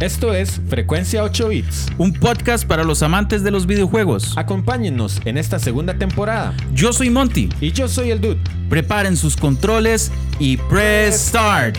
Esto 0.00 0.32
es 0.32 0.60
Frecuencia 0.68 1.24
8 1.24 1.48
Bits. 1.48 1.86
Un 1.98 2.12
podcast 2.12 2.64
para 2.64 2.84
los 2.84 3.02
amantes 3.02 3.42
de 3.42 3.50
los 3.50 3.66
videojuegos. 3.66 4.32
Acompáñennos 4.38 5.20
en 5.24 5.36
esta 5.36 5.58
segunda 5.58 5.98
temporada. 5.98 6.54
Yo 6.72 6.92
soy 6.92 7.10
Monty. 7.10 7.48
Y 7.60 7.72
yo 7.72 7.88
soy 7.88 8.12
el 8.12 8.20
Dude. 8.20 8.38
Preparen 8.68 9.16
sus 9.16 9.36
controles 9.36 10.12
y 10.38 10.56
press 10.56 11.16
start. 11.16 11.76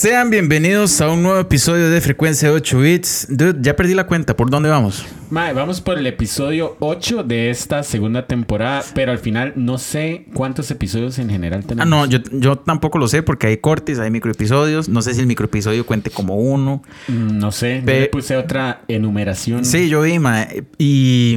Sean 0.00 0.30
bienvenidos 0.30 0.98
a 1.02 1.10
un 1.10 1.22
nuevo 1.22 1.38
episodio 1.38 1.90
de 1.90 2.00
Frecuencia 2.00 2.50
8 2.50 2.78
Bits. 2.80 3.26
Dude, 3.28 3.58
ya 3.60 3.76
perdí 3.76 3.92
la 3.92 4.06
cuenta. 4.06 4.34
¿Por 4.34 4.48
dónde 4.48 4.70
vamos? 4.70 5.04
Mae, 5.28 5.52
vamos 5.52 5.82
por 5.82 5.98
el 5.98 6.06
episodio 6.06 6.78
8 6.80 7.22
de 7.22 7.50
esta 7.50 7.82
segunda 7.82 8.26
temporada, 8.26 8.82
pero 8.94 9.12
al 9.12 9.18
final 9.18 9.52
no 9.56 9.76
sé 9.76 10.24
cuántos 10.32 10.70
episodios 10.70 11.18
en 11.18 11.28
general 11.28 11.66
tenemos. 11.66 11.82
Ah, 11.82 11.84
no, 11.84 12.06
yo, 12.06 12.18
yo 12.32 12.56
tampoco 12.56 12.96
lo 12.96 13.08
sé 13.08 13.22
porque 13.22 13.48
hay 13.48 13.58
cortes, 13.58 13.98
hay 13.98 14.10
microepisodios. 14.10 14.88
No 14.88 15.02
sé 15.02 15.12
si 15.12 15.20
el 15.20 15.26
microepisodio 15.26 15.84
cuente 15.84 16.08
como 16.08 16.36
uno. 16.36 16.82
Mm, 17.08 17.36
No 17.38 17.52
sé, 17.52 17.80
yo 17.80 17.84
Pe- 17.84 18.00
le 18.00 18.06
puse 18.06 18.38
otra 18.38 18.80
enumeración. 18.88 19.66
Sí, 19.66 19.90
yo 19.90 20.00
vi, 20.00 20.18
ma. 20.18 20.46
Y. 20.78 21.36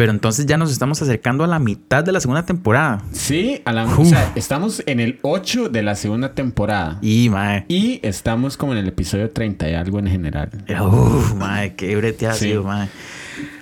Pero 0.00 0.12
entonces 0.12 0.46
ya 0.46 0.56
nos 0.56 0.72
estamos 0.72 1.02
acercando 1.02 1.44
a 1.44 1.46
la 1.46 1.58
mitad 1.58 2.02
de 2.02 2.10
la 2.10 2.20
segunda 2.22 2.46
temporada. 2.46 3.02
Sí, 3.12 3.60
a 3.66 3.72
la, 3.74 3.84
Uf. 3.84 3.98
o 3.98 4.04
sea, 4.06 4.32
estamos 4.34 4.82
en 4.86 4.98
el 4.98 5.18
8 5.20 5.68
de 5.68 5.82
la 5.82 5.94
segunda 5.94 6.32
temporada. 6.32 6.96
Y, 7.02 7.28
ma. 7.28 7.66
Y 7.68 8.00
estamos 8.02 8.56
como 8.56 8.72
en 8.72 8.78
el 8.78 8.88
episodio 8.88 9.28
30 9.28 9.68
y 9.68 9.74
algo 9.74 9.98
en 9.98 10.06
general. 10.06 10.48
Uf, 10.82 11.34
mae, 11.34 11.74
qué 11.74 11.94
brete 11.96 12.26
ha 12.26 12.32
Sí. 12.32 12.46
sido, 12.46 12.64
mae. 12.64 12.88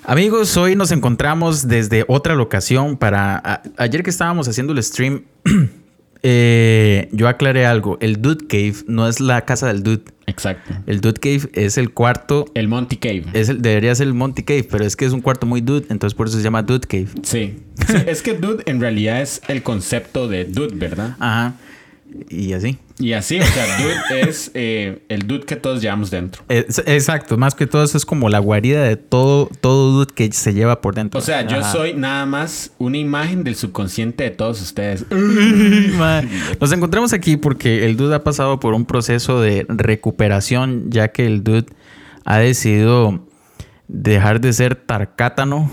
Amigos, 0.05 0.56
hoy 0.56 0.77
nos 0.77 0.92
encontramos 0.92 1.66
desde 1.66 2.05
otra 2.06 2.37
locación 2.37 2.97
para... 2.97 3.36
a- 3.45 3.62
ayer 3.77 4.05
que 4.05 4.11
estábamos 4.11 4.47
haciendo 4.47 4.73
el 4.75 4.80
stream, 4.84 5.25
eh, 6.22 7.08
yo 7.12 7.28
aclaré 7.28 7.66
algo. 7.66 7.98
El 8.00 8.20
Dude 8.20 8.46
Cave 8.46 8.84
no 8.86 9.08
es 9.08 9.20
la 9.20 9.44
casa 9.44 9.69
del 9.69 9.83
Dude. 9.83 10.05
Exacto. 10.27 10.75
El 10.86 11.00
Dude 11.00 11.20
Cave 11.20 11.50
es 11.55 11.78
el 11.78 11.92
cuarto... 11.92 12.47
El 12.55 12.69
Monty 12.69 12.97
Cave. 12.97 13.25
Es 13.33 13.48
el, 13.48 13.62
debería 13.62 13.94
ser 13.94 14.08
el 14.08 14.14
Monty 14.14 14.42
Cave, 14.42 14.66
pero 14.70 14.84
es 14.84 14.97
que 14.97 15.05
es 15.05 15.12
un 15.12 15.20
cuarto 15.20 15.47
muy 15.47 15.60
dude, 15.60 15.86
entonces 15.91 16.14
por 16.14 16.28
eso 16.28 16.36
se 16.36 16.42
llama 16.42 16.62
Dude 16.62 16.86
Cave. 16.86 17.08
Sí. 17.22 17.56
Sí, 17.86 17.97
es 18.06 18.22
que 18.22 18.34
dude 18.34 18.62
en 18.66 18.80
realidad 18.80 19.22
es 19.22 19.41
el 19.48 19.62
concepto 19.62 20.28
de 20.28 20.44
dude, 20.44 20.75
¿verdad? 20.75 21.16
Ajá. 21.19 21.55
Y 22.31 22.53
así. 22.53 22.78
Y 22.98 23.12
así, 23.12 23.39
o 23.39 23.45
sea, 23.45 23.64
dude 23.78 24.20
es 24.28 24.51
eh, 24.55 25.03
el 25.09 25.27
dude 25.27 25.45
que 25.45 25.56
todos 25.56 25.81
llevamos 25.81 26.11
dentro. 26.11 26.42
Es- 26.48 26.83
exacto, 26.87 27.37
más 27.37 27.55
que 27.55 27.67
todo 27.67 27.84
eso 27.84 27.97
es 27.97 28.05
como 28.05 28.28
la 28.28 28.39
guarida 28.39 28.83
de 28.83 28.97
todo, 28.97 29.48
todo 29.61 29.92
dude 29.92 30.12
que 30.15 30.33
se 30.33 30.53
lleva 30.53 30.81
por 30.81 30.95
dentro. 30.95 31.19
O 31.19 31.23
sea, 31.23 31.47
yo 31.47 31.59
Ajá. 31.59 31.70
soy 31.73 31.95
nada 31.95 32.27
más 32.27 32.73
una 32.78 32.97
imagen 32.98 33.45
del 33.45 33.55
subconsciente 33.56 34.25
de 34.25 34.31
todos 34.31 34.61
ustedes. 34.61 35.05
Nos 36.61 36.73
encontramos 36.73 37.12
aquí 37.12 37.37
porque 37.37 37.87
el 37.87 37.97
dude 37.97 38.15
ha 38.17 38.25
pasado 38.25 38.59
por 38.61 38.75
un 38.75 38.84
proceso 38.84 39.41
de 39.41 39.65
recuperación, 39.69 40.91
ya 40.91 41.09
que 41.09 41.27
el 41.27 41.45
dude 41.45 41.67
ha 42.25 42.39
decidido 42.39 43.25
dejar 43.87 44.41
de 44.41 44.53
ser 44.53 44.75
tarcátano. 44.77 45.70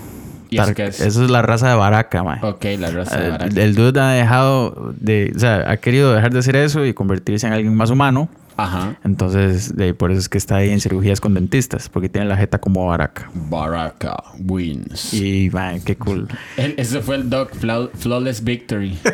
¿Y 0.55 0.59
eso 0.59 0.73
qué 0.73 0.85
es? 0.87 1.01
Eso 1.01 1.23
es 1.23 1.29
la 1.29 1.41
raza 1.41 1.69
de 1.69 1.75
Baraka, 1.75 2.23
mae. 2.23 2.39
Ok, 2.41 2.65
la 2.79 2.91
raza 2.91 3.17
de 3.17 3.25
El, 3.25 3.31
Baraka. 3.31 3.61
el 3.61 3.75
dude 3.75 3.99
ha 3.99 4.09
dejado 4.09 4.93
de, 4.97 5.31
o 5.35 5.39
sea, 5.39 5.69
ha 5.69 5.77
querido 5.77 6.13
dejar 6.13 6.31
de 6.33 6.39
hacer 6.39 6.55
eso 6.55 6.85
y 6.85 6.93
convertirse 6.93 7.47
en 7.47 7.53
alguien 7.53 7.75
más 7.75 7.89
humano. 7.89 8.29
Ajá. 8.57 8.97
Entonces, 9.03 9.75
de, 9.75 9.93
por 9.93 10.11
eso 10.11 10.19
es 10.19 10.29
que 10.29 10.37
está 10.37 10.55
ahí 10.57 10.69
en 10.69 10.79
cirugías 10.79 11.19
con 11.19 11.33
dentistas, 11.33 11.89
porque 11.89 12.07
tiene 12.09 12.27
la 12.27 12.37
jeta 12.37 12.59
como 12.59 12.87
Baraka. 12.87 13.29
Baraka 13.33 14.15
wins. 14.39 15.13
Y, 15.13 15.49
man, 15.51 15.81
qué 15.81 15.95
cool. 15.97 16.27
El- 16.57 16.75
ese 16.77 17.01
fue 17.01 17.15
el 17.17 17.29
Doc 17.29 17.53
Flaw- 17.53 17.89
Flawless 17.93 18.43
Victory. 18.43 18.97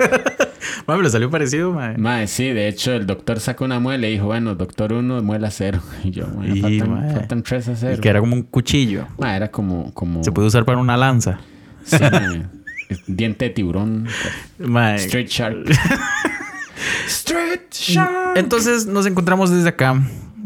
Man, 0.88 0.98
me 0.98 1.04
le 1.04 1.10
salió 1.10 1.30
parecido, 1.30 1.72
man. 1.74 2.00
Mae, 2.00 2.28
sí, 2.28 2.46
de 2.50 2.68
hecho, 2.68 2.94
el 2.94 3.06
doctor 3.08 3.40
sacó 3.40 3.66
una 3.66 3.80
muela 3.80 4.08
y 4.08 4.12
dijo, 4.14 4.28
bueno, 4.28 4.54
doctor 4.56 4.94
1, 4.94 5.22
muela 5.24 5.50
0. 5.52 5.80
Y 6.04 6.12
yo, 6.12 6.28
bueno, 6.28 6.56
Y, 6.56 6.62
faltan, 6.62 6.92
mae. 6.92 7.14
faltan 7.14 7.44
3 7.44 7.68
a 7.70 7.76
0. 7.76 7.96
Y 7.98 8.00
que 8.02 8.10
era 8.10 8.20
como 8.20 8.36
un 8.36 8.44
cuchillo. 8.44 9.08
Mae, 9.18 9.36
era 9.38 9.50
como... 9.52 9.92
como... 9.94 10.24
Se 10.24 10.32
puede 10.32 10.48
usar 10.48 10.64
para 10.66 10.78
una 10.78 10.96
lanza. 10.98 11.40
Sí, 11.84 11.98
mae. 12.00 12.44
Diente 13.08 13.46
de 13.46 13.52
tiburón. 13.52 14.08
Man, 14.60 14.96
Straight 14.96 15.30
Shark. 15.30 15.58
Straight 17.08 17.74
Shark. 17.74 18.38
Entonces 18.38 18.86
nos 18.86 19.06
encontramos 19.06 19.50
desde 19.50 19.70
acá. 19.70 20.02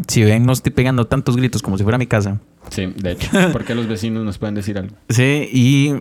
Si 0.07 0.23
ven, 0.23 0.45
no 0.45 0.53
estoy 0.53 0.71
pegando 0.71 1.05
tantos 1.05 1.38
gritos 1.38 1.61
como 1.61 1.77
si 1.77 1.83
fuera 1.83 1.97
mi 1.97 2.07
casa. 2.07 2.39
Sí, 2.69 2.93
de 2.95 3.11
hecho. 3.11 3.29
¿Por 3.51 3.63
qué 3.63 3.75
los 3.75 3.88
vecinos 3.88 4.23
nos 4.23 4.38
pueden 4.38 4.55
decir 4.55 4.77
algo? 4.77 4.95
Sí, 5.09 5.49
y 5.51 5.95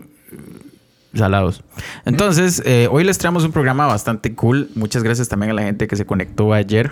salados. 1.14 1.62
Entonces, 2.04 2.62
eh, 2.64 2.88
hoy 2.90 3.04
les 3.04 3.18
traemos 3.18 3.44
un 3.44 3.52
programa 3.52 3.86
bastante 3.86 4.34
cool. 4.34 4.68
Muchas 4.74 5.02
gracias 5.02 5.28
también 5.28 5.50
a 5.50 5.54
la 5.54 5.62
gente 5.62 5.86
que 5.86 5.96
se 5.96 6.06
conectó 6.06 6.52
ayer 6.52 6.90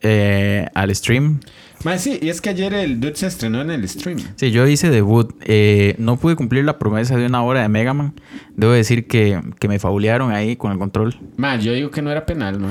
eh, 0.00 0.68
al 0.74 0.94
stream. 0.94 1.40
Mae, 1.84 1.98
sí, 1.98 2.18
y 2.22 2.30
es 2.30 2.40
que 2.40 2.48
ayer 2.50 2.72
el 2.72 2.98
Dude 2.98 3.14
se 3.16 3.26
estrenó 3.26 3.60
en 3.60 3.70
el 3.70 3.86
stream. 3.88 4.18
Sí, 4.36 4.50
yo 4.50 4.66
hice 4.66 4.88
debut. 4.90 5.34
Eh, 5.42 5.94
no 5.98 6.16
pude 6.16 6.34
cumplir 6.34 6.64
la 6.64 6.78
promesa 6.78 7.16
de 7.16 7.26
una 7.26 7.42
hora 7.42 7.60
de 7.60 7.68
Mega 7.68 7.92
Man. 7.92 8.14
Debo 8.56 8.72
decir 8.72 9.06
que, 9.06 9.38
que 9.60 9.68
me 9.68 9.78
faulearon 9.78 10.32
ahí 10.32 10.56
con 10.56 10.72
el 10.72 10.78
control. 10.78 11.14
Mae, 11.36 11.60
yo 11.60 11.72
digo 11.74 11.90
que 11.90 12.00
no 12.00 12.10
era 12.10 12.24
penal, 12.24 12.60
¿no? 12.60 12.68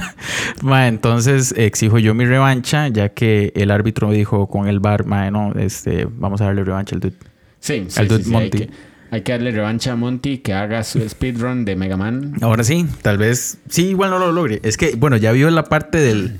Ma, 0.62 0.86
entonces 0.86 1.52
exijo 1.56 1.98
yo 1.98 2.14
mi 2.14 2.24
revancha, 2.24 2.88
ya 2.88 3.08
que 3.08 3.52
el 3.56 3.70
árbitro 3.70 4.08
me 4.08 4.14
dijo 4.14 4.46
con 4.46 4.68
el 4.68 4.78
bar, 4.80 5.06
ma, 5.06 5.30
no, 5.30 5.52
este, 5.54 6.06
vamos 6.10 6.40
a 6.40 6.44
darle 6.44 6.62
revancha 6.64 6.94
al 6.94 7.00
dude. 7.00 7.16
Sí, 7.58 7.86
sí, 7.88 7.98
Al 8.00 8.06
sí, 8.06 8.14
Dude 8.14 8.24
sí, 8.24 8.34
hay, 8.34 8.42
Monty. 8.42 8.58
que, 8.58 8.70
hay 9.10 9.20
que 9.22 9.32
darle 9.32 9.50
revancha 9.50 9.92
a 9.92 9.96
Monty 9.96 10.38
que 10.38 10.52
haga 10.54 10.84
su 10.84 11.00
speedrun 11.08 11.64
de 11.64 11.74
Mega 11.74 11.96
Man. 11.96 12.34
Ahora 12.42 12.62
sí, 12.62 12.86
tal 13.02 13.18
vez, 13.18 13.58
sí, 13.68 13.86
igual 13.88 14.10
no 14.10 14.18
lo 14.20 14.30
logre. 14.30 14.60
Es 14.62 14.76
que, 14.76 14.94
bueno, 14.96 15.16
ya 15.16 15.32
vio 15.32 15.50
la 15.50 15.64
parte 15.64 15.98
del, 15.98 16.38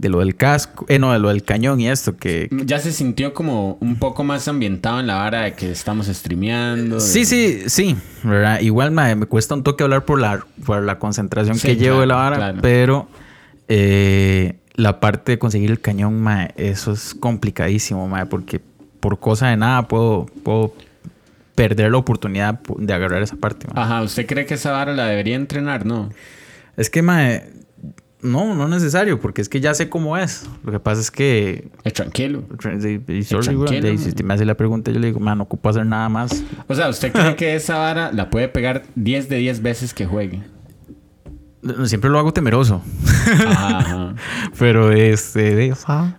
de 0.00 0.08
lo 0.08 0.20
del 0.20 0.34
casco, 0.34 0.86
eh, 0.88 0.98
no, 0.98 1.12
de 1.12 1.18
lo 1.18 1.28
del 1.28 1.42
cañón 1.42 1.78
y 1.80 1.88
esto, 1.88 2.16
que... 2.16 2.48
Ya 2.64 2.78
se 2.78 2.90
sintió 2.90 3.34
como 3.34 3.76
un 3.80 3.96
poco 3.96 4.24
más 4.24 4.48
ambientado 4.48 4.98
en 4.98 5.06
la 5.06 5.16
vara 5.16 5.42
de 5.42 5.52
que 5.52 5.70
estamos 5.70 6.06
streameando. 6.06 6.94
de- 6.96 7.00
Sí, 7.02 7.24
sí, 7.26 7.64
sí, 7.66 7.96
¿verdad? 8.24 8.60
Igual 8.60 8.90
ma, 8.92 9.14
me 9.14 9.26
cuesta 9.26 9.54
un 9.54 9.62
toque 9.62 9.84
hablar 9.84 10.04
por 10.06 10.18
la, 10.18 10.44
por 10.64 10.82
la 10.82 10.98
concentración 10.98 11.56
Sí, 11.58 11.68
que 11.68 11.76
llevo 11.76 12.00
de 12.00 12.06
la 12.06 12.14
vara, 12.16 12.36
claro. 12.36 12.58
pero 12.62 13.08
eh, 13.68 14.56
la 14.74 15.00
parte 15.00 15.32
de 15.32 15.38
conseguir 15.38 15.70
el 15.70 15.80
cañón, 15.80 16.20
ma, 16.20 16.48
eso 16.56 16.92
es 16.92 17.14
complicadísimo, 17.14 18.08
ma, 18.08 18.24
porque 18.24 18.60
por 19.00 19.18
cosa 19.20 19.48
de 19.48 19.56
nada 19.56 19.86
puedo, 19.86 20.26
puedo 20.42 20.74
perder 21.54 21.90
la 21.92 21.98
oportunidad 21.98 22.58
de 22.78 22.92
agarrar 22.94 23.22
esa 23.22 23.36
parte. 23.36 23.66
ma. 23.74 23.82
Ajá, 23.82 24.02
¿usted 24.02 24.26
cree 24.26 24.46
que 24.46 24.54
esa 24.54 24.72
vara 24.72 24.94
la 24.94 25.06
debería 25.06 25.36
entrenar? 25.36 25.84
No. 25.84 26.10
Es 26.76 26.88
que, 26.88 27.02
ma, 27.02 27.28
no, 28.22 28.54
no 28.54 28.64
es 28.64 28.70
necesario, 28.70 29.20
porque 29.20 29.40
es 29.42 29.48
que 29.48 29.60
ya 29.60 29.74
sé 29.74 29.88
cómo 29.88 30.16
es. 30.16 30.48
Lo 30.64 30.72
que 30.72 30.80
pasa 30.80 31.00
es 31.00 31.10
que 31.10 31.68
Es 31.84 31.92
tranquilo. 31.94 32.44
y- 32.82 33.18
si 33.18 33.34
man. 33.36 34.26
me 34.26 34.34
hace 34.34 34.44
la 34.44 34.56
pregunta, 34.56 34.90
yo 34.90 34.98
le 35.00 35.08
digo, 35.08 35.20
man, 35.20 35.38
no 35.38 35.44
ocupo 35.44 35.68
hacer 35.68 35.86
nada 35.86 36.08
más. 36.08 36.42
O 36.68 36.74
sea, 36.74 36.88
¿usted 36.88 37.12
cree 37.12 37.36
que 37.36 37.54
esa 37.54 37.78
vara 37.78 38.12
la 38.12 38.30
puede 38.30 38.48
pegar 38.48 38.82
10 38.94 39.28
de 39.28 39.36
10 39.36 39.62
veces 39.62 39.94
que 39.94 40.06
juegue? 40.06 40.42
Siempre 41.84 42.08
lo 42.08 42.18
hago 42.18 42.32
temeroso. 42.32 42.82
Ajá, 43.46 43.78
ajá. 43.78 44.14
Pero 44.58 44.92
este, 44.92 45.72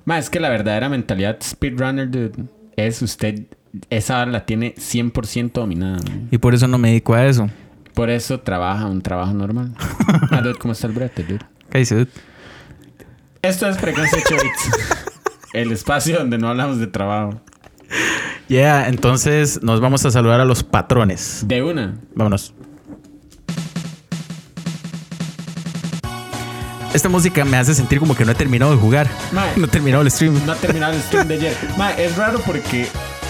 Ma, 0.05 0.19
es 0.19 0.29
que 0.29 0.39
la 0.39 0.49
verdadera 0.49 0.87
mentalidad 0.87 1.37
speedrunner, 1.43 2.09
dude, 2.09 2.31
es 2.75 3.01
usted... 3.01 3.45
Esa 3.89 4.17
vara 4.17 4.31
la 4.31 4.45
tiene 4.45 4.75
100% 4.75 5.53
dominada. 5.53 5.97
man. 6.07 6.27
Y 6.29 6.37
por 6.37 6.53
eso 6.53 6.67
no 6.67 6.77
me 6.77 6.89
dedico 6.89 7.13
a 7.13 7.25
eso. 7.25 7.49
Por 7.93 8.09
eso 8.09 8.39
trabaja 8.41 8.85
un 8.85 9.01
trabajo 9.01 9.33
normal. 9.33 9.73
Ah, 10.29 10.41
dude, 10.41 10.55
¿cómo 10.55 10.73
está 10.73 10.87
el 10.87 10.93
brete, 10.93 11.23
dude? 11.23 11.39
Esto 13.41 13.67
es 13.67 13.77
Frecuencia 13.77 14.19
8 14.25 14.35
Bits. 14.43 14.69
El 15.53 15.71
espacio 15.71 16.17
donde 16.17 16.37
no 16.37 16.49
hablamos 16.49 16.79
de 16.79 16.87
trabajo. 16.87 17.41
Yeah, 18.47 18.87
entonces 18.87 19.63
nos 19.63 19.79
vamos 19.79 20.05
a 20.05 20.11
saludar 20.11 20.41
a 20.41 20.45
los 20.45 20.63
patrones. 20.63 21.43
De 21.47 21.63
una. 21.63 21.95
Vámonos. 22.13 22.53
Esta 26.93 27.07
música 27.07 27.45
me 27.45 27.55
hace 27.55 27.73
sentir 27.73 27.99
como 27.99 28.15
que 28.15 28.25
no 28.25 28.33
he 28.33 28.35
terminado 28.35 28.71
de 28.71 28.77
jugar. 28.77 29.07
Mae. 29.31 29.53
No 29.55 29.65
he 29.65 29.69
terminado 29.69 30.03
el 30.03 30.11
stream. 30.11 30.45
No 30.45 30.51
ha 30.51 30.55
terminado 30.55 30.93
el 30.93 31.01
stream 31.01 31.27
de 31.29 31.35
ayer. 31.35 31.57
Es 31.97 32.17
raro 32.17 32.41
porque 32.45 32.87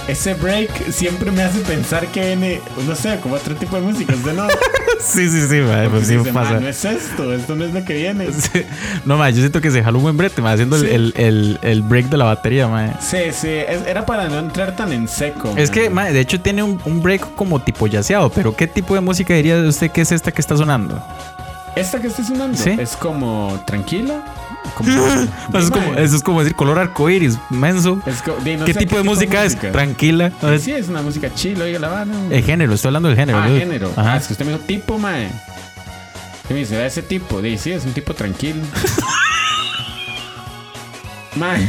ese 0.07 0.33
break 0.33 0.92
siempre 0.92 1.31
me 1.31 1.44
hace 1.44 1.59
pensar 1.59 2.07
que 2.07 2.19
viene, 2.25 2.62
no 2.88 2.95
sé, 2.95 3.19
como 3.21 3.36
otro 3.36 3.56
tipo 3.56 3.75
de 3.75 3.81
música. 3.83 4.13
Usted 4.15 4.33
no. 4.33 4.48
Sí, 5.03 5.27
sí, 5.30 5.42
sí, 5.48 5.56
mae, 5.62 5.89
pues 5.89 6.06
sí 6.07 6.15
dice, 6.15 6.31
"Ma, 6.31 6.42
pasa. 6.44 6.59
no 6.59 6.68
es 6.68 6.86
esto, 6.86 7.33
esto 7.33 7.56
no 7.56 7.65
es 7.65 7.74
lo 7.74 7.83
que 7.83 7.94
viene. 7.95 8.27
Sí. 8.31 8.62
No, 9.03 9.18
mae, 9.18 9.33
yo 9.33 9.39
siento 9.39 9.59
que 9.59 9.71
se 9.71 9.83
jaló 9.83 9.98
un 9.98 10.03
buen 10.03 10.15
brete, 10.18 10.44
mae, 10.44 10.53
haciendo 10.53 10.75
el- 10.75 10.81
Sí. 10.83 10.89
el, 10.92 11.13
el- 11.18 11.59
el 11.63 11.81
break 11.81 12.06
de 12.09 12.18
la 12.18 12.25
batería, 12.25 12.68
mae. 12.68 12.94
Sí, 13.00 13.18
sí, 13.33 13.48
es- 13.50 13.88
era 13.88 14.06
para 14.06 14.30
no 14.30 14.38
entrar 14.38 14.75
tan 14.75 14.94
en 14.94 15.07
seco. 15.07 15.53
Es 15.57 15.71
que, 15.71 15.89
mae, 15.89 16.13
de 16.13 16.19
hecho 16.19 16.39
tiene 16.39 16.62
un, 16.62 16.80
un 16.86 17.01
break 17.01 17.33
como 17.33 17.59
tipo 17.59 17.88
yaceado, 17.88 18.30
pero 18.30 18.56
¿qué 18.56 18.68
tipo 18.68 18.94
de 18.94 19.01
música 19.01 19.33
diría 19.33 19.57
usted 19.62 19.89
que 19.89 20.01
es 20.01 20.12
esta 20.12 20.31
que 20.31 20.39
está 20.42 20.56
sonando? 20.56 21.04
Esta 21.75 22.00
que 22.00 22.07
está 22.07 22.24
sonando 22.24 22.56
Sí. 22.56 22.75
es 22.80 22.95
como 22.95 23.59
tranquila. 23.65 24.24
Como, 24.75 24.89
Eso 25.07 25.59
es, 25.59 25.71
como, 25.71 25.93
eso 25.95 26.15
es 26.15 26.23
como 26.23 26.39
decir 26.41 26.55
color 26.55 26.79
arcoíris, 26.79 27.37
menso. 27.49 28.01
es 28.05 28.21
co- 28.21 28.37
di, 28.43 28.57
no 28.57 28.65
¿Qué 28.65 28.73
tipo 28.73 28.95
de 28.97 29.03
música 29.03 29.43
es? 29.43 29.57
Tranquila. 29.59 30.31
Sí, 30.59 30.71
es 30.71 30.87
una 30.87 31.01
música 31.01 31.33
chill, 31.33 31.61
oiga 31.61 31.79
la 31.79 31.89
mano. 31.89 32.13
El 32.29 32.43
género, 32.43 32.73
estoy 32.73 32.89
hablando 32.89 33.09
del 33.09 33.17
género. 33.17 33.39
Ah, 33.39 33.47
género. 33.47 33.91
Ajá. 33.95 34.13
Ah, 34.13 34.17
es 34.17 34.27
que 34.27 34.33
usted 34.33 34.45
me 34.45 34.53
dijo 34.53 34.63
tipo, 34.65 34.97
mae. 34.97 35.29
Y 36.49 36.53
me 36.53 36.59
dice, 36.59 36.77
"Ve 36.77 36.85
ese 36.85 37.01
tipo. 37.01 37.41
Dice, 37.41 37.63
sí, 37.63 37.71
es 37.71 37.85
un 37.85 37.93
tipo 37.93 38.13
tranquilo. 38.13 38.61
Mae. 41.35 41.67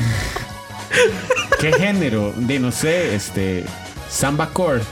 ¿Qué 1.61 1.73
género? 1.73 2.33
De 2.37 2.59
no 2.59 2.73
sé, 2.73 3.15
este. 3.15 3.65
Samba 4.11 4.49
core. 4.51 4.83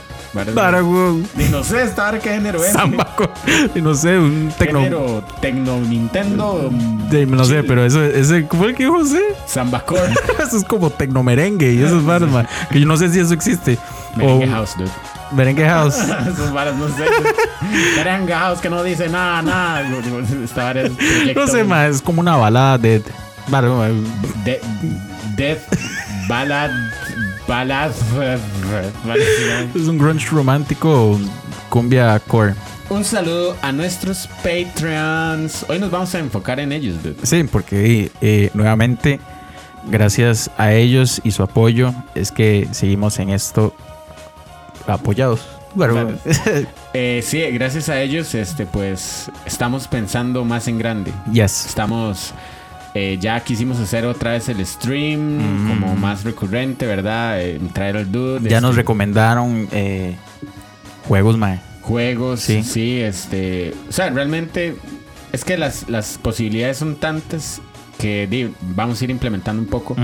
Weón. 0.83 1.27
De 1.35 1.49
no 1.49 1.63
sé, 1.63 1.83
esta 1.83 2.07
hora 2.09 2.19
qué 2.19 2.29
género 2.29 2.63
es. 2.63 2.71
Samba 2.71 3.05
co- 3.15 3.29
no 3.75 3.93
sé, 3.95 4.17
un 4.17 4.51
tecno. 4.57 4.79
Género 4.79 5.23
Tecno 5.41 5.79
Nintendo. 5.79 6.69
de- 7.09 7.25
no 7.25 7.43
sé, 7.43 7.55
chill. 7.57 7.65
pero 7.67 7.85
eso, 7.85 8.01
ese, 8.03 8.47
¿cómo 8.47 8.65
el 8.65 8.75
que 8.75 8.83
dijo 8.83 8.97
José? 8.99 9.21
Samba 9.45 9.81
core. 9.85 10.13
Eso 10.47 10.57
es 10.57 10.63
como 10.63 10.89
tecnomerengue 10.89 11.73
y 11.73 11.83
esas 11.83 12.03
varas, 12.05 12.29
ma, 12.29 12.45
Que 12.69 12.79
yo 12.79 12.85
no 12.87 12.97
sé 12.97 13.09
si 13.09 13.19
eso 13.19 13.33
existe. 13.33 13.77
Merengue 14.15 14.45
o 14.47 14.51
House, 14.51 14.75
dude. 14.77 14.89
merengue 15.33 15.65
house. 15.67 15.95
Esos 16.27 16.51
varas, 16.53 16.75
no 16.75 16.87
sé. 16.89 17.05
Merengue 17.95 18.33
House 18.33 18.59
que 18.59 18.69
no 18.69 18.83
dice 18.83 19.07
nada, 19.09 19.41
nada. 19.41 19.81
Es 19.81 21.35
No 21.35 21.47
sé, 21.47 21.63
ma, 21.63 21.87
es 21.87 22.01
como 22.01 22.21
una 22.21 22.35
balada 22.37 22.77
de- 22.77 23.03
Death 25.35 25.59
Ballad. 26.27 26.71
Es 29.75 29.87
un 29.87 29.97
grunge 29.97 30.27
romántico 30.29 31.19
cumbia 31.69 32.19
core. 32.19 32.53
Un 32.89 33.05
saludo 33.05 33.55
a 33.61 33.71
nuestros 33.71 34.27
Patreons. 34.43 35.65
Hoy 35.69 35.79
nos 35.79 35.89
vamos 35.91 36.13
a 36.13 36.19
enfocar 36.19 36.59
en 36.59 36.71
ellos, 36.71 37.01
dude. 37.01 37.15
Sí, 37.23 37.43
porque 37.43 38.11
eh, 38.21 38.49
nuevamente, 38.53 39.19
gracias 39.87 40.51
a 40.57 40.73
ellos 40.73 41.21
y 41.23 41.31
su 41.31 41.41
apoyo, 41.43 41.93
es 42.15 42.31
que 42.31 42.67
seguimos 42.71 43.17
en 43.19 43.29
esto 43.29 43.73
apoyados. 44.87 45.41
Bueno, 45.73 46.09
Eh, 46.93 47.23
sí, 47.25 47.39
gracias 47.51 47.87
a 47.87 48.01
ellos, 48.01 48.35
este, 48.35 48.65
pues 48.65 49.31
estamos 49.45 49.87
pensando 49.87 50.43
más 50.43 50.67
en 50.67 50.77
grande. 50.77 51.13
yes. 51.31 51.65
Estamos. 51.67 52.33
Eh, 52.93 53.17
ya 53.21 53.39
quisimos 53.41 53.79
hacer 53.79 54.05
otra 54.05 54.31
vez 54.31 54.49
el 54.49 54.65
stream 54.65 55.19
Mm. 55.65 55.69
como 55.69 55.95
más 55.95 56.23
recurrente, 56.23 56.85
¿verdad? 56.85 57.41
Eh, 57.41 57.59
traer 57.73 57.97
al 57.97 58.11
dude. 58.11 58.41
Ya 58.49 58.57
este, 58.57 58.61
nos 58.67 58.75
recomendaron 58.75 59.67
eh, 59.71 60.15
juegos, 61.07 61.37
mae. 61.37 61.59
juegos, 61.81 62.41
Sí. 62.41 62.63
sí. 62.63 62.99
este, 62.99 63.73
o 63.89 63.91
sea, 63.91 64.09
realmente 64.09 64.75
es 65.31 65.43
que 65.45 65.57
las, 65.57 65.89
las 65.89 66.17
posibilidades 66.17 66.77
son 66.77 66.95
tantas 66.97 67.61
que 67.97 68.27
di, 68.27 68.51
vamos 68.75 68.99
a 68.99 69.03
ir 69.03 69.09
implementando 69.11 69.61
un 69.61 69.67
poco. 69.67 69.95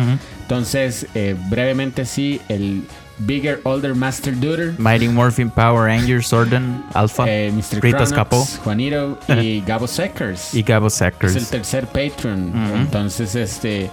Entonces, 0.41 1.07
eh, 1.15 1.35
brevemente 1.49 2.05
sí, 2.05 2.39
el 2.47 2.83
Bigger 3.19 3.59
Older 3.63 3.95
Master 3.95 4.33
Duder, 4.39 4.75
Mighty 4.77 5.07
Morphin 5.07 5.49
Power 5.49 5.85
Rangers, 5.87 6.27
Sorden, 6.27 6.83
Alpha 6.93 7.25
eh, 7.27 7.51
Mr. 7.51 7.81
Rita 7.81 8.03
escapó. 8.03 8.45
Juanito 8.63 9.17
y 9.41 9.61
Gabo 9.61 9.87
Seckers. 9.87 10.53
y 10.53 10.61
Gabo 10.63 10.87
es 10.87 11.01
el 11.01 11.47
tercer 11.47 11.87
patron. 11.87 12.49
Ujú. 12.49 12.75
Entonces, 12.77 13.33
este, 13.35 13.89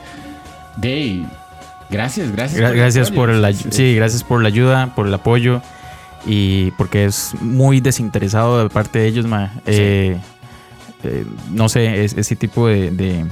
de 0.76 1.24
gracias, 1.90 2.30
gracias. 2.32 2.60
Gra- 2.60 2.70
el 2.70 2.76
gracias 2.76 3.10
por 3.10 3.30
la, 3.30 3.50
Es- 3.50 3.64
sí, 3.70 3.94
gracias 3.94 4.22
por 4.24 4.42
la 4.42 4.48
ayuda, 4.48 4.94
por 4.94 5.06
el 5.06 5.14
apoyo 5.14 5.62
y 6.26 6.70
porque 6.72 7.04
es 7.06 7.32
muy 7.40 7.80
desinteresado 7.80 8.62
de 8.62 8.68
parte 8.68 8.98
de 8.98 9.06
ellos, 9.06 9.26
mae. 9.26 9.48
Eh, 9.66 10.18
eh, 11.02 11.24
no 11.50 11.68
sé, 11.68 12.04
es, 12.04 12.12
ese 12.14 12.36
tipo 12.36 12.66
de, 12.68 12.90
de- 12.90 13.24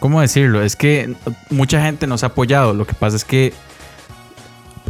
¿Cómo 0.00 0.20
decirlo? 0.20 0.62
Es 0.62 0.76
que 0.76 1.14
mucha 1.50 1.80
gente 1.82 2.06
nos 2.06 2.22
ha 2.22 2.26
apoyado. 2.26 2.74
Lo 2.74 2.86
que 2.86 2.92
pasa 2.94 3.16
es 3.16 3.24
que 3.24 3.54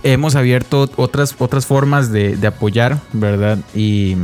hemos 0.03 0.35
abierto 0.37 0.91
otras, 0.97 1.35
otras 1.39 1.67
formas 1.67 2.11
de, 2.13 2.37
de 2.37 2.47
apoyar, 2.47 2.99
¿verdad? 3.13 3.59
Y, 3.75 4.17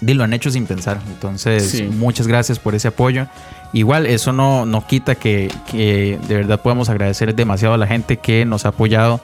y 0.00 0.14
lo 0.14 0.24
han 0.24 0.32
hecho 0.32 0.50
sin 0.50 0.66
pensar. 0.66 1.00
Entonces, 1.08 1.70
Sí. 1.70 1.82
muchas 1.84 2.26
gracias 2.26 2.58
por 2.58 2.74
ese 2.74 2.88
apoyo. 2.88 3.26
Igual, 3.72 4.06
eso 4.06 4.32
no, 4.32 4.66
no 4.66 4.86
quita 4.86 5.14
que, 5.16 5.50
que 5.70 6.18
de 6.28 6.34
verdad 6.36 6.60
podemos 6.60 6.88
agradecer 6.88 7.34
demasiado 7.34 7.74
a 7.74 7.78
la 7.78 7.86
gente 7.86 8.18
que 8.18 8.44
nos 8.44 8.64
ha 8.66 8.68
apoyado 8.68 9.20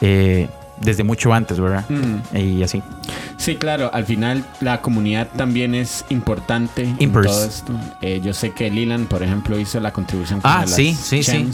eh, 0.00 0.48
desde 0.80 1.02
mucho 1.04 1.32
antes, 1.32 1.58
¿verdad? 1.60 1.84
Mm. 1.88 2.36
Y 2.36 2.62
así. 2.62 2.82
Sí, 3.36 3.56
claro, 3.56 3.90
al 3.92 4.04
final 4.04 4.44
la 4.60 4.80
comunidad 4.82 5.28
también 5.36 5.74
es 5.74 6.04
importante 6.10 6.94
en 6.98 7.12
todo 7.12 7.44
esto. 7.44 7.72
Eh, 8.00 8.20
yo 8.22 8.32
sé 8.34 8.50
que 8.50 8.70
Lilan, 8.70 9.06
por 9.06 9.22
ejemplo, 9.22 9.58
hizo 9.58 9.80
la 9.80 9.92
contribución 9.92 10.40
con 10.40 10.48
Ah, 10.50 10.60
las 10.60 10.74
sí, 10.74 10.94
sí, 10.94 11.22
sí. 11.24 11.50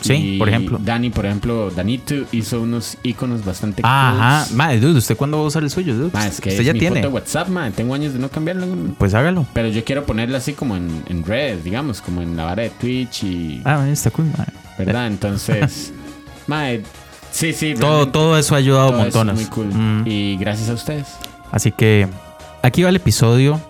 Sí, 0.00 0.34
Y 0.34 0.38
por 0.38 0.48
ejemplo. 0.48 0.78
Dani, 0.82 1.10
por 1.10 1.26
ejemplo, 1.26 1.70
Danito 1.70 2.14
hizo 2.32 2.60
unos 2.62 2.96
iconos 3.02 3.44
bastante 3.44 3.82
Ajá. 3.84 4.44
cools. 4.44 4.52
Madre, 4.56 4.80
dude, 4.80 4.98
¿usted 4.98 5.16
cuándo 5.16 5.38
va 5.38 5.44
a 5.44 5.46
usar 5.46 5.62
el 5.64 5.70
suyo, 5.70 5.94
dude? 5.94 6.10
Ma, 6.12 6.26
es 6.26 6.40
que 6.40 6.50
usted 6.50 6.60
es 6.60 6.66
ya 6.66 6.72
mi 6.72 6.78
tiene. 6.78 6.96
foto 6.96 7.08
de 7.08 7.14
WhatsApp, 7.14 7.48
ma. 7.48 7.70
Tengo 7.70 7.94
años 7.94 8.12
de 8.12 8.18
no 8.18 8.28
cambiarlo. 8.28 8.66
Pues 8.98 9.14
hágalo. 9.14 9.46
Pero 9.52 9.68
yo 9.68 9.82
quiero 9.84 10.04
ponerlo 10.06 10.36
así 10.36 10.52
como 10.52 10.76
en, 10.76 11.02
en 11.08 11.24
redes, 11.24 11.64
digamos, 11.64 12.00
como 12.00 12.22
en 12.22 12.36
la 12.36 12.44
vara 12.44 12.62
de 12.62 12.70
Twitch 12.70 13.24
y... 13.24 13.62
Ah, 13.64 13.86
está 13.90 14.10
cool, 14.10 14.26
madre. 14.26 14.52
¿Verdad? 14.78 15.06
Entonces... 15.08 15.92
mae, 16.46 16.82
sí, 17.30 17.52
sí. 17.52 17.74
Todo, 17.78 18.08
todo 18.08 18.38
eso 18.38 18.54
ha 18.54 18.58
ayudado 18.58 18.92
montones. 18.92 19.34
muy 19.34 19.44
cool. 19.46 19.66
Mm. 19.66 20.04
Y 20.06 20.36
gracias 20.36 20.68
a 20.70 20.74
ustedes. 20.74 21.06
Así 21.50 21.72
que 21.72 22.06
aquí 22.62 22.82
va 22.82 22.88
el 22.90 22.96
episodio. 22.96 23.60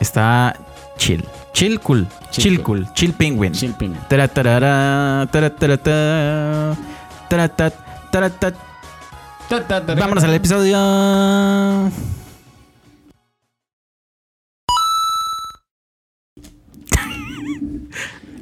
Está 0.00 0.54
chill. 0.96 1.24
Chill 1.52 1.78
cool. 1.80 2.06
Chill 2.30 2.62
cool. 2.62 2.86
Chill 2.94 3.12
penguin. 3.12 3.52
Chill 3.52 3.74
ping. 3.74 3.96
Tara, 4.08 4.28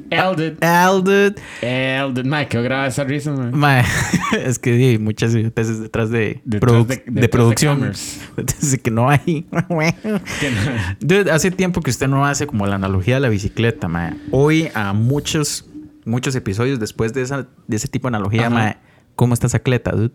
Elded. 0.09 0.57
Elded. 0.61 1.37
Elded. 1.61 2.25
Mae, 2.25 2.47
que 2.47 2.61
graba 2.61 2.87
esa 2.87 3.03
risa, 3.03 3.31
mae. 3.31 3.51
Mae, 3.51 3.83
es 4.45 4.57
que 4.59 4.71
hay 4.71 4.97
muchas 4.97 5.33
veces 5.33 5.79
detrás 5.81 6.09
de, 6.09 6.41
Detrás 6.45 6.87
de- 6.87 6.95
de, 6.95 7.03
detrás 7.05 7.21
de 7.21 7.29
producción. 7.29 7.91
Desde 8.37 8.77
que 8.81 8.91
no 8.91 9.09
hay. 9.09 9.45
Dude, 10.99 11.31
hace 11.31 11.51
tiempo 11.51 11.81
que 11.81 11.89
usted 11.91 12.07
no 12.07 12.25
hace 12.25 12.47
como 12.47 12.65
la 12.67 12.75
analogía 12.75 13.15
de 13.15 13.21
la 13.21 13.29
bicicleta, 13.29 13.87
mae. 13.87 14.13
Hoy 14.31 14.69
a 14.73 14.93
muchos, 14.93 15.65
muchos 16.05 16.35
episodios 16.35 16.79
después 16.79 17.13
de, 17.13 17.21
esa, 17.21 17.47
de 17.67 17.75
ese 17.75 17.87
tipo 17.87 18.09
de 18.09 18.15
analogía, 18.15 18.41
Ajá. 18.47 18.49
mae. 18.49 18.77
¿Cómo 19.15 19.33
está 19.33 19.47
esa 19.47 19.59
cleta, 19.59 19.91
dude? 19.91 20.13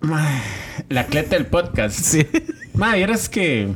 Mae, 0.00 0.42
La 0.88 1.06
cleta 1.06 1.36
del 1.36 1.46
podcast. 1.46 1.98
Sí. 1.98 2.26
Mae, 2.74 2.98
vieras 2.98 3.28
que. 3.28 3.68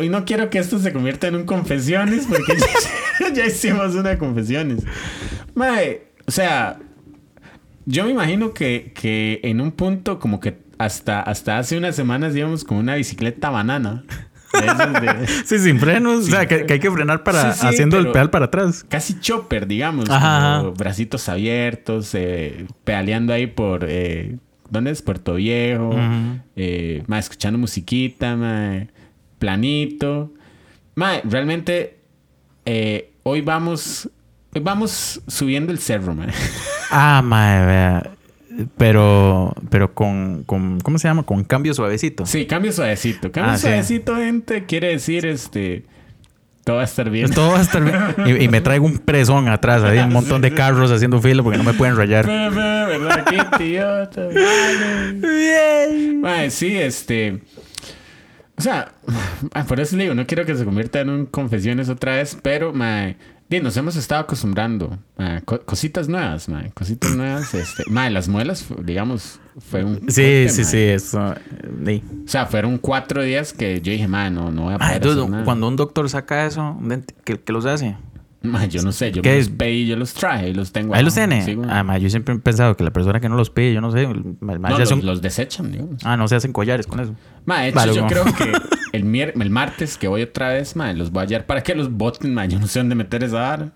Hoy 0.00 0.08
no 0.08 0.24
quiero 0.24 0.48
que 0.48 0.58
esto 0.58 0.78
se 0.78 0.94
convierta 0.94 1.26
en 1.28 1.34
un 1.34 1.44
confesiones 1.44 2.26
porque 2.26 2.54
ya, 2.56 3.28
ya 3.34 3.44
hicimos 3.44 3.94
una 3.94 4.16
confesiones. 4.16 4.82
Mae, 5.54 6.04
o 6.26 6.30
sea, 6.30 6.78
yo 7.84 8.04
me 8.04 8.10
imagino 8.10 8.54
que, 8.54 8.92
que 8.94 9.40
en 9.42 9.60
un 9.60 9.72
punto, 9.72 10.18
como 10.18 10.40
que 10.40 10.56
hasta, 10.78 11.20
hasta 11.20 11.58
hace 11.58 11.76
unas 11.76 11.94
semanas 11.96 12.34
íbamos 12.34 12.64
con 12.64 12.78
una 12.78 12.94
bicicleta 12.94 13.50
banana. 13.50 14.04
De 14.54 15.26
Sí, 15.44 15.58
sin 15.58 15.78
frenos. 15.78 16.28
o 16.28 16.30
sea, 16.30 16.48
que, 16.48 16.64
que 16.64 16.72
hay 16.72 16.80
que 16.80 16.90
frenar 16.90 17.22
para 17.22 17.52
Sí, 17.52 17.60
sí, 17.60 17.66
haciendo 17.66 17.98
el 17.98 18.10
pedal 18.10 18.30
para 18.30 18.46
atrás. 18.46 18.86
casi 18.88 19.20
chopper, 19.20 19.66
digamos. 19.66 20.08
Ajá, 20.08 20.60
como 20.60 20.72
bracitos 20.72 21.28
abiertos, 21.28 22.14
eh, 22.14 22.64
pedaleando 22.84 23.34
ahí 23.34 23.48
por. 23.48 23.84
Eh, 23.86 24.38
¿Dónde 24.70 24.92
es? 24.92 25.02
Puerto 25.02 25.34
Viejo. 25.34 25.94
Eh, 26.56 27.02
ma, 27.06 27.18
escuchando 27.18 27.58
musiquita, 27.58 28.34
planito. 29.40 30.30
Ma, 30.94 31.14
realmente. 31.24 31.98
eh, 32.64 33.10
hoy 33.24 33.40
vamos. 33.40 34.08
Hoy 34.54 34.60
vamos 34.62 35.20
subiendo 35.26 35.72
el 35.72 35.78
cerro, 35.80 36.14
ma. 36.14 36.26
Ah, 36.92 37.22
mae, 37.24 37.66
vea. 37.66 38.10
Pero, 38.76 39.54
pero 39.70 39.94
con, 39.94 40.42
con, 40.44 40.80
¿cómo 40.80 40.98
se 40.98 41.06
llama? 41.06 41.22
Con 41.22 41.44
cambio 41.44 41.72
suavecito. 41.72 42.26
Sí, 42.26 42.46
cambio 42.46 42.72
suavecito. 42.72 43.30
Cambio 43.30 43.52
Ah, 43.52 43.56
sí. 43.56 43.62
suavecito, 43.62 44.16
gente. 44.16 44.64
Quiere 44.66 44.88
decir, 44.88 45.24
este. 45.24 45.84
Todo 46.64 46.76
va 46.76 46.82
a 46.82 46.84
estar 46.84 47.08
bien. 47.10 47.30
Todo 47.30 47.52
va 47.52 47.58
a 47.58 47.62
estar 47.62 47.82
bien. 47.82 47.96
Y, 48.26 48.44
y 48.44 48.48
me 48.48 48.60
traigo 48.66 48.84
un 48.86 48.98
presón 48.98 49.48
atrás, 49.48 49.82
ahí 49.84 49.98
un 50.00 50.12
montón 50.12 50.42
de 50.42 50.52
carros 50.52 50.90
haciendo 50.90 51.22
fila 51.22 51.42
porque 51.44 51.58
no 51.58 51.64
me 51.64 51.72
pueden 51.74 51.96
rayar. 51.96 52.26
Ve, 52.28 52.50
ve, 52.50 52.98
¿Verdad? 52.98 53.24
Qué 53.56 53.64
idiota. 53.64 54.28
Mae, 56.20 56.50
sí, 56.50 56.76
este. 56.76 57.40
O 58.60 58.62
sea, 58.62 58.92
ah, 59.54 59.64
por 59.64 59.80
eso 59.80 59.96
le 59.96 60.02
digo, 60.02 60.14
no 60.14 60.26
quiero 60.26 60.44
que 60.44 60.54
se 60.54 60.66
convierta 60.66 61.00
en 61.00 61.08
un 61.08 61.24
confesiones 61.24 61.88
otra 61.88 62.16
vez, 62.16 62.36
pero 62.42 62.74
mae, 62.74 63.16
nos 63.62 63.74
hemos 63.78 63.96
estado 63.96 64.20
acostumbrando. 64.20 64.98
mae, 65.16 65.40
co- 65.42 65.62
cositas 65.62 66.10
nuevas, 66.10 66.46
mae, 66.50 66.70
cositas 66.72 67.16
nuevas. 67.16 67.54
Este, 67.54 67.84
mae, 67.88 68.10
las 68.10 68.28
muelas, 68.28 68.66
digamos, 68.84 69.40
fue 69.70 69.82
un. 69.82 69.94
Sí, 70.10 70.44
corte, 70.44 70.48
sí, 70.50 70.60
mae. 70.62 70.70
sí, 70.70 70.78
eso. 70.78 71.34
sí. 71.86 72.02
O 72.26 72.28
sea, 72.28 72.44
fueron 72.44 72.76
cuatro 72.76 73.22
días 73.22 73.54
que 73.54 73.80
yo 73.80 73.92
dije, 73.92 74.06
mae, 74.08 74.30
no, 74.30 74.50
no 74.50 74.64
voy 74.64 74.74
a 74.74 74.76
Ay, 74.78 75.00
poder 75.00 75.12
hacer 75.18 75.30
nada. 75.30 75.44
cuando 75.44 75.66
un 75.66 75.76
doctor 75.76 76.10
saca 76.10 76.44
eso, 76.44 76.76
¿qué, 77.24 77.40
qué 77.40 77.52
los 77.54 77.64
hace? 77.64 77.96
Mae, 78.42 78.68
yo 78.68 78.82
no 78.82 78.90
sé, 78.92 79.10
yo 79.12 79.20
los 79.22 79.48
pedí, 79.50 79.86
yo 79.86 79.96
los 79.96 80.14
traje 80.14 80.48
y 80.50 80.54
los 80.54 80.72
tengo. 80.72 80.94
Ahí 80.94 81.02
los 81.04 81.14
tiene. 81.14 81.44
sí, 81.44 81.54
güey. 81.54 81.68
Ah, 81.70 81.82
ma, 81.82 81.98
yo 81.98 82.08
siempre 82.08 82.34
he 82.34 82.38
pensado 82.38 82.74
que 82.76 82.84
la 82.84 82.90
persona 82.90 83.20
que 83.20 83.28
no 83.28 83.36
los 83.36 83.50
pide, 83.50 83.72
yo 83.74 83.80
no 83.82 83.90
sé, 83.90 84.02
el- 84.04 84.36
el 84.50 84.58
ma- 84.60 84.70
no, 84.70 84.78
los, 84.78 84.90
un- 84.92 85.04
los 85.04 85.20
desechan, 85.20 85.70
digamos. 85.72 85.96
ah, 86.04 86.16
no 86.16 86.26
se 86.28 86.36
hacen 86.36 86.52
collares 86.52 86.86
con 86.86 87.00
eso. 87.00 87.14
Ma, 87.44 87.60
de 87.62 87.68
hecho, 87.68 87.76
Vale, 87.76 87.94
yo 87.94 88.06
como- 88.06 88.08
creo 88.10 88.24
que 88.34 88.52
el, 88.96 89.04
mier- 89.04 89.32
el 89.40 89.50
martes 89.50 89.96
que 89.98 90.08
voy 90.08 90.22
otra 90.22 90.50
vez, 90.50 90.76
mae, 90.76 90.94
los 90.94 91.10
voy 91.10 91.20
a 91.20 91.24
hallar 91.26 91.46
para 91.46 91.62
que 91.62 91.74
los 91.74 91.90
boten, 91.90 92.34
mae. 92.34 92.48
Yo 92.48 92.58
no 92.58 92.66
sé 92.66 92.78
dónde 92.80 92.94
meter 92.94 93.24
esa 93.24 93.40
vara. 93.40 93.72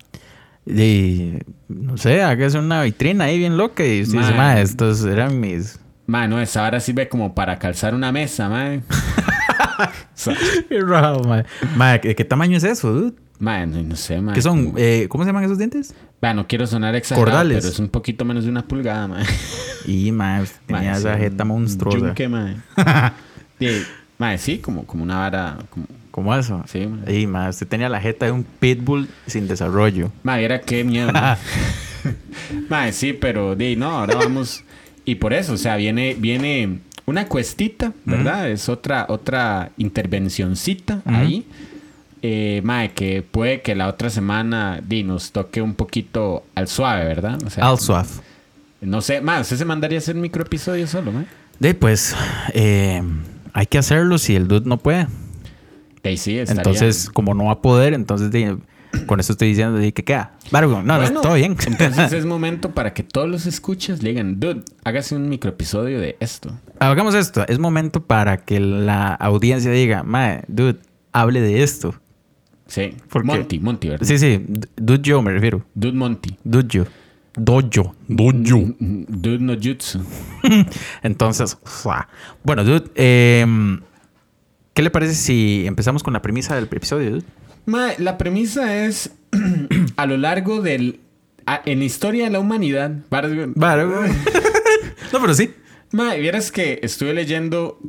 Y 0.67 1.33
no 1.67 1.95
sé, 1.97 2.23
hágase 2.23 2.57
una 2.57 2.81
vitrina 2.83 3.25
ahí 3.25 3.37
bien 3.37 3.55
loca 3.57 3.85
y 3.85 4.01
usted 4.01 4.17
dice, 4.19 4.33
ma, 4.33 4.59
estos 4.59 5.03
eran 5.05 5.39
mis. 5.39 5.79
Mae, 6.07 6.27
no, 6.27 6.39
esa 6.39 6.61
vara 6.61 6.79
sirve 6.79 7.07
como 7.09 7.33
para 7.35 7.57
calzar 7.59 7.93
una 7.95 8.11
mesa, 8.11 8.47
sea, 10.13 10.35
Qué 10.69 10.79
raro, 10.81 11.21
ma. 11.23 11.43
Ma, 11.75 11.97
¿de 11.97 12.15
qué 12.15 12.25
tamaño 12.25 12.57
es 12.57 12.63
eso, 12.63 12.91
dude? 12.91 13.13
no, 13.39 13.65
no 13.67 13.95
sé, 13.95 14.21
mae. 14.21 14.33
¿Qué 14.33 14.41
son? 14.41 14.73
Eh, 14.77 15.07
¿Cómo 15.09 15.23
se 15.23 15.29
llaman 15.29 15.43
esos 15.43 15.57
dientes? 15.57 15.93
Mae, 16.21 16.33
no 16.33 16.47
quiero 16.47 16.65
sonar 16.67 16.95
exagerado, 16.95 17.31
Cordales. 17.31 17.57
pero 17.59 17.71
es 17.73 17.79
un 17.79 17.89
poquito 17.89 18.25
menos 18.25 18.43
de 18.45 18.49
una 18.49 18.67
pulgada, 18.67 19.07
mae. 19.07 19.25
Y, 19.85 20.11
ma, 20.11 20.43
tenía 20.65 20.91
Mae, 20.91 20.99
esa 20.99 21.17
jeta 21.17 21.45
monstruosa. 21.45 21.97
yunque. 21.99 22.27
Sí, 23.59 23.83
mae, 24.17 24.37
sí, 24.37 24.59
como, 24.59 24.85
como 24.85 25.03
una 25.03 25.17
vara... 25.19 25.57
Como... 25.69 25.85
¿Cómo 26.11 26.33
eso? 26.33 26.63
Sí, 26.67 26.87
ma. 26.87 27.11
Y, 27.11 27.27
ma, 27.27 27.49
usted 27.49 27.67
tenía 27.67 27.89
la 27.89 27.99
jeta 27.99 28.25
de 28.25 28.31
un 28.31 28.43
pitbull 28.43 29.09
sin 29.27 29.49
desarrollo. 29.49 30.11
Mae, 30.23 30.45
era 30.45 30.61
qué 30.61 30.83
miedo. 30.83 31.11
Mae, 32.69 32.93
sí, 32.93 33.13
pero 33.13 33.55
di, 33.55 33.75
no, 33.75 33.89
ahora 33.89 34.15
vamos. 34.15 34.63
Y 35.03 35.15
por 35.15 35.33
eso, 35.33 35.53
o 35.53 35.57
sea, 35.57 35.75
viene, 35.75 36.15
viene 36.17 36.79
una 37.05 37.27
cuestita, 37.27 37.93
¿verdad? 38.05 38.49
Es 38.49 38.69
otra, 38.69 39.05
otra 39.09 39.71
intervencioncita 39.77 41.01
ahí. 41.05 41.45
Eh, 42.21 42.61
mae, 42.63 42.91
que 42.91 43.21
puede 43.21 43.61
que 43.61 43.75
la 43.75 43.87
otra 43.87 44.09
semana 44.09 44.81
di, 44.83 45.03
nos 45.03 45.31
toque 45.31 45.61
un 45.61 45.75
poquito 45.75 46.43
al 46.55 46.67
suave, 46.67 47.05
¿verdad? 47.05 47.37
O 47.45 47.49
sea, 47.51 47.67
Al 47.67 47.77
suave. 47.77 48.09
No 48.81 49.01
sé, 49.01 49.21
mae, 49.21 49.41
usted 49.41 49.57
se 49.57 49.65
mandaría 49.65 49.99
a 49.99 50.01
hacer 50.01 50.15
micro 50.15 50.41
episodio 50.41 50.87
solo, 50.87 51.11
mae. 51.11 51.25
De, 51.59 51.75
pues, 51.75 52.15
eh, 52.53 53.03
hay 53.55 53.65
que 53.67 53.77
hacerlo 53.77 54.17
si 54.17 54.35
el 54.35 54.47
dude 54.49 54.67
no 54.67 54.77
puede. 54.77 55.07
De, 56.03 56.17
sí, 56.17 56.37
estaría- 56.37 56.59
Entonces, 56.61 57.09
como 57.09 57.33
no 57.33 57.45
va 57.45 57.53
a 57.53 57.61
poder, 57.61 57.93
entonces 57.93 58.29
de- 58.29 58.57
con 59.07 59.19
eso 59.19 59.31
estoy 59.31 59.47
diciendo 59.49 59.77
de 59.77 59.93
que 59.93 60.03
queda. 60.03 60.33
Vargo, 60.51 60.81
no, 60.83 60.97
Bueno, 60.97 61.15
no, 61.15 61.21
todo 61.21 61.33
bien. 61.35 61.55
Entonces 61.65 62.11
es 62.13 62.25
momento 62.25 62.71
para 62.71 62.93
que 62.93 63.03
todos 63.03 63.29
los 63.29 63.45
escuchas 63.45 64.03
le 64.03 64.09
digan, 64.09 64.39
dude, 64.39 64.61
hágase 64.83 65.15
un 65.15 65.27
micro 65.29 65.49
episodio 65.49 65.99
de 65.99 66.17
esto. 66.19 66.51
Hagamos 66.79 67.15
esto. 67.15 67.45
Es 67.47 67.57
momento 67.59 68.03
para 68.05 68.37
que 68.37 68.59
la 68.59 69.13
audiencia 69.15 69.71
diga, 69.71 70.03
mae, 70.03 70.43
dude, 70.47 70.77
hable 71.13 71.39
de 71.41 71.63
esto. 71.63 71.95
Sí. 72.67 72.93
¿Por 73.09 73.21
qué? 73.23 73.27
Monty, 73.27 73.59
Monty, 73.59 73.89
¿verdad? 73.89 74.05
Sí, 74.07 74.17
sí, 74.17 74.43
dude 74.75 74.99
yo 75.01 75.21
me 75.21 75.31
refiero. 75.31 75.65
Dude 75.75 75.93
Monty. 75.97 76.37
Dude 76.43 76.67
yo. 76.69 76.83
Dojo. 77.37 77.95
Dojo. 78.07 78.75
Dude 78.79 79.39
no 79.39 79.55
jutsu. 79.61 79.99
Entonces, 81.03 81.57
bueno, 82.43 82.63
dude, 82.63 82.89
em, 82.95 83.81
¿qué 84.73 84.81
le 84.81 84.89
parece 84.89 85.15
si 85.15 85.63
empezamos 85.65 86.01
con 86.03 86.13
la 86.13 86.21
premisa 86.21 86.55
del 86.55 86.65
episodio, 86.65 87.11
dude? 87.11 87.23
Mae, 87.65 87.95
la 87.99 88.17
premisa 88.17 88.85
es 88.85 89.11
a 89.97 90.05
lo 90.05 90.17
largo 90.17 90.61
del 90.61 90.99
a- 91.45 91.61
en 91.65 91.79
la 91.79 91.85
historia 91.85 92.25
de 92.25 92.31
la 92.31 92.39
humanidad. 92.39 92.91
no, 95.13 95.21
pero 95.21 95.33
sí. 95.33 95.51
Mae, 95.91 96.19
vieras 96.19 96.51
que 96.51 96.79
estuve 96.83 97.13
leyendo 97.13 97.79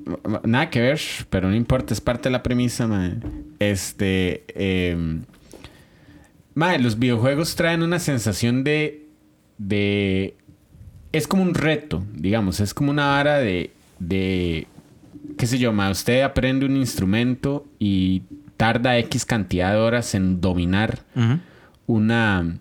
nada 0.45 0.71
que 0.71 0.81
ver, 0.81 1.01
pero 1.31 1.49
no 1.49 1.57
importa, 1.57 1.93
es 1.95 2.01
parte 2.01 2.29
de 2.29 2.33
la 2.33 2.43
premisa, 2.43 2.87
mae. 2.87 3.15
Este, 3.59 4.45
mae, 6.55 6.79
los 6.79 6.99
videojuegos 6.99 7.57
traen 7.57 7.83
una 7.83 7.99
sensación 7.99 8.63
de 8.65 9.06
de 9.59 10.37
es 11.13 11.27
como 11.27 11.43
un 11.43 11.55
reto, 11.55 12.05
digamos, 12.15 12.61
es 12.61 12.75
como 12.75 12.91
una 12.91 13.07
vara 13.07 13.39
de 13.39 13.71
de 13.99 14.67
qué 15.37 15.47
sé 15.47 15.59
yo, 15.59 15.73
mae, 15.73 15.91
usted 15.91 16.23
aprende 16.23 16.67
un 16.67 16.77
instrumento 16.77 17.67
y 17.79 18.23
tarda 18.57 18.99
X 18.99 19.25
cantidad 19.25 19.73
de 19.73 19.79
horas 19.79 20.15
en 20.15 20.41
dominar 20.41 21.01
una, 21.87 22.59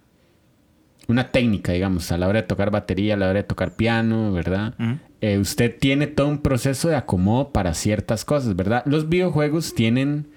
una 1.08 1.32
técnica, 1.32 1.72
digamos, 1.72 2.12
a 2.12 2.18
la 2.18 2.28
hora 2.28 2.42
de 2.42 2.48
tocar 2.48 2.72
batería, 2.72 3.14
a 3.14 3.18
la 3.18 3.30
hora 3.30 3.40
de 3.40 3.44
tocar 3.44 3.76
piano, 3.76 4.32
¿verdad? 4.32 4.74
Eh, 5.22 5.38
usted 5.40 5.76
tiene 5.80 6.08
todo 6.08 6.28
un 6.28 6.40
proceso 6.40 6.90
de 6.90 6.96
acomodo 6.96 7.50
para 7.52 7.74
ciertas 7.74 8.26
cosas, 8.26 8.56
¿verdad? 8.56 8.84
Los 8.86 9.10
videojuegos 9.10 9.74
tienen 9.74 10.28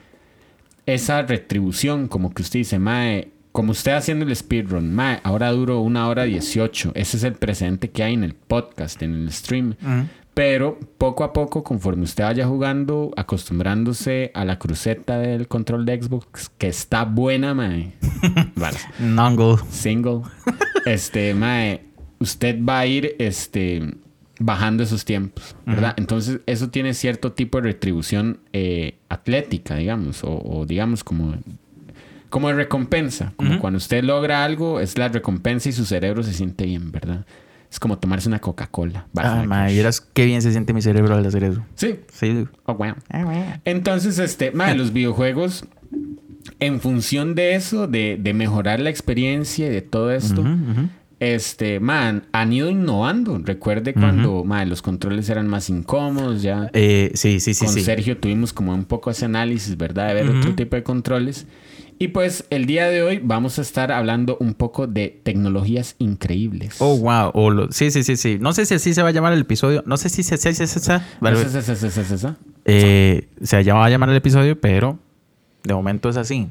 esa 0.86 1.22
retribución, 1.22 2.08
como 2.08 2.32
que 2.32 2.42
usted 2.42 2.60
dice, 2.60 2.78
Mae, 2.78 3.28
como 3.52 3.72
usted 3.72 3.92
haciendo 3.92 4.24
el 4.24 4.34
speedrun, 4.34 4.94
Mae, 4.94 5.20
ahora 5.22 5.50
duro 5.50 5.80
una 5.80 6.08
hora 6.08 6.24
18. 6.24 6.92
Ese 6.94 7.16
es 7.16 7.24
el 7.24 7.34
precedente 7.34 7.90
que 7.90 8.02
hay 8.02 8.14
en 8.14 8.24
el 8.24 8.34
podcast, 8.34 9.02
en 9.02 9.14
el 9.14 9.32
stream. 9.32 9.74
Pero 10.34 10.78
poco 10.98 11.24
a 11.24 11.32
poco, 11.32 11.64
conforme 11.64 12.04
usted 12.04 12.22
vaya 12.22 12.46
jugando, 12.46 13.10
acostumbrándose 13.16 14.30
a 14.34 14.44
la 14.44 14.58
cruceta 14.58 15.18
del 15.18 15.48
control 15.48 15.84
de 15.84 16.00
Xbox, 16.00 16.50
que 16.56 16.68
está 16.68 17.04
buena, 17.04 17.54
mae. 17.54 17.94
Vale. 18.54 18.78
Nongle. 19.00 19.56
Single. 19.68 20.20
Este, 20.86 21.34
mae, 21.34 21.82
usted 22.20 22.56
va 22.64 22.78
a 22.78 22.86
ir, 22.86 23.16
este, 23.18 23.94
bajando 24.38 24.84
esos 24.84 25.04
tiempos, 25.04 25.56
¿verdad? 25.66 25.94
Entonces, 25.96 26.40
eso 26.46 26.68
tiene 26.68 26.94
cierto 26.94 27.32
tipo 27.32 27.58
de 27.58 27.64
retribución 27.64 28.38
eh, 28.52 28.98
atlética, 29.08 29.74
digamos, 29.74 30.22
o, 30.22 30.40
o 30.40 30.66
digamos 30.66 31.02
como, 31.02 31.34
como 32.30 32.48
de 32.48 32.54
recompensa. 32.54 33.32
Como 33.36 33.50
Ujú. 33.52 33.58
cuando 33.60 33.76
usted 33.78 34.02
logra 34.04 34.44
algo, 34.44 34.80
es 34.80 34.98
la 34.98 35.08
recompensa 35.08 35.68
y 35.68 35.72
su 35.72 35.84
cerebro 35.84 36.22
se 36.22 36.32
siente 36.32 36.64
bien, 36.66 36.90
¿verdad? 36.92 37.24
Es 37.70 37.78
como 37.78 37.98
tomarse 37.98 38.28
una 38.28 38.38
Coca-Cola. 38.38 39.06
Ah, 39.16 39.66
vieras 39.70 40.00
qué 40.00 40.24
bien 40.24 40.40
se 40.40 40.52
siente 40.52 40.72
mi 40.72 40.80
cerebro 40.80 41.14
al 41.14 41.26
hacer 41.26 41.44
eso. 41.44 41.62
Sí. 41.74 41.96
Sí. 42.12 42.46
Oh, 42.64 42.74
wow. 42.74 42.94
Entonces, 43.64 44.18
este, 44.18 44.52
mae, 44.52 44.74
los 44.74 44.92
videojuegos, 44.94 45.66
en 46.60 46.80
función 46.80 47.34
de 47.34 47.54
eso, 47.56 47.86
de, 47.86 48.18
de 48.20 48.32
mejorar 48.34 48.80
la 48.80 48.88
experiencia 48.90 49.66
y 49.66 49.70
de 49.70 49.82
todo 49.82 50.10
esto, 50.12 50.40
Ujú, 50.40 50.50
ujú. 50.50 50.88
este, 51.20 51.78
man, 51.78 52.24
han 52.32 52.52
ido 52.54 52.70
innovando. 52.70 53.38
Recuerde 53.44 53.92
cuando, 53.92 54.44
mae, 54.44 54.64
los 54.64 54.80
controles 54.80 55.28
eran 55.28 55.46
más 55.46 55.68
incómodos, 55.68 56.40
ya. 56.42 56.70
Eh, 56.72 57.10
sí, 57.14 57.38
sí, 57.38 57.52
sí, 57.52 57.66
Con 57.66 57.74
sí. 57.74 57.82
Sergio 57.82 58.16
tuvimos 58.16 58.54
como 58.54 58.72
un 58.72 58.86
poco 58.86 59.10
ese 59.10 59.26
análisis, 59.26 59.76
¿verdad? 59.76 60.08
De 60.08 60.14
ver 60.14 60.30
otro 60.30 60.54
tipo 60.54 60.74
de 60.74 60.82
controles. 60.82 61.46
Y 62.00 62.08
pues 62.08 62.44
el 62.50 62.66
día 62.66 62.86
de 62.88 63.02
hoy 63.02 63.20
vamos 63.22 63.58
a 63.58 63.62
estar 63.62 63.90
hablando 63.90 64.36
un 64.40 64.54
poco 64.54 64.86
de 64.86 65.20
tecnologías 65.24 65.96
increíbles. 65.98 66.76
Oh, 66.78 66.96
wow. 66.98 67.30
O 67.34 67.50
lo- 67.50 67.72
sí, 67.72 67.90
sí, 67.90 68.04
sí, 68.04 68.16
sí. 68.16 68.38
No 68.40 68.52
sé 68.52 68.66
si 68.66 68.74
así 68.74 68.94
se 68.94 69.02
va 69.02 69.08
a 69.08 69.12
llamar 69.12 69.32
el 69.32 69.40
episodio. 69.40 69.82
No 69.84 69.96
sé 69.96 70.08
si 70.08 70.22
se, 70.22 70.36
se, 70.36 70.54
se, 70.54 70.66
se- 70.68 70.78
se- 70.78 70.92
va 73.80 73.86
a 73.86 73.90
llamar 73.90 74.10
el 74.10 74.16
episodio, 74.16 74.60
pero 74.60 74.98
de 75.64 75.74
momento 75.74 76.08
es 76.08 76.16
así. 76.16 76.48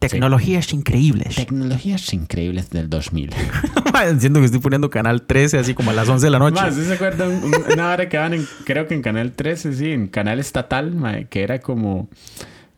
Tecnologías 0.00 0.72
increíbles. 0.72 1.36
Tecnologías 1.36 2.12
increíbles 2.12 2.68
del 2.70 2.90
2000. 2.90 3.30
Siento 4.18 4.40
que 4.40 4.46
estoy 4.46 4.60
poniendo 4.60 4.90
canal 4.90 5.22
13 5.22 5.58
así 5.58 5.72
como 5.74 5.92
a 5.92 5.94
las 5.94 6.08
11 6.08 6.26
de 6.26 6.30
la 6.30 6.38
noche. 6.40 6.60
Más, 6.60 6.74
¿sí 6.74 6.84
se 6.84 6.94
acuerdan? 6.94 7.30
Un- 7.42 7.54
Una 7.72 7.90
hora 7.92 8.08
que 8.08 8.18
van 8.18 8.34
en, 8.34 8.46
creo 8.64 8.86
que 8.86 8.94
en 8.94 9.02
Canal 9.02 9.32
13, 9.32 9.72
sí, 9.72 9.92
en 9.92 10.08
Canal 10.08 10.40
Estatal, 10.40 11.26
que 11.30 11.42
era 11.42 11.60
como, 11.60 12.08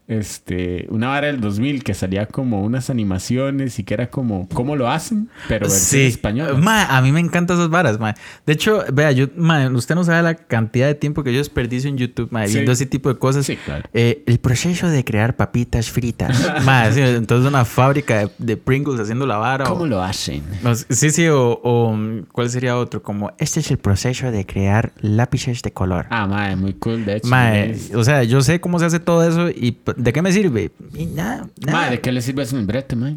este, 0.08 0.86
una 0.90 1.10
hora 1.10 1.26
del 1.26 1.40
2000 1.40 1.82
que 1.82 1.92
salía 1.94 2.26
como 2.26 2.62
unas 2.62 2.90
animaciones 2.90 3.78
y 3.78 3.84
que 3.84 3.94
era 3.94 4.08
como, 4.10 4.48
¿cómo 4.48 4.76
lo 4.76 4.88
hacen? 4.90 5.28
Pero 5.48 5.66
versión 5.68 6.00
Sí, 6.00 6.06
español. 6.06 6.58
Ma, 6.62 6.84
a 6.96 7.02
mí 7.02 7.12
me 7.12 7.20
encantan 7.20 7.56
esas 7.56 7.70
varas, 7.70 7.98
ma. 7.98 8.14
De 8.46 8.52
hecho, 8.52 8.84
vea, 8.92 9.10
yo, 9.12 9.26
ma, 9.36 9.68
usted 9.70 9.94
no 9.94 10.04
sabe 10.04 10.22
la 10.22 10.34
cantidad 10.34 10.86
de 10.86 10.94
tiempo 10.94 11.22
que 11.24 11.32
yo 11.32 11.38
desperdicio 11.38 11.90
en 11.90 11.96
YouTube, 11.98 12.28
ma, 12.30 12.46
Sí. 12.46 12.54
viendo 12.54 12.72
ese 12.72 12.86
tipo 12.86 13.08
de 13.12 13.18
cosas. 13.18 13.46
Sí, 13.46 13.56
claro. 13.56 13.88
Eh, 13.92 14.22
el 14.26 14.38
proceso 14.38 14.88
de 14.88 15.04
crear 15.04 15.36
papitas 15.36 15.90
fritas. 15.90 16.52
ma, 16.64 16.90
sí, 16.92 17.00
entonces 17.00 17.48
una 17.48 17.64
fábrica 17.64 18.18
de, 18.20 18.30
de 18.38 18.56
Pringles 18.56 19.00
haciendo 19.00 19.26
la 19.26 19.36
vara. 19.38 19.64
o- 19.64 19.70
¿Cómo 19.74 19.86
lo 19.86 20.02
hacen? 20.02 20.42
no, 20.62 20.74
sí, 20.74 21.10
sí, 21.10 21.26
o, 21.28 21.60
o, 21.62 21.98
¿cuál 22.32 22.48
sería 22.50 22.76
otro? 22.76 23.02
Como, 23.02 23.32
este 23.38 23.60
es 23.60 23.70
el 23.70 23.78
proceso 23.78 24.30
de 24.30 24.46
crear 24.46 24.92
lápices 25.00 25.62
de 25.62 25.72
color. 25.72 26.06
Ah, 26.10 26.26
mae, 26.26 26.56
muy 26.56 26.74
cool, 26.74 27.04
de 27.04 27.16
hecho. 27.16 27.28
Es- 27.36 27.94
o 27.94 28.04
sea, 28.04 28.22
yo 28.22 28.40
sé 28.40 28.60
cómo 28.60 28.78
se 28.78 28.84
hace 28.86 29.00
todo 29.00 29.26
eso 29.26 29.48
y 29.50 29.76
¿de 29.96 30.12
qué 30.12 30.22
me 30.22 30.32
sirve? 30.32 30.70
Y 30.94 31.06
nada, 31.06 31.48
nada. 31.64 31.72
Mae, 31.78 31.90
¿de 31.90 32.00
qué 32.00 32.12
le 32.12 32.20
sirve 32.22 32.42
eso 32.42 32.54
en 32.56 32.60
el 32.60 32.66
brete, 32.66 32.94
mae? 32.96 33.16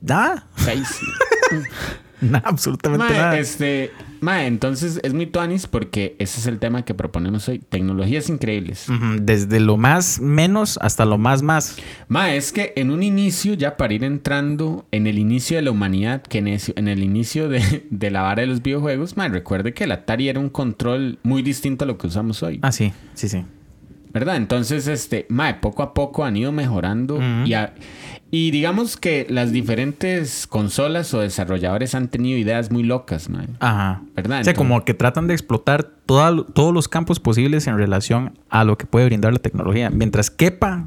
Nada, 0.00 0.46
nada, 2.20 2.42
absolutamente 2.48 3.06
nada. 3.14 3.38
este, 3.38 3.90
mae, 4.20 4.46
entonces 4.46 5.00
es 5.02 5.12
muy 5.14 5.26
tuanis 5.26 5.66
porque 5.66 6.16
ese 6.18 6.40
es 6.40 6.46
el 6.46 6.58
tema 6.58 6.84
que 6.84 6.94
proponemos 6.94 7.48
hoy. 7.48 7.58
Tecnologías 7.58 8.28
increíbles. 8.28 8.86
Desde 9.20 9.60
lo 9.60 9.76
más 9.76 10.20
menos 10.20 10.78
hasta 10.82 11.04
lo 11.04 11.18
más 11.18 11.42
más. 11.42 11.76
Ma, 12.08 12.34
es 12.34 12.52
que 12.52 12.72
en 12.76 12.90
un 12.90 13.02
inicio, 13.02 13.54
ya 13.54 13.76
para 13.76 13.92
ir 13.94 14.04
entrando 14.04 14.86
en 14.90 15.06
el 15.06 15.18
inicio 15.18 15.56
de 15.56 15.62
la 15.62 15.70
humanidad, 15.70 16.22
que 16.22 16.38
en, 16.38 16.48
ese- 16.48 16.72
en 16.76 16.88
el 16.88 17.02
inicio 17.02 17.48
de, 17.48 17.86
de 17.90 18.10
la 18.10 18.22
vara 18.22 18.42
de 18.42 18.46
los 18.48 18.62
videojuegos, 18.62 19.16
ma, 19.16 19.28
recuerde 19.28 19.74
que 19.74 19.84
el 19.84 19.92
Atari 19.92 20.28
era 20.28 20.40
un 20.40 20.50
control 20.50 21.18
muy 21.22 21.42
distinto 21.42 21.84
a 21.84 21.86
lo 21.86 21.98
que 21.98 22.06
usamos 22.06 22.42
hoy. 22.42 22.58
Ah, 22.62 22.72
sí, 22.72 22.92
sí, 23.14 23.28
sí. 23.28 23.44
¿Verdad? 24.14 24.36
Entonces, 24.36 24.86
este, 24.86 25.26
mae, 25.28 25.54
poco 25.54 25.82
a 25.82 25.92
poco 25.92 26.24
han 26.24 26.36
ido 26.36 26.52
mejorando 26.52 27.20
y, 27.44 27.52
a- 27.54 27.74
y 28.30 28.50
digamos 28.52 28.96
que 28.96 29.26
las 29.28 29.52
diferentes 29.52 30.46
consolas 30.46 31.12
o 31.14 31.20
desarrolladores 31.20 31.94
han 31.94 32.08
tenido 32.08 32.38
ideas 32.38 32.70
muy 32.70 32.82
locas, 32.84 33.28
mae. 33.28 33.48
Ajá. 33.60 34.02
¿Verdad? 34.16 34.40
O 34.40 34.44
sea, 34.44 34.52
Entonces- 34.52 34.54
como 34.54 34.84
que 34.84 34.94
tratan 34.94 35.26
de 35.26 35.34
explotar 35.34 35.82
toda- 36.06 36.44
todos 36.54 36.72
los 36.72 36.88
campos 36.88 37.20
posibles 37.20 37.66
en 37.66 37.76
relación 37.76 38.38
a 38.48 38.64
lo 38.64 38.78
que 38.78 38.86
puede 38.86 39.06
brindar 39.06 39.32
la 39.32 39.38
tecnología. 39.40 39.90
Mientras 39.90 40.30
quepa, 40.30 40.86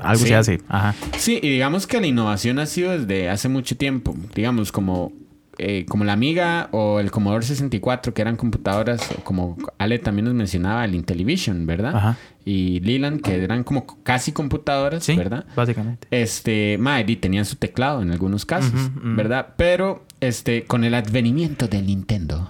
algo 0.00 0.22
Sí. 0.22 0.28
se 0.28 0.34
hace. 0.34 0.60
Ajá. 0.68 0.94
Sí, 1.18 1.38
y 1.42 1.50
digamos 1.50 1.86
que 1.86 2.00
la 2.00 2.06
innovación 2.06 2.58
ha 2.58 2.64
sido 2.66 2.92
desde 2.98 3.28
hace 3.28 3.48
mucho 3.50 3.76
tiempo. 3.76 4.16
Digamos, 4.34 4.72
como, 4.72 5.12
eh, 5.58 5.86
como 5.88 6.04
la 6.04 6.12
Amiga 6.12 6.68
o 6.72 7.00
el 7.00 7.10
Commodore 7.10 7.44
64, 7.44 8.12
que 8.14 8.22
eran 8.22 8.36
computadoras, 8.36 9.06
como 9.24 9.56
Ale 9.78 9.98
también 9.98 10.26
nos 10.26 10.34
mencionaba, 10.34 10.84
el 10.84 10.94
Intellivision, 10.94 11.66
¿verdad? 11.66 11.96
Ajá. 11.96 12.16
Y 12.44 12.80
Leland, 12.80 13.22
que 13.22 13.42
eran 13.42 13.64
como 13.64 13.86
casi 14.02 14.32
computadoras, 14.32 15.04
Sí, 15.04 15.16
¿verdad? 15.16 15.44
básicamente. 15.56 16.06
Este, 16.10 16.78
madre, 16.78 17.04
y 17.08 17.16
tenían 17.16 17.44
su 17.44 17.56
teclado 17.56 18.02
en 18.02 18.10
algunos 18.12 18.46
casos. 18.46 18.90
¿verdad? 19.02 19.54
Pero, 19.56 20.04
este, 20.20 20.64
con 20.64 20.84
el 20.84 20.94
advenimiento 20.94 21.66
del 21.68 21.86
Nintendo, 21.86 22.48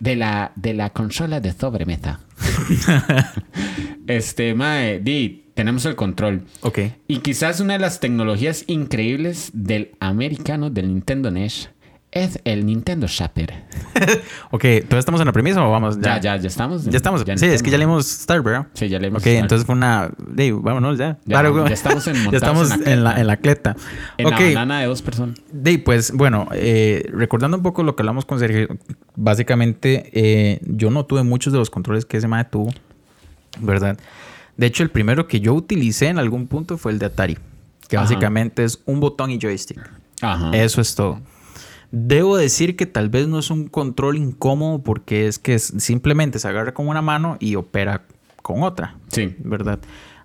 de 0.00 0.16
la, 0.16 0.52
de 0.56 0.74
la 0.74 0.90
consola 0.90 1.40
de 1.40 1.52
sobremesa, 1.52 2.20
este, 4.06 4.54
madre, 4.54 5.00
di, 5.00 5.44
tenemos 5.54 5.84
el 5.86 5.96
control. 5.96 6.42
Ok. 6.62 6.78
Y 7.08 7.18
quizás 7.18 7.60
una 7.60 7.74
de 7.74 7.78
las 7.78 8.00
tecnologías 8.00 8.64
increíbles 8.66 9.50
del 9.54 9.92
americano, 10.00 10.70
del 10.70 10.88
Nintendo 10.88 11.30
NES, 11.30 11.70
es 12.24 12.40
el 12.44 12.66
Nintendo 12.66 13.06
Shopper. 13.06 13.64
Ok, 14.50 14.62
¿todavía 14.62 14.98
estamos 14.98 15.20
en 15.20 15.26
la 15.26 15.32
premisa 15.32 15.66
o 15.66 15.70
vamos? 15.70 15.98
Ya, 16.00 16.20
ya, 16.20 16.36
ya 16.36 16.48
estamos. 16.48 16.84
Ya 16.84 16.96
estamos. 16.96 17.22
sí, 17.36 17.46
es 17.46 17.62
que 17.62 17.70
ya 17.70 17.78
leímos 17.78 18.06
Start, 18.06 18.44
¿verdad? 18.44 18.66
Sí, 18.74 18.88
ya 18.88 18.98
leímos 18.98 19.20
Ok, 19.22 19.26
Start. 19.28 19.42
entonces 19.42 19.66
fue 19.66 19.74
una. 19.74 20.10
Hey, 20.36 20.52
vámonos 20.52 20.98
ya. 20.98 21.18
Ya, 21.24 21.40
Claro, 21.40 21.66
ya 21.66 21.74
estamos 21.74 22.06
en- 22.06 22.14
ya 22.30 22.36
estamos 22.36 22.70
en 22.70 23.04
la 23.04 23.20
en 23.20 23.26
la, 23.26 23.36
cleta. 23.38 23.74
en 24.18 24.30
la 24.30 24.38
banana 24.38 24.80
de 24.80 24.86
dos 24.86 25.02
personas. 25.02 25.38
Dey, 25.52 25.78
pues 25.78 26.12
bueno, 26.12 26.48
eh, 26.52 27.08
recordando 27.12 27.56
un 27.56 27.62
poco 27.62 27.82
lo 27.82 27.96
que 27.96 28.02
hablamos 28.02 28.24
con 28.24 28.38
Sergio, 28.38 28.68
básicamente 29.16 30.10
eh, 30.12 30.60
yo 30.64 30.90
no 30.90 31.04
tuve 31.04 31.22
muchos 31.22 31.52
de 31.52 31.58
los 31.58 31.70
controles 31.70 32.04
que 32.06 32.16
ese 32.18 32.28
madre 32.28 32.48
tuvo, 32.50 32.72
¿verdad? 33.60 33.98
De 34.56 34.66
hecho, 34.66 34.82
el 34.82 34.90
primero 34.90 35.26
que 35.26 35.40
yo 35.40 35.54
utilicé 35.54 36.08
en 36.08 36.18
algún 36.18 36.46
punto 36.46 36.78
fue 36.78 36.92
el 36.92 36.98
de 36.98 37.06
Atari, 37.06 37.38
que 37.88 37.96
Ajá. 37.96 38.04
básicamente 38.04 38.64
es 38.64 38.80
un 38.86 39.00
botón 39.00 39.30
y 39.30 39.38
joystick. 39.40 39.80
Ajá. 40.22 40.50
Eso 40.56 40.80
es 40.80 40.94
todo. 40.94 41.20
Debo 41.90 42.36
decir 42.36 42.76
que 42.76 42.86
tal 42.86 43.08
vez 43.08 43.28
no 43.28 43.38
es 43.38 43.50
un 43.50 43.68
control 43.68 44.16
incómodo 44.16 44.82
porque 44.82 45.26
es 45.28 45.38
que 45.38 45.54
es- 45.54 45.72
simplemente 45.78 46.38
se 46.38 46.48
agarra 46.48 46.74
con 46.74 46.88
una 46.88 47.02
mano 47.02 47.36
y 47.40 47.54
opera 47.56 48.02
con 48.42 48.62
otra. 48.62 48.96
Sí. 49.08 49.34
¿verdad? 49.38 49.78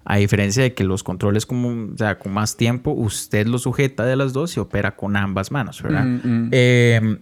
A 0.04 0.18
diferencia 0.18 0.64
de 0.64 0.74
que 0.74 0.84
los 0.84 1.04
controles 1.04 1.46
como, 1.46 1.94
o 1.94 1.98
sea, 1.98 2.18
con 2.18 2.34
más 2.34 2.58
tiempo, 2.58 2.92
usted 2.92 3.46
los 3.48 3.62
sujeta 3.64 4.04
de 4.06 4.16
las 4.16 4.34
dos 4.34 4.58
y 4.58 4.60
opera 4.60 4.96
con 4.96 5.16
ambas 5.16 5.52
manos, 5.52 5.82
¿verdad? 5.82 6.06
Mm. 6.06 6.50
Eh, 6.52 7.18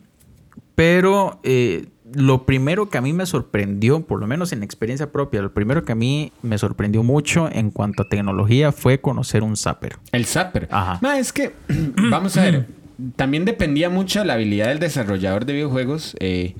pero 0.75 1.39
eh, 1.43 1.87
lo 2.13 2.45
primero 2.45 2.89
que 2.89 2.97
a 2.97 3.01
mí 3.01 3.11
me 3.13 3.25
sorprendió, 3.25 4.01
por 4.05 4.19
lo 4.19 4.27
menos 4.27 4.53
en 4.53 4.63
experiencia 4.63 5.11
propia, 5.11 5.41
lo 5.41 5.53
primero 5.53 5.83
que 5.83 5.91
a 5.91 5.95
mí 5.95 6.31
me 6.41 6.57
sorprendió 6.57 7.03
mucho 7.03 7.49
en 7.51 7.69
cuanto 7.71 8.03
a 8.03 8.09
tecnología 8.09 8.71
fue 8.71 9.01
conocer 9.01 9.43
un 9.43 9.57
zapper. 9.57 9.97
El 10.13 10.25
Zapper. 10.25 10.67
Ajá. 10.71 10.99
Ma, 11.01 11.19
es 11.19 11.33
que, 11.33 11.53
vamos 12.09 12.37
a 12.37 12.43
ver, 12.43 12.67
también 13.15 13.45
dependía 13.45 13.89
mucho 13.89 14.19
de 14.19 14.25
la 14.25 14.33
habilidad 14.33 14.67
del 14.67 14.79
desarrollador 14.79 15.45
de 15.45 15.53
videojuegos 15.53 16.15
eh, 16.19 16.55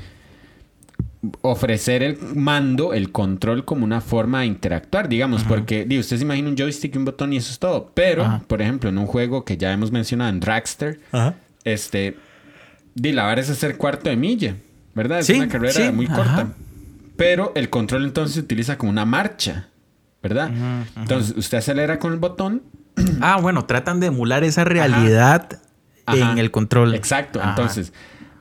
ofrecer 1.41 2.01
el 2.01 2.17
mando, 2.36 2.93
el 2.93 3.12
control 3.12 3.65
como 3.65 3.84
una 3.84 4.00
forma 4.00 4.41
de 4.41 4.46
interactuar, 4.46 5.10
digamos, 5.10 5.43
porque 5.43 5.84
di, 5.86 6.00
usted 6.00 6.17
se 6.17 6.24
imagina 6.24 6.48
un 6.50 6.55
joystick 6.55 6.96
y 6.96 6.98
un 6.98 7.05
botón 7.05 7.34
y 7.34 7.38
eso 7.38 7.51
es 7.51 7.60
todo. 7.60 7.91
Pero, 7.93 8.24
Ajá. 8.24 8.41
por 8.48 8.62
ejemplo, 8.62 8.89
en 8.89 8.98
un 8.98 9.05
juego 9.05 9.43
que 9.43 9.58
ya 9.58 9.74
hemos 9.74 9.91
mencionado 9.91 10.29
en 10.29 10.39
Dragster, 10.39 11.00
este, 11.65 12.15
di, 12.96 13.12
la 13.12 13.24
vara 13.24 13.41
es 13.41 13.50
hacer 13.50 13.75
cuarto 13.75 14.10
de 14.10 14.15
milla, 14.15 14.55
¿verdad? 14.96 15.19
Es 15.19 15.25
Sí, 15.25 15.34
una 15.34 15.50
carrera 15.50 15.74
sí, 15.74 15.91
muy 15.91 16.08
corta. 16.08 16.53
Pero 17.17 17.51
el 17.55 17.69
control 17.69 18.05
entonces 18.05 18.36
se 18.36 18.39
utiliza 18.39 18.77
como 18.77 18.89
una 18.91 19.03
marcha, 19.03 19.67
¿verdad? 20.24 20.51
Entonces, 20.96 21.36
usted 21.36 21.58
acelera 21.58 22.00
con 22.00 22.13
el 22.13 22.19
botón 22.19 22.63
Ah, 23.22 23.39
bueno, 23.41 23.65
tratan 23.65 24.00
de 24.00 24.08
emular 24.08 24.43
esa 24.43 24.63
realidad 24.63 25.50
Ajá. 26.12 26.32
en 26.32 26.38
el 26.38 26.51
control. 26.51 26.96
Exacto. 26.96 27.40
Ajá. 27.40 27.50
Entonces, 27.51 27.94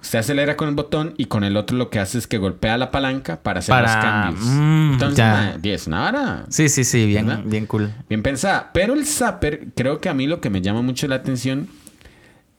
usted 0.03 0.21
acelera 0.21 0.57
con 0.57 0.69
el 0.69 0.75
botón 0.75 1.15
y 1.17 1.25
con 1.27 1.45
el 1.45 1.57
otro 1.57 1.77
lo 1.77 1.91
que 1.91 1.99
hace 1.99 2.19
es 2.19 2.27
que 2.27 2.39
golpea 2.39 2.79
la 2.79 2.91
palanca 2.91 3.41
para 3.43 3.59
hacer 3.61 3.75
los 3.81 3.91
cambios. 3.91 4.45
Mm, 4.47 4.93
Entonces, 4.93 5.17
ya. 5.19 5.33
ma, 5.55 5.59
di, 5.59 5.71
es 5.71 5.87
una 5.87 6.01
vara 6.01 6.45
Sí, 6.49 6.69
sí, 6.69 6.85
sí, 6.85 7.07
bien, 7.07 7.27
¿Verdad? 7.27 7.43
bien 7.45 7.67
cool. 7.67 7.93
bien 8.09 8.23
pensada. 8.23 8.71
Pero 8.73 8.95
el 8.95 9.05
Zapper, 9.07 9.69
creo 9.75 10.01
que 10.01 10.09
a 10.09 10.15
mí 10.15 10.27
lo 10.27 10.41
que 10.41 10.51
me 10.51 10.61
llama 10.63 10.83
mucho 10.83 11.07
la 11.09 11.17
atención. 11.17 11.69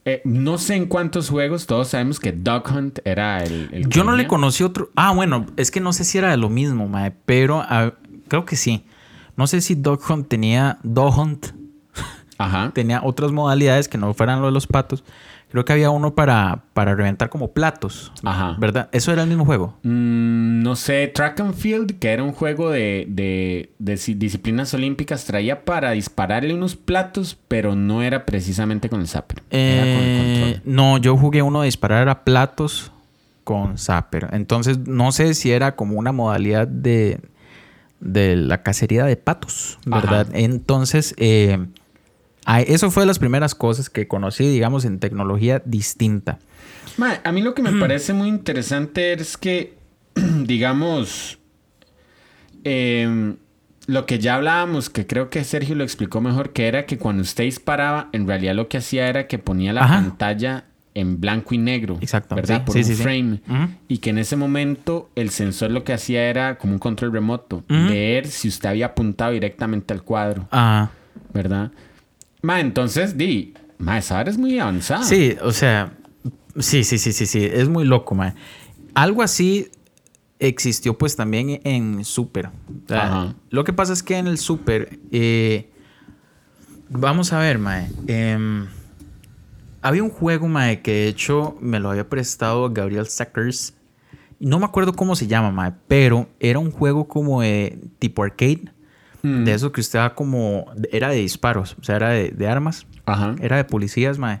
eh, 0.06 0.22
no 0.24 0.56
sé 0.58 0.76
en 0.76 0.86
cuántos 0.86 1.28
juegos, 1.28 1.66
todos 1.66 1.88
sabemos 1.88 2.18
que 2.20 2.32
Dog 2.32 2.64
Hunt 2.74 3.00
era 3.04 3.42
el. 3.44 3.86
Yo 3.88 4.02
no 4.04 4.16
le 4.16 4.26
conocí 4.26 4.62
otro. 4.64 4.90
Ah, 4.96 5.12
bueno, 5.12 5.46
es 5.56 5.70
que 5.70 5.80
no 5.80 5.92
sé 5.92 6.04
si 6.04 6.16
era 6.18 6.30
de 6.30 6.36
lo 6.38 6.48
mismo, 6.48 6.88
mae, 6.88 7.12
pero 7.26 7.60
ah, 7.66 7.92
creo 8.28 8.44
que 8.44 8.56
sí. 8.56 8.84
No 9.36 9.46
sé 9.46 9.60
si 9.62 9.74
Dog 9.74 10.00
Hunt 10.10 10.28
tenía. 10.28 10.78
Dog 10.82 11.18
Hunt 11.18 11.46
Ajá. 12.40 12.70
tenía 12.74 13.00
otras 13.04 13.32
modalidades 13.32 13.88
que 13.88 13.98
no 13.98 14.12
fueran 14.14 14.40
lo 14.40 14.46
de 14.46 14.52
los 14.52 14.66
patos. 14.66 15.04
Creo 15.50 15.64
que 15.64 15.72
había 15.72 15.90
uno 15.90 16.14
para, 16.14 16.62
para 16.74 16.94
reventar 16.94 17.28
como 17.28 17.48
platos. 17.50 18.12
Ajá. 18.22 18.54
¿Verdad? 18.60 18.88
Eso 18.92 19.12
era 19.12 19.22
el 19.22 19.28
mismo 19.28 19.44
juego. 19.44 19.74
Mm, 19.82 20.62
no 20.62 20.76
sé, 20.76 21.08
Track 21.08 21.40
and 21.40 21.54
Field, 21.54 21.98
que 21.98 22.08
era 22.10 22.22
un 22.22 22.30
juego 22.32 22.70
de, 22.70 23.04
de- 23.08 23.70
disciplinas 24.16 24.72
olímpicas, 24.74 25.24
traía 25.24 25.64
para 25.64 25.90
dispararle 25.90 26.54
unos 26.54 26.76
platos, 26.76 27.36
pero 27.48 27.74
no 27.74 28.00
era 28.02 28.24
precisamente 28.26 28.88
con 28.88 29.00
el 29.00 29.08
Zapper. 29.08 29.42
Era 29.50 29.80
con 29.82 29.90
el 29.90 30.08
Eh, 30.08 30.52
control. 30.54 30.72
no, 30.72 30.98
yo 30.98 31.16
jugué 31.16 31.42
uno 31.42 31.62
de 31.62 31.66
disparar 31.66 32.08
a 32.08 32.22
platos 32.22 32.92
con 33.42 33.76
Zapper. 33.76 34.28
Entonces, 34.30 34.78
no 34.86 35.10
sé 35.10 35.34
si 35.34 35.50
era 35.50 35.74
como 35.74 35.98
una 35.98 36.12
modalidad 36.12 36.68
de, 36.68 37.18
de 37.98 38.36
la 38.36 38.62
cacería 38.62 39.04
de 39.04 39.16
patos, 39.16 39.80
¿verdad? 39.84 40.28
Ajá. 40.28 40.38
Entonces, 40.38 41.12
eh, 41.18 41.58
eso 42.58 42.90
fue 42.90 43.02
de 43.02 43.06
las 43.06 43.18
primeras 43.18 43.54
cosas 43.54 43.88
que 43.90 44.08
conocí, 44.08 44.48
digamos, 44.48 44.84
en 44.84 44.98
tecnología 44.98 45.62
distinta. 45.64 46.38
Ma, 46.96 47.20
a 47.22 47.32
mí 47.32 47.42
lo 47.42 47.54
que 47.54 47.62
me 47.62 47.72
parece 47.78 48.12
muy 48.12 48.28
interesante 48.28 49.12
es 49.12 49.36
que, 49.36 49.74
digamos, 50.14 51.38
em, 52.64 53.36
lo 53.86 54.06
que 54.06 54.18
ya 54.18 54.34
hablábamos, 54.36 54.90
que 54.90 55.06
creo 55.06 55.30
que 55.30 55.44
Sergio 55.44 55.74
lo 55.74 55.84
explicó 55.84 56.20
mejor, 56.20 56.52
que 56.52 56.66
era 56.68 56.86
que 56.86 56.98
cuando 56.98 57.22
usted 57.22 57.44
disparaba, 57.44 58.08
en 58.12 58.26
realidad 58.26 58.54
lo 58.54 58.68
que 58.68 58.78
hacía 58.78 59.08
era 59.08 59.26
que 59.26 59.38
ponía 59.38 59.72
la 59.72 59.84
Ajá. 59.84 59.94
pantalla 59.96 60.64
en 60.94 61.20
blanco 61.20 61.54
y 61.54 61.58
negro. 61.58 61.98
Exacto, 62.00 62.34
¿Verdad? 62.34 62.58
sí, 62.58 62.62
Por 62.66 62.74
sí, 62.74 62.80
un 62.90 62.96
sí, 62.96 63.02
frame. 63.02 63.40
Y 63.88 63.98
que 63.98 64.10
en 64.10 64.18
ese 64.18 64.36
momento 64.36 65.10
el 65.14 65.30
sensor 65.30 65.70
lo 65.70 65.84
que 65.84 65.92
hacía 65.92 66.24
era 66.28 66.58
como 66.58 66.72
un 66.74 66.78
control 66.78 67.12
remoto. 67.12 67.58
Ujú. 67.68 67.88
Ver 67.88 68.26
si 68.26 68.48
usted 68.48 68.68
había 68.68 68.86
apuntado 68.86 69.32
directamente 69.32 69.94
al 69.94 70.02
cuadro. 70.02 70.48
Ah, 70.50 70.90
¿Verdad? 71.32 71.70
Ma, 72.42 72.60
entonces, 72.60 73.16
di, 73.16 73.54
ma, 73.78 73.98
esa 73.98 74.18
hora 74.18 74.30
es 74.30 74.38
muy 74.38 74.58
avanzada. 74.58 75.02
sí, 75.04 75.36
o 75.42 75.52
sea, 75.52 75.92
sí, 76.58 76.84
sí, 76.84 76.98
sí, 76.98 77.12
sí, 77.12 77.26
sí, 77.26 77.44
es 77.44 77.68
muy 77.68 77.84
loco, 77.84 78.14
man. 78.14 78.34
Algo 78.94 79.22
así 79.22 79.68
existió 80.38 80.96
pues 80.96 81.16
también 81.16 81.60
en 81.64 82.04
Super. 82.04 82.46
O 82.46 82.88
sea, 82.88 83.02
Ajá. 83.04 83.34
Lo 83.50 83.64
que 83.64 83.72
pasa 83.72 83.92
es 83.92 84.02
que 84.02 84.16
en 84.16 84.26
el 84.26 84.38
Super, 84.38 84.98
eh, 85.12 85.70
vamos 86.88 87.32
a 87.32 87.38
ver, 87.38 87.58
mae. 87.58 87.88
em, 88.06 88.66
había 89.82 90.02
un 90.02 90.10
juego, 90.10 90.48
mae, 90.48 90.80
que 90.82 90.92
de 90.92 91.08
hecho 91.08 91.56
me 91.60 91.78
lo 91.78 91.90
había 91.90 92.08
prestado 92.08 92.70
Gabriel 92.72 93.06
Sackers. 93.06 93.74
No 94.38 94.58
me 94.58 94.64
acuerdo 94.64 94.94
cómo 94.94 95.14
se 95.16 95.26
llama, 95.26 95.50
mae, 95.50 95.72
pero 95.88 96.28
era 96.40 96.58
un 96.58 96.70
juego 96.70 97.06
como 97.06 97.42
de 97.42 97.78
tipo 97.98 98.22
arcade. 98.22 98.72
Mm. 99.22 99.44
De 99.44 99.52
eso 99.54 99.72
que 99.72 99.80
usted 99.80 99.98
va 99.98 100.14
como... 100.14 100.66
Era 100.92 101.08
de 101.10 101.16
disparos, 101.16 101.76
o 101.80 101.84
sea, 101.84 101.96
era 101.96 102.08
de, 102.10 102.30
de 102.30 102.48
armas. 102.48 102.86
Ajá. 103.06 103.34
Era 103.40 103.56
de 103.56 103.64
policías, 103.64 104.18
mae. 104.18 104.40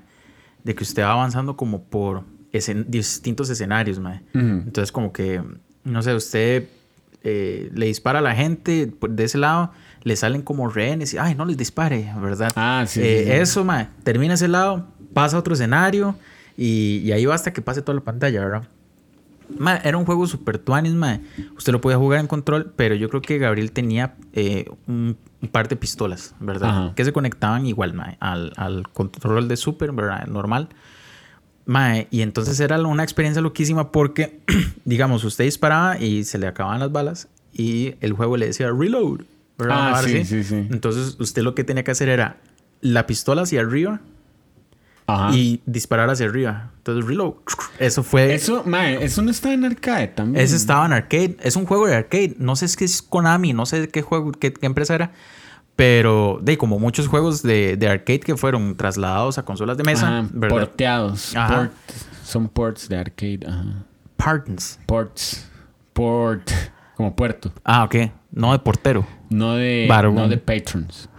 De 0.64 0.74
que 0.74 0.82
usted 0.84 1.02
va 1.02 1.12
avanzando 1.12 1.56
como 1.56 1.82
por 1.84 2.24
escen- 2.52 2.84
distintos 2.86 3.50
escenarios, 3.50 3.98
mae. 3.98 4.22
Ujú. 4.34 4.40
Entonces, 4.66 4.92
como 4.92 5.12
que, 5.12 5.42
no 5.84 6.02
sé, 6.02 6.14
usted 6.14 6.68
eh, 7.22 7.70
le 7.74 7.86
dispara 7.86 8.18
a 8.20 8.22
la 8.22 8.34
gente 8.34 8.92
de 9.08 9.24
ese 9.24 9.38
lado, 9.38 9.72
le 10.02 10.16
salen 10.16 10.40
como 10.42 10.68
rehenes 10.68 11.12
y, 11.14 11.18
ay, 11.18 11.34
no 11.34 11.44
les 11.44 11.56
dispare, 11.58 12.10
¿verdad? 12.20 12.50
Ah, 12.56 12.84
sí, 12.86 13.00
Eh, 13.02 13.18
sí, 13.18 13.24
sí. 13.26 13.30
Eso, 13.32 13.64
mae. 13.64 13.88
Termina 14.02 14.34
ese 14.34 14.48
lado, 14.48 14.86
pasa 15.12 15.36
a 15.36 15.40
otro 15.40 15.52
escenario 15.54 16.14
y, 16.56 16.98
y 17.04 17.12
ahí 17.12 17.26
va 17.26 17.34
hasta 17.34 17.52
que 17.52 17.60
pase 17.62 17.82
toda 17.82 17.96
la 17.96 18.04
pantalla, 18.04 18.40
¿verdad? 18.40 18.68
Era 19.84 19.96
un 19.96 20.04
juego 20.04 20.26
super 20.26 20.58
tuanis, 20.58 20.92
mae. 20.92 21.20
Usted 21.56 21.72
lo 21.72 21.80
podía 21.80 21.96
jugar 21.96 22.20
en 22.20 22.26
control, 22.26 22.72
pero 22.76 22.94
yo 22.94 23.08
creo 23.08 23.22
que 23.22 23.38
Gabriel 23.38 23.72
tenía 23.72 24.14
eh, 24.32 24.66
un, 24.86 25.16
un 25.42 25.48
par 25.48 25.68
de 25.68 25.76
pistolas, 25.76 26.34
¿verdad? 26.40 26.70
Ajá. 26.70 26.94
Que 26.94 27.04
se 27.04 27.12
conectaban 27.12 27.66
igual, 27.66 27.94
mae, 27.94 28.16
al, 28.20 28.52
al 28.56 28.88
control 28.88 29.48
de 29.48 29.56
Super, 29.56 29.92
¿verdad? 29.92 30.26
Normal. 30.26 30.68
Mae, 31.66 32.08
y 32.10 32.22
entonces 32.22 32.58
era 32.60 32.80
una 32.80 33.02
experiencia 33.02 33.42
loquísima 33.42 33.92
porque, 33.92 34.40
digamos, 34.84 35.24
usted 35.24 35.44
disparaba 35.44 35.98
y 35.98 36.24
se 36.24 36.38
le 36.38 36.46
acababan 36.46 36.80
las 36.80 36.90
balas 36.90 37.28
y 37.52 37.94
el 38.00 38.12
juego 38.12 38.36
le 38.36 38.46
decía 38.46 38.70
reload, 38.70 39.20
¿verdad? 39.58 39.94
Ah, 39.94 40.02
sí, 40.02 40.24
sí, 40.24 40.42
sí. 40.42 40.66
Entonces, 40.70 41.16
usted 41.18 41.42
lo 41.42 41.54
que 41.54 41.64
tenía 41.64 41.84
que 41.84 41.90
hacer 41.90 42.08
era 42.08 42.38
la 42.80 43.06
pistola 43.06 43.42
hacia 43.42 43.60
arriba 43.60 44.00
Ajá. 45.14 45.36
y 45.36 45.62
disparar 45.66 46.08
hacia 46.10 46.26
arriba. 46.26 46.70
Entonces, 46.78 47.04
reload. 47.06 47.34
Eso 47.78 48.02
fue. 48.02 48.34
Eso, 48.34 48.62
mae, 48.66 49.04
eso 49.04 49.22
no 49.22 49.30
está 49.30 49.52
en 49.52 49.64
arcade 49.64 50.08
también. 50.08 50.42
Ese 50.44 50.56
estaba 50.56 50.86
en 50.86 50.92
arcade. 50.92 51.36
Es 51.42 51.56
un 51.56 51.66
juego 51.66 51.86
de 51.86 51.94
arcade. 51.96 52.34
No 52.38 52.56
sé 52.56 52.68
si 52.68 52.84
es 52.84 53.02
Konami, 53.02 53.52
no 53.52 53.66
sé 53.66 53.88
qué 53.88 54.02
juego, 54.02 54.32
qué, 54.32 54.52
qué 54.52 54.66
empresa 54.66 54.94
era. 54.94 55.12
Pero, 55.76 56.38
de 56.42 56.58
como 56.58 56.78
muchos 56.78 57.08
juegos 57.08 57.42
de, 57.42 57.76
de 57.76 57.88
arcade 57.88 58.20
que 58.20 58.36
fueron 58.36 58.76
trasladados 58.76 59.38
a 59.38 59.44
consolas 59.44 59.76
de 59.78 59.84
mesa, 59.84 60.18
Ajá, 60.18 60.28
¿verdad? 60.32 60.56
porteados. 60.58 61.34
Ajá. 61.36 61.56
Port- 61.56 61.72
son 62.24 62.48
ports 62.48 62.88
de 62.88 62.96
arcade. 62.98 63.40
Ajá. 63.48 63.64
Pardons. 64.16 64.78
Ports. 64.86 65.48
Port. 65.94 66.50
Como 66.96 67.16
puerto. 67.16 67.50
Ah, 67.64 67.84
ok. 67.84 67.96
No 68.30 68.52
de 68.52 68.58
portero. 68.58 69.06
No 69.30 69.54
de, 69.54 69.86
no 69.88 70.28
de 70.28 70.36
patrons. 70.36 71.08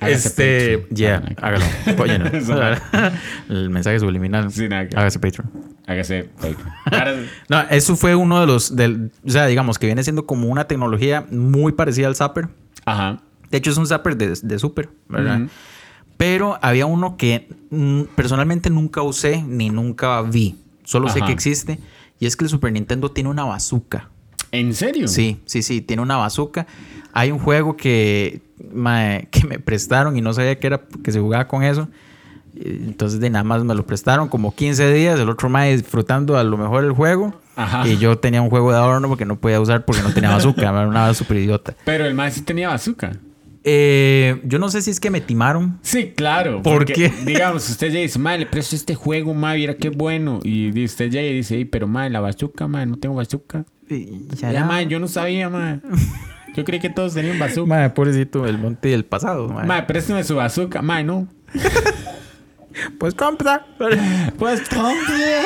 Este, 0.00 0.86
ya, 0.90 1.22
hágalo. 1.40 1.64
No. 2.48 3.10
El 3.48 3.70
mensaje 3.70 4.00
subliminal. 4.00 4.50
Sí, 4.50 4.68
nada 4.68 4.88
Hágase 4.96 5.20
Patreon. 5.20 5.50
Hágase 5.86 6.24
Patreon. 6.24 7.26
No, 7.48 7.60
eso 7.70 7.94
fue 7.96 8.16
uno 8.16 8.40
de 8.40 8.46
los, 8.46 8.74
del, 8.74 9.12
o 9.24 9.30
sea, 9.30 9.46
digamos 9.46 9.78
que 9.78 9.86
viene 9.86 10.02
siendo 10.02 10.26
como 10.26 10.48
una 10.48 10.64
tecnología 10.64 11.24
muy 11.30 11.72
parecida 11.72 12.08
al 12.08 12.16
Zapper. 12.16 12.48
Ajá. 12.84 13.20
De 13.50 13.58
hecho, 13.58 13.70
es 13.70 13.76
un 13.76 13.86
Zapper 13.86 14.16
de, 14.16 14.36
de 14.42 14.58
Super, 14.58 14.88
¿verdad? 15.08 15.42
Pero 16.16 16.58
había 16.62 16.86
uno 16.86 17.16
que 17.16 17.48
personalmente 18.14 18.70
nunca 18.70 19.02
usé 19.02 19.42
ni 19.42 19.70
nunca 19.70 20.22
vi. 20.22 20.56
Solo 20.84 21.08
sé 21.08 21.20
que 21.20 21.32
existe. 21.32 21.78
Y 22.18 22.26
es 22.26 22.36
que 22.36 22.44
el 22.44 22.50
Super 22.50 22.72
Nintendo 22.72 23.10
tiene 23.10 23.30
una 23.30 23.44
bazooka. 23.44 24.08
¿En 24.52 24.74
serio? 24.74 25.08
Sí, 25.08 25.38
sí, 25.46 25.62
sí, 25.62 25.80
tiene 25.80 26.02
una 26.02 26.16
bazooka. 26.16 26.66
Hay 27.12 27.30
un 27.30 27.38
juego 27.38 27.76
que, 27.76 28.40
mae, 28.72 29.28
que 29.30 29.46
me 29.46 29.58
prestaron 29.58 30.16
y 30.16 30.20
no 30.20 30.32
sabía 30.32 30.58
que 30.58 30.66
era 30.66 30.82
que 31.02 31.10
se 31.10 31.20
jugaba 31.20 31.48
con 31.48 31.62
eso. 31.62 31.88
Entonces 32.54 33.18
de 33.18 33.30
nada 33.30 33.44
más 33.44 33.64
me 33.64 33.74
lo 33.74 33.86
prestaron 33.86 34.28
como 34.28 34.54
15 34.54 34.92
días, 34.92 35.18
el 35.18 35.28
otro 35.30 35.48
mae 35.48 35.74
disfrutando 35.74 36.36
a 36.36 36.44
lo 36.44 36.56
mejor 36.58 36.84
el 36.84 36.92
juego. 36.92 37.34
Ajá. 37.56 37.86
Y 37.88 37.96
yo 37.98 38.18
tenía 38.18 38.40
un 38.42 38.50
juego 38.50 38.70
de 38.72 38.78
adorno 38.78 39.08
porque 39.08 39.24
no 39.24 39.36
podía 39.36 39.60
usar 39.60 39.84
porque 39.84 40.02
no 40.02 40.12
tenía 40.12 40.30
bazooka, 40.30 40.62
era 40.62 40.86
una 40.86 41.12
super 41.14 41.36
idiota. 41.38 41.74
Pero 41.84 42.04
el 42.04 42.14
más 42.14 42.34
sí 42.34 42.42
tenía 42.42 42.68
bazooka. 42.68 43.12
Eh, 43.64 44.40
yo 44.44 44.58
no 44.58 44.68
sé 44.70 44.82
si 44.82 44.90
es 44.90 44.98
que 44.98 45.10
me 45.10 45.20
timaron. 45.20 45.78
Sí, 45.82 46.12
claro. 46.16 46.62
¿Por 46.62 46.78
porque, 46.78 46.92
qué? 46.94 47.12
Digamos, 47.24 47.68
usted 47.70 47.92
ya 47.92 48.00
dice, 48.00 48.18
madre, 48.18 48.40
le 48.40 48.46
presto 48.46 48.74
este 48.74 48.94
juego, 48.94 49.34
madre, 49.34 49.58
mira 49.60 49.74
qué 49.76 49.90
bueno. 49.90 50.40
Y 50.42 50.84
usted 50.84 51.10
ya 51.10 51.20
dice, 51.20 51.56
"Ey, 51.56 51.64
pero 51.64 51.86
madre, 51.86 52.10
la 52.10 52.20
bazooka, 52.20 52.66
madre, 52.66 52.86
no 52.86 52.96
tengo 52.96 53.14
bazooka. 53.14 53.64
Ya, 54.40 54.64
madre, 54.64 54.86
yo 54.88 54.98
no 54.98 55.08
sabía, 55.08 55.48
madre. 55.48 55.80
Yo 56.54 56.64
creí 56.66 56.80
que 56.80 56.90
todos 56.90 57.14
tenían 57.14 57.38
bazooka. 57.38 57.66
Mae, 57.66 57.88
pobrecito, 57.90 58.46
el 58.46 58.58
monte 58.58 58.88
del 58.90 59.06
pasado. 59.06 59.48
Madre, 59.48 59.84
présteme 59.86 60.22
su 60.22 60.36
bazooka. 60.36 60.82
Madre, 60.82 61.04
no. 61.04 61.26
Pues 62.98 63.14
compra. 63.14 63.66
Pues, 64.38 64.60
compre. 64.68 65.42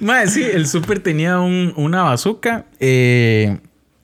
Mae, 0.00 0.26
sí, 0.28 0.42
el 0.42 0.66
Super 0.66 1.00
tenía 1.00 1.40
un- 1.40 1.72
una 1.76 2.02
bazooka. 2.02 2.66
eh, 2.80 3.58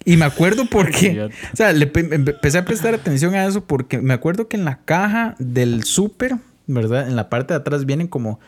y 0.04 0.16
me 0.16 0.24
acuerdo 0.24 0.64
porque. 0.64 1.28
O 1.52 1.56
sea, 1.56 1.72
le 1.72 1.92
empe- 1.92 2.12
empecé 2.14 2.56
a 2.58 2.64
prestar 2.64 2.94
atención 2.94 3.34
a 3.34 3.44
eso 3.44 3.64
porque 3.66 4.00
me 4.00 4.14
acuerdo 4.14 4.48
que 4.48 4.56
en 4.56 4.64
la 4.64 4.78
caja 4.86 5.34
del 5.38 5.84
Super, 5.84 6.36
¿verdad? 6.66 7.08
En 7.08 7.16
la 7.16 7.28
parte 7.28 7.52
de 7.52 7.58
atrás 7.60 7.84
vienen 7.84 8.06
como 8.08 8.40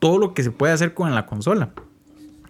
todo 0.00 0.18
lo 0.18 0.34
que 0.34 0.42
se 0.42 0.50
puede 0.50 0.72
hacer 0.74 0.92
con 0.92 1.14
la 1.14 1.24
consola. 1.24 1.70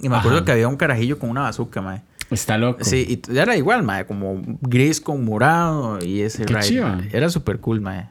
Y 0.01 0.09
me 0.09 0.17
acuerdo 0.17 0.45
que 0.45 0.53
había 0.53 0.69
un 0.69 0.77
carajillo 0.77 1.19
con 1.19 1.31
una 1.31 1.43
bazooka, 1.43 1.81
mae. 1.81 2.03
Está 2.31 2.59
loco. 2.59 2.85
Sí, 2.85 3.23
y 3.27 3.37
era 3.37 3.57
igual, 3.57 3.83
mae, 3.83 4.07
como 4.07 4.43
gris 4.61 5.01
con 5.01 5.25
morado 5.25 6.05
y 6.05 6.21
ese 6.21 6.45
Qué 6.45 6.55
ride. 6.55 7.09
Era 7.13 7.31
súper 7.31 7.59
cool, 7.61 7.81
mae. 7.81 8.09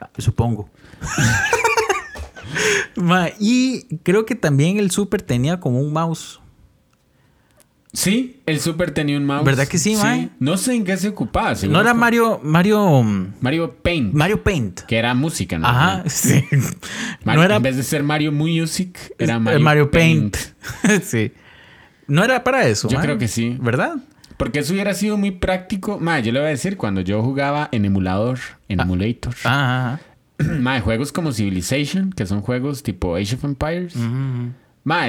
Ah, 0.00 0.10
Supongo. 0.18 0.70
Mae, 2.96 3.34
y 3.38 3.98
creo 3.98 4.26
que 4.26 4.34
también 4.34 4.78
el 4.78 4.90
Super 4.90 5.22
tenía 5.22 5.60
como 5.60 5.80
un 5.80 5.92
mouse. 5.92 6.40
Sí, 7.92 8.40
el 8.44 8.60
Super 8.60 8.90
tenía 8.90 9.16
un 9.16 9.24
mouse. 9.24 9.44
¿Verdad 9.44 9.66
que 9.66 9.78
sí, 9.78 9.96
mae? 9.96 10.28
No 10.38 10.56
sé 10.58 10.74
en 10.74 10.84
qué 10.84 10.96
se 10.98 11.08
ocupaba. 11.08 11.54
No 11.68 11.80
era 11.80 11.94
Mario, 11.94 12.38
Mario, 12.42 13.02
mm, 13.02 13.34
Mario 13.40 13.74
Paint. 13.82 14.12
Mario 14.12 14.42
Paint. 14.42 14.80
que 14.82 14.96
era 14.98 15.14
música, 15.14 15.58
¿no? 15.58 15.66
Ajá, 15.66 16.04
sí. 16.06 16.44
Mario- 17.24 17.40
no 17.40 17.42
era 17.42 17.56
En 17.56 17.62
vez 17.62 17.76
de 17.76 17.82
ser 17.82 18.02
Mario 18.02 18.30
Music, 18.30 18.98
era 19.18 19.36
eh, 19.36 19.58
Mario, 19.58 19.90
Paint. 19.90 20.36
sí. 21.02 21.32
No 22.06 22.22
era 22.24 22.44
para 22.44 22.66
eso. 22.68 22.88
Yo 22.88 23.00
creo 23.00 23.16
que 23.18 23.26
sí. 23.28 23.56
¿Verdad? 23.60 23.96
Porque 24.36 24.60
eso 24.60 24.72
hubiera 24.72 24.94
sido 24.94 25.16
muy 25.16 25.30
práctico. 25.32 25.98
Ma, 25.98 26.20
yo 26.20 26.30
le 26.32 26.38
voy 26.40 26.46
a 26.46 26.50
decir, 26.50 26.76
cuando 26.76 27.00
yo 27.00 27.22
jugaba 27.22 27.68
en 27.72 27.84
emulador, 27.84 28.38
en 28.68 28.80
emulator, 28.80 29.34
Ah, 29.44 29.98
ma, 30.38 30.80
juegos 30.80 31.10
como 31.10 31.32
Civilization, 31.32 32.12
que 32.12 32.24
son 32.26 32.42
juegos 32.42 32.82
tipo 32.82 33.16
Age 33.16 33.34
of 33.34 33.44
Empires, 33.44 33.96
ma, 33.96 34.52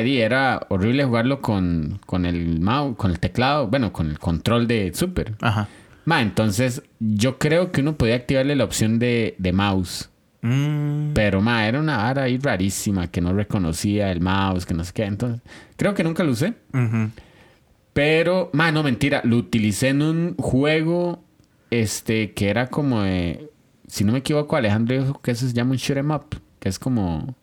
di, 0.04 0.20
era 0.20 0.66
horrible 0.70 1.06
jugarlo 1.06 1.42
con, 1.42 2.00
con 2.06 2.26
el 2.26 2.60
mouse, 2.60 2.96
con 2.98 3.12
el 3.12 3.20
teclado, 3.20 3.68
bueno, 3.68 3.92
con 3.94 4.10
el 4.10 4.20
control 4.20 4.68
de 4.68 4.92
Super. 4.94 5.36
ajá. 5.42 5.68
Ma, 6.06 6.22
entonces 6.22 6.82
yo 7.00 7.38
creo 7.38 7.72
que 7.72 7.82
uno 7.82 7.96
podía 7.96 8.16
activarle 8.16 8.56
la 8.56 8.64
opción 8.64 8.98
de, 8.98 9.36
de 9.38 9.54
mouse. 9.54 10.10
Mm, 10.42 11.12
Pero, 11.14 11.40
ma, 11.42 11.68
era 11.68 11.80
una 11.80 11.98
vara 11.98 12.24
ahí 12.24 12.38
rarísima 12.40 13.08
que 13.12 13.22
no 13.22 13.32
reconocía 13.34 14.12
el 14.12 14.20
mouse, 14.22 14.66
que 14.66 14.74
no 14.74 14.84
sé 14.84 14.92
qué. 14.94 15.04
Entonces, 15.04 15.42
creo 15.76 15.94
que 15.94 16.04
nunca 16.04 16.24
lo 16.24 16.32
usé. 16.32 16.54
ujú. 16.74 17.10
Pero, 17.94 18.50
ma, 18.54 18.72
no, 18.72 18.82
mentira. 18.84 19.22
Lo 19.24 19.38
utilicé 19.38 19.90
en 19.90 20.02
un 20.02 20.36
juego, 20.38 21.24
este, 21.70 22.32
que 22.34 22.50
era 22.50 22.68
como 22.68 23.02
de... 23.02 23.50
Si 23.88 24.04
no 24.04 24.14
me 24.14 24.20
equivoco, 24.20 24.56
Alejandro 24.56 25.00
dijo 25.02 25.22
que 25.22 25.32
eso 25.32 25.48
se 25.48 25.54
llama 25.54 25.72
un 25.72 25.78
shoot 25.78 25.98
'em 25.98 26.12
up. 26.12 26.26
Que 26.60 26.70
es 26.70 26.80
como... 26.80 27.36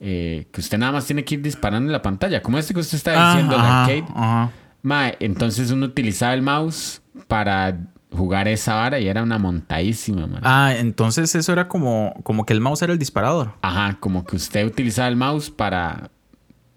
eh, 0.00 0.46
que 0.52 0.60
usted 0.60 0.78
nada 0.78 0.92
más 0.92 1.06
tiene 1.06 1.24
que 1.24 1.34
ir 1.36 1.42
disparando 1.42 1.88
en 1.88 1.92
la 1.92 2.02
pantalla. 2.02 2.42
Como 2.42 2.58
este 2.58 2.74
que 2.74 2.80
usted 2.80 2.96
está 2.96 3.28
diciendo, 3.30 3.54
el 3.54 3.60
Ah, 3.60 3.82
arcade. 3.84 4.04
ajá, 4.14 4.42
ajá. 4.88 5.16
Entonces 5.20 5.70
uno 5.70 5.86
utilizaba 5.86 6.34
el 6.34 6.42
mouse 6.42 7.02
para 7.28 7.78
jugar 8.12 8.46
esa 8.48 8.74
vara 8.74 9.00
y 9.00 9.08
era 9.08 9.22
una 9.22 9.38
montadísima, 9.38 10.26
man. 10.26 10.40
Ah, 10.44 10.72
entonces 10.78 11.34
eso 11.34 11.52
era 11.52 11.66
como, 11.68 12.14
como 12.22 12.46
que 12.46 12.52
el 12.52 12.60
mouse 12.60 12.82
era 12.82 12.92
el 12.92 12.98
disparador. 12.98 13.54
Ajá, 13.62 13.96
como 14.00 14.24
que 14.24 14.36
usted 14.36 14.64
utilizaba 14.66 15.08
el 15.08 15.16
mouse 15.16 15.50
para... 15.50 16.10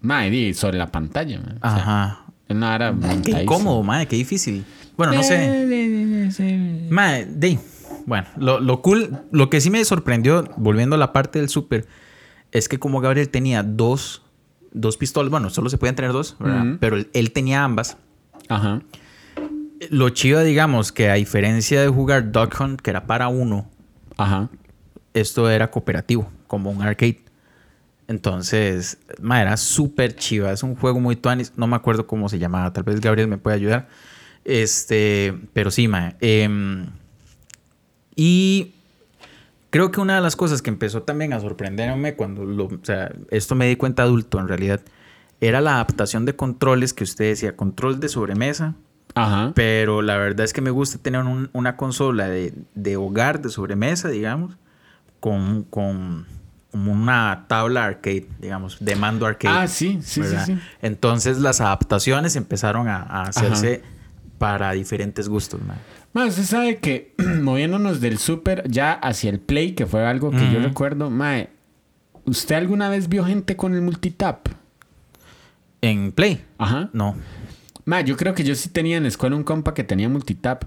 Ma, 0.02 0.22
di, 0.22 0.54
sobre 0.54 0.78
la 0.78 0.86
pantalla, 0.90 1.38
man. 1.38 1.58
O 1.62 1.68
sea, 1.68 1.76
Ajá. 1.76 2.24
una 2.48 2.68
vara 2.70 2.94
Qué 3.22 3.42
incómodo, 3.42 3.82
madre, 3.82 4.06
qué 4.08 4.16
difícil. 4.16 4.64
Bueno, 4.96 5.12
no 5.12 5.22
sé. 5.22 6.86
Madre, 6.90 7.26
de. 7.26 7.58
Bueno, 8.06 8.26
lo, 8.36 8.60
lo 8.60 8.80
cool, 8.82 9.18
lo 9.30 9.50
que 9.50 9.60
sí 9.60 9.70
me 9.70 9.84
sorprendió, 9.84 10.48
volviendo 10.56 10.96
a 10.96 10.98
la 10.98 11.12
parte 11.12 11.38
del 11.38 11.48
super, 11.48 11.86
es 12.52 12.68
que 12.68 12.78
como 12.78 13.00
Gabriel 13.00 13.28
tenía 13.28 13.62
dos, 13.62 14.22
dos 14.72 14.96
pistolas, 14.96 15.30
bueno, 15.30 15.50
solo 15.50 15.70
se 15.70 15.78
podían 15.78 15.96
tener 15.96 16.12
dos, 16.12 16.36
¿verdad? 16.38 16.76
Pero 16.80 16.96
él, 16.96 17.10
él 17.12 17.32
tenía 17.32 17.64
ambas. 17.64 17.96
Ajá. 18.48 18.82
Lo 19.90 20.10
chido, 20.10 20.40
digamos, 20.42 20.92
que 20.92 21.08
a 21.08 21.14
diferencia 21.14 21.80
de 21.80 21.88
jugar 21.88 22.32
Duck 22.32 22.54
Hunt, 22.60 22.80
que 22.80 22.90
era 22.90 23.06
para 23.06 23.28
uno, 23.28 23.68
Ajá. 24.16 24.50
esto 25.14 25.48
era 25.48 25.70
cooperativo, 25.70 26.30
como 26.46 26.70
un 26.70 26.82
arcade. 26.82 27.22
Entonces, 28.08 28.98
ma, 29.20 29.40
era 29.40 29.56
súper 29.56 30.16
chiva. 30.16 30.50
Es 30.50 30.64
un 30.64 30.74
juego 30.74 30.98
muy 30.98 31.14
tuanis. 31.14 31.52
No 31.56 31.68
me 31.68 31.76
acuerdo 31.76 32.08
cómo 32.08 32.28
se 32.28 32.40
llamaba. 32.40 32.72
Tal 32.72 32.82
vez 32.82 33.00
Gabriel 33.00 33.28
me 33.28 33.38
puede 33.38 33.54
ayudar. 33.56 33.88
Este, 34.44 35.38
pero 35.52 35.70
sí, 35.70 35.86
ma. 35.86 36.14
em, 36.20 36.86
y 38.16 38.74
creo 39.70 39.90
que 39.90 40.00
una 40.00 40.16
de 40.16 40.20
las 40.20 40.36
cosas 40.36 40.62
que 40.62 40.70
empezó 40.70 41.02
también 41.02 41.32
a 41.32 41.40
sorprenderme 41.40 42.14
cuando 42.14 42.44
lo, 42.44 42.64
o 42.66 42.78
sea, 42.82 43.12
esto 43.30 43.54
me 43.54 43.66
di 43.68 43.76
cuenta 43.76 44.02
adulto 44.02 44.38
en 44.40 44.48
realidad, 44.48 44.80
era 45.40 45.60
la 45.60 45.74
adaptación 45.74 46.24
de 46.26 46.36
controles 46.36 46.92
que 46.92 47.04
usted 47.04 47.26
decía, 47.30 47.56
control 47.56 47.98
de 48.00 48.08
sobremesa, 48.08 48.74
Ajá. 49.14 49.52
pero 49.54 50.02
la 50.02 50.16
verdad 50.18 50.44
es 50.44 50.52
que 50.52 50.60
me 50.60 50.70
gusta 50.70 50.98
tener 50.98 51.22
un- 51.22 51.48
una 51.52 51.76
consola 51.76 52.28
de, 52.28 52.52
de 52.74 52.96
hogar, 52.96 53.40
de 53.40 53.48
sobremesa, 53.48 54.08
digamos, 54.08 54.56
con, 55.18 55.64
con 55.64 56.26
una 56.72 57.44
tabla 57.48 57.84
arcade, 57.84 58.26
digamos, 58.38 58.76
de 58.80 58.94
mando 58.96 59.26
arcade. 59.26 59.58
Ah, 59.58 59.66
sí, 59.68 59.98
sí, 60.02 60.22
sí. 60.46 60.58
Entonces 60.82 61.38
las 61.38 61.60
adaptaciones 61.60 62.36
empezaron 62.36 62.86
a, 62.88 63.02
a 63.02 63.22
hacerse 63.22 63.82
para 64.38 64.72
diferentes 64.72 65.28
gustos. 65.28 65.60
man. 65.62 65.76
Ma, 66.12 66.26
usted 66.26 66.42
sabe 66.42 66.78
que 66.78 67.14
moviéndonos 67.42 68.00
del 68.00 68.18
Super 68.18 68.68
ya 68.68 68.92
hacia 68.92 69.30
el 69.30 69.38
Play, 69.40 69.72
que 69.72 69.86
fue 69.86 70.04
algo 70.06 70.30
que 70.30 70.52
yo 70.52 70.58
recuerdo, 70.60 71.08
mae, 71.10 71.50
¿usted 72.24 72.56
alguna 72.56 72.88
vez 72.88 73.08
vio 73.08 73.24
gente 73.24 73.56
con 73.56 73.74
el 73.74 73.82
multitap? 73.82 74.48
En 75.82 76.12
Play, 76.12 76.44
Ajá. 76.58 76.90
no. 76.92 77.14
Ma, 77.84 78.02
yo 78.02 78.16
creo 78.16 78.34
que 78.34 78.44
yo 78.44 78.54
sí 78.54 78.68
tenía 78.68 78.96
en 78.98 79.04
la 79.04 79.08
escuela 79.08 79.34
un 79.36 79.42
compa 79.44 79.72
que 79.72 79.82
tenía 79.84 80.08
multitap, 80.08 80.64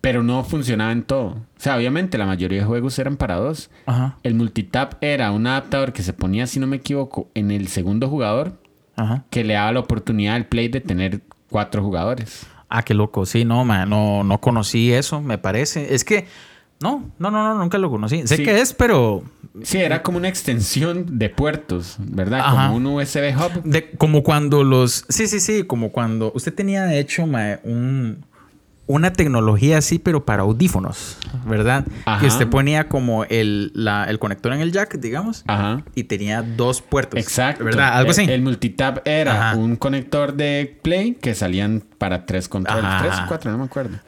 pero 0.00 0.22
no 0.22 0.42
funcionaba 0.44 0.92
en 0.92 1.02
todo. 1.02 1.26
O 1.26 1.44
sea, 1.58 1.76
obviamente 1.76 2.16
la 2.16 2.26
mayoría 2.26 2.60
de 2.60 2.64
juegos 2.64 2.98
eran 2.98 3.16
para 3.16 3.36
dos. 3.36 3.70
Ajá, 3.86 4.18
El 4.22 4.34
multitap 4.34 4.94
era 5.02 5.30
un 5.32 5.46
adaptador 5.46 5.92
que 5.92 6.02
se 6.02 6.12
ponía, 6.12 6.46
si 6.46 6.58
no 6.60 6.66
me 6.66 6.76
equivoco, 6.76 7.28
en 7.34 7.50
el 7.50 7.68
segundo 7.68 8.08
jugador, 8.08 8.58
ajá. 8.96 9.24
que 9.30 9.44
le 9.44 9.54
daba 9.54 9.72
la 9.72 9.80
oportunidad 9.80 10.36
al 10.36 10.46
Play 10.46 10.68
de 10.68 10.80
tener 10.80 11.20
cuatro 11.50 11.82
jugadores. 11.82 12.46
Ah, 12.68 12.82
qué 12.82 12.94
loco. 12.94 13.26
Sí, 13.26 13.44
no, 13.44 13.64
ma, 13.64 13.86
no, 13.86 14.24
no 14.24 14.40
conocí 14.40 14.92
eso, 14.92 15.20
me 15.20 15.38
parece. 15.38 15.94
Es 15.94 16.04
que, 16.04 16.26
no, 16.80 17.10
no, 17.18 17.30
no, 17.30 17.54
no 17.54 17.54
nunca 17.58 17.78
lo 17.78 17.90
conocí. 17.90 18.26
Sé 18.26 18.36
Sí. 18.36 18.42
que 18.44 18.60
es, 18.60 18.72
pero 18.74 19.22
Sí, 19.62 19.78
era 19.78 20.02
como 20.02 20.18
una 20.18 20.28
extensión 20.28 21.18
de 21.18 21.30
puertos, 21.30 21.96
¿verdad? 21.98 22.40
Ajá. 22.40 22.66
Como 22.68 22.76
un 22.76 22.86
USB 22.86 23.34
hub. 23.34 23.62
de, 23.64 23.90
como 23.92 24.22
cuando 24.22 24.64
los... 24.64 25.06
Sí, 25.08 25.26
sí, 25.28 25.40
sí, 25.40 25.62
como 25.64 25.90
cuando 25.92 26.30
usted 26.34 26.52
tenía, 26.52 26.82
de 26.84 26.98
hecho, 26.98 27.26
ma, 27.26 27.58
un, 27.64 28.24
una 28.88 29.12
tecnología 29.12 29.78
así, 29.78 29.98
pero 29.98 30.24
para 30.24 30.42
audífonos, 30.42 31.16
¿verdad? 31.44 31.84
Ajá. 32.04 32.20
Que 32.20 32.26
usted 32.28 32.46
ponía 32.48 32.88
como 32.88 33.24
el, 33.24 33.72
la- 33.74 34.04
el 34.04 34.18
conector 34.18 34.52
en 34.52 34.60
el 34.60 34.70
jack, 34.72 34.98
digamos, 34.98 35.42
Ajá. 35.46 35.82
y 35.94 36.04
tenía 36.04 36.42
dos 36.42 36.82
puertos. 36.82 37.18
Exacto. 37.20 37.64
¿Verdad? 37.64 37.88
Algo 37.96 38.12
El- 38.12 38.20
así. 38.20 38.30
El, 38.30 38.42
multitap 38.42 38.98
era 39.06 39.50
Ajá. 39.50 39.56
un 39.58 39.76
conector 39.76 40.34
de 40.34 40.78
Play 40.82 41.14
que 41.20 41.34
salían 41.34 41.82
para 41.98 42.26
tres 42.26 42.48
controles. 42.48 42.90
Tres 43.00 43.14
o 43.24 43.28
cuatro, 43.28 43.50
no 43.50 43.58
me 43.58 43.64
acuerdo. 43.64 43.98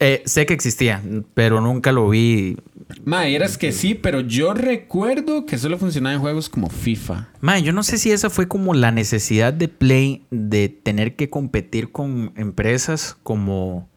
Eh, 0.00 0.22
sé 0.26 0.44
que 0.44 0.52
existía, 0.52 1.02
pero 1.32 1.60
nunca 1.62 1.92
lo 1.92 2.10
vi. 2.10 2.58
Ma, 3.06 3.26
eras 3.26 3.56
que 3.56 3.72
sí, 3.72 3.94
pero 3.94 4.20
yo 4.20 4.52
recuerdo 4.52 5.46
que 5.46 5.56
solo 5.56 5.78
funcionaba 5.78 6.14
en 6.14 6.20
juegos 6.20 6.50
como 6.50 6.68
FIFA. 6.68 7.28
Ma, 7.40 7.58
yo 7.58 7.72
no 7.72 7.82
sé 7.82 7.96
si 7.96 8.10
esa 8.12 8.28
fue 8.28 8.48
como 8.48 8.74
la 8.74 8.90
necesidad 8.90 9.52
de 9.54 9.68
Play 9.68 10.24
de 10.30 10.68
tener 10.68 11.16
que 11.16 11.30
competir 11.30 11.90
con 11.90 12.32
empresas 12.36 13.16
como 13.22 13.88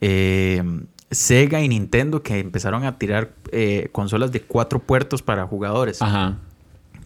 eh, 0.00 0.62
Sega 1.10 1.62
y 1.62 1.68
Nintendo 1.68 2.22
que 2.22 2.38
empezaron 2.38 2.84
a 2.84 2.98
tirar 2.98 3.30
eh, 3.52 3.88
consolas 3.92 4.32
de 4.32 4.40
cuatro 4.42 4.80
puertos 4.80 5.22
para 5.22 5.46
jugadores. 5.46 6.02
Ajá. 6.02 6.38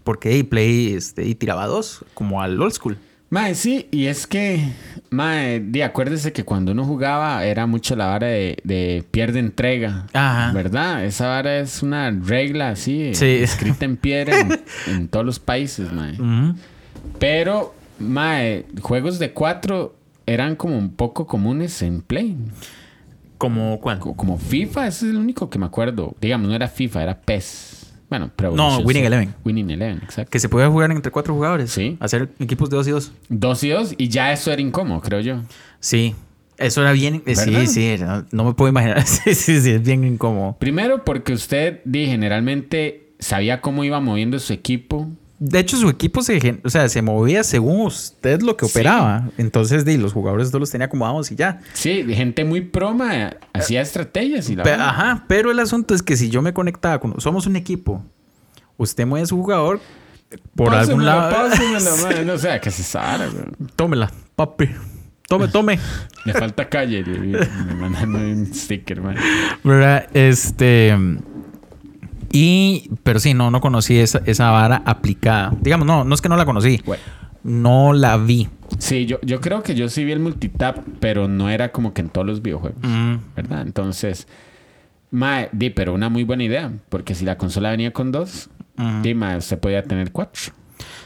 Porque 0.04 0.30
hey, 0.32 0.42
Play 0.42 0.94
este, 0.94 1.26
y 1.26 1.34
tiraba 1.34 1.66
dos, 1.66 2.04
como 2.14 2.40
al 2.42 2.60
old 2.60 2.72
school. 2.72 2.96
Mae, 3.28 3.54
sí, 3.54 3.86
y 3.92 4.06
es 4.06 4.26
que, 4.26 4.72
mae, 5.10 5.62
acuérdese 5.84 6.32
que 6.32 6.42
cuando 6.42 6.72
uno 6.72 6.84
jugaba 6.84 7.44
era 7.44 7.64
mucho 7.66 7.94
la 7.94 8.06
vara 8.06 8.26
de, 8.26 8.56
de 8.64 9.04
pierde 9.12 9.38
entrega. 9.38 10.06
Ajá. 10.12 10.50
¿Verdad? 10.52 11.04
Esa 11.04 11.28
vara 11.28 11.60
es 11.60 11.80
una 11.84 12.10
regla 12.10 12.70
así, 12.70 13.14
Sí. 13.14 13.26
escrita 13.26 13.84
en 13.84 13.96
piedra 13.96 14.40
en, 14.40 14.60
en 14.88 15.08
todos 15.08 15.24
los 15.24 15.38
países, 15.38 15.92
mae. 15.92 16.16
Pero, 17.20 17.72
mae, 18.00 18.66
juegos 18.80 19.18
de 19.20 19.32
cuatro 19.32 19.94
eran 20.26 20.56
como 20.56 20.76
un 20.76 20.90
poco 20.96 21.26
comunes 21.26 21.82
en 21.82 22.02
Play. 22.02 22.36
¿Como 23.40 23.80
cuál? 23.80 23.98
Co- 23.98 24.14
Como 24.14 24.36
FIFA, 24.36 24.86
ese 24.88 25.06
es 25.06 25.12
el 25.12 25.16
único 25.16 25.48
que 25.48 25.58
me 25.58 25.64
acuerdo. 25.64 26.14
Digamos, 26.20 26.46
no 26.46 26.54
era 26.54 26.68
FIFA, 26.68 27.02
era 27.02 27.20
PES. 27.22 27.94
Bueno, 28.10 28.30
Pro 28.36 28.54
No, 28.54 28.80
Winning. 28.80 29.04
Eleven. 29.06 29.34
Winning 29.46 29.70
Eleven, 29.70 29.96
exacto. 30.04 30.30
Que 30.30 30.38
se 30.38 30.50
podía 30.50 30.68
jugar 30.68 30.90
entre 30.90 31.10
cuatro 31.10 31.32
jugadores. 31.32 31.70
Sí. 31.70 31.96
Hacer 32.00 32.28
equipos 32.38 32.68
de 32.68 32.76
dos 32.76 32.86
y 32.86 32.90
dos. 32.90 33.12
Dos 33.30 33.64
y 33.64 33.70
dos, 33.70 33.94
y 33.96 34.08
ya 34.08 34.30
eso 34.30 34.52
era 34.52 34.60
incómodo, 34.60 35.00
creo 35.00 35.20
yo. 35.20 35.40
Sí. 35.78 36.14
Eso 36.58 36.82
era 36.82 36.92
bien. 36.92 37.22
eh, 37.24 37.34
¿Verdad? 37.34 37.60
sí, 37.62 37.66
sí. 37.68 37.86
era- 37.86 38.26
no 38.30 38.44
me 38.44 38.52
puedo 38.52 38.68
imaginar. 38.68 39.02
sí, 39.06 39.34
sí, 39.34 39.58
sí. 39.62 39.70
Es 39.70 39.82
bien 39.82 40.04
incómodo. 40.04 40.56
Primero 40.58 41.02
porque 41.06 41.32
usted 41.32 41.80
di, 41.86 42.04
generalmente 42.06 43.14
sabía 43.20 43.62
cómo 43.62 43.84
iba 43.84 44.00
moviendo 44.00 44.38
su 44.38 44.52
equipo. 44.52 45.08
De 45.42 45.58
hecho, 45.58 45.78
su 45.78 45.88
equipo 45.88 46.20
se, 46.22 46.60
o 46.64 46.68
sea, 46.68 46.86
se 46.90 47.00
movía 47.00 47.42
según 47.44 47.86
usted 47.86 48.42
lo 48.42 48.58
que 48.58 48.66
Sí. 48.66 48.72
operaba. 48.72 49.30
Entonces, 49.38 49.86
di, 49.86 49.96
los 49.96 50.12
jugadores 50.12 50.48
todos 50.50 50.60
los 50.60 50.70
tenía 50.70 50.84
acomodados 50.84 51.32
y 51.32 51.36
ya. 51.36 51.60
Sí, 51.72 52.04
gente 52.14 52.44
muy 52.44 52.60
proma 52.60 53.30
hacía 53.54 53.80
estrategias 53.80 54.50
y 54.50 54.56
la 54.56 54.64
Pe- 54.64 54.72
vara. 54.72 54.90
ajá, 54.90 55.24
pero 55.28 55.50
el 55.50 55.58
asunto 55.58 55.94
es 55.94 56.02
que 56.02 56.18
si 56.18 56.28
yo 56.28 56.42
me 56.42 56.52
conectaba 56.52 57.00
con... 57.00 57.18
Somos 57.22 57.46
un 57.46 57.56
equipo. 57.56 58.04
Usted 58.76 59.06
mueve 59.06 59.24
a 59.24 59.26
su 59.26 59.36
jugador 59.36 59.80
por 60.54 60.74
algún 60.74 61.06
lado. 61.06 61.30
pásemela, 61.34 61.90
madre. 62.02 62.24
No 62.26 62.36
sé, 62.36 62.60
que 62.60 62.70
se 62.70 62.98
güey. 62.98 63.70
Tómela, 63.76 64.12
papi. 64.36 64.68
Tome, 65.26 65.48
tome. 65.48 65.78
Le 66.26 66.34
falta 66.34 66.68
calle. 66.68 67.02
le- 67.02 67.46
Me 67.66 67.74
mandan 67.76 68.14
un 68.14 68.52
sticker, 68.54 69.00
man. 69.00 69.16
¿Verdad? 69.64 70.06
Este... 70.12 70.94
Y... 72.32 72.90
Pero 73.02 73.20
sí, 73.20 73.34
no, 73.34 73.50
no 73.50 73.60
conocí 73.60 73.98
esa, 73.98 74.22
esa 74.26 74.50
vara 74.50 74.82
aplicada. 74.84 75.52
Digamos, 75.60 75.86
no, 75.86 76.04
no 76.04 76.14
es 76.14 76.20
que 76.20 76.28
no 76.28 76.36
la 76.36 76.44
conocí. 76.44 76.80
Bueno. 76.84 77.02
No 77.42 77.92
la 77.92 78.16
vi. 78.16 78.48
Sí, 78.78 79.06
yo, 79.06 79.18
yo 79.22 79.40
creo 79.40 79.62
que 79.62 79.74
yo 79.74 79.88
sí 79.88 80.04
vi 80.04 80.12
el 80.12 80.20
multitap, 80.20 80.78
pero 81.00 81.26
no 81.26 81.48
era 81.48 81.72
como 81.72 81.94
que 81.94 82.02
en 82.02 82.08
todos 82.08 82.26
los 82.26 82.42
videojuegos. 82.42 82.78
Mm. 82.82 83.14
¿Verdad? 83.34 83.62
Entonces, 83.62 84.28
mae, 85.10 85.48
di, 85.52 85.70
pero 85.70 85.94
una 85.94 86.08
muy 86.08 86.24
buena 86.24 86.44
idea. 86.44 86.70
Porque 86.88 87.14
si 87.14 87.24
la 87.24 87.36
consola 87.38 87.70
venía 87.70 87.92
con 87.92 88.12
dos, 88.12 88.50
Ujú. 88.78 89.02
di, 89.02 89.14
mae, 89.14 89.38
usted 89.38 89.58
podía 89.58 89.82
tener 89.82 90.12
cuatro. 90.12 90.52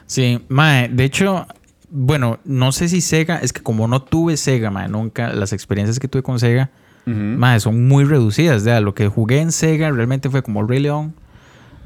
Sí, 0.06 0.40
mae, 0.48 0.88
de 0.88 1.04
hecho, 1.04 1.46
bueno, 1.88 2.40
no 2.44 2.72
sé 2.72 2.88
si 2.88 3.00
Sega, 3.00 3.38
es 3.38 3.52
que 3.52 3.62
como 3.62 3.88
no 3.88 4.02
tuve 4.02 4.36
Sega, 4.36 4.70
mae, 4.70 4.88
nunca, 4.88 5.32
las 5.32 5.52
experiencias 5.52 5.98
que 5.98 6.08
tuve 6.08 6.22
con 6.22 6.38
Sega, 6.38 6.70
Mae, 7.06 7.60
son 7.60 7.86
muy 7.86 8.04
reducidas. 8.04 8.64
Ya, 8.64 8.80
lo 8.80 8.94
que 8.94 9.08
jugué 9.08 9.40
en 9.40 9.52
Sega 9.52 9.90
realmente 9.90 10.30
fue 10.30 10.42
como 10.42 10.62
Rey 10.66 10.80
León, 10.80 11.14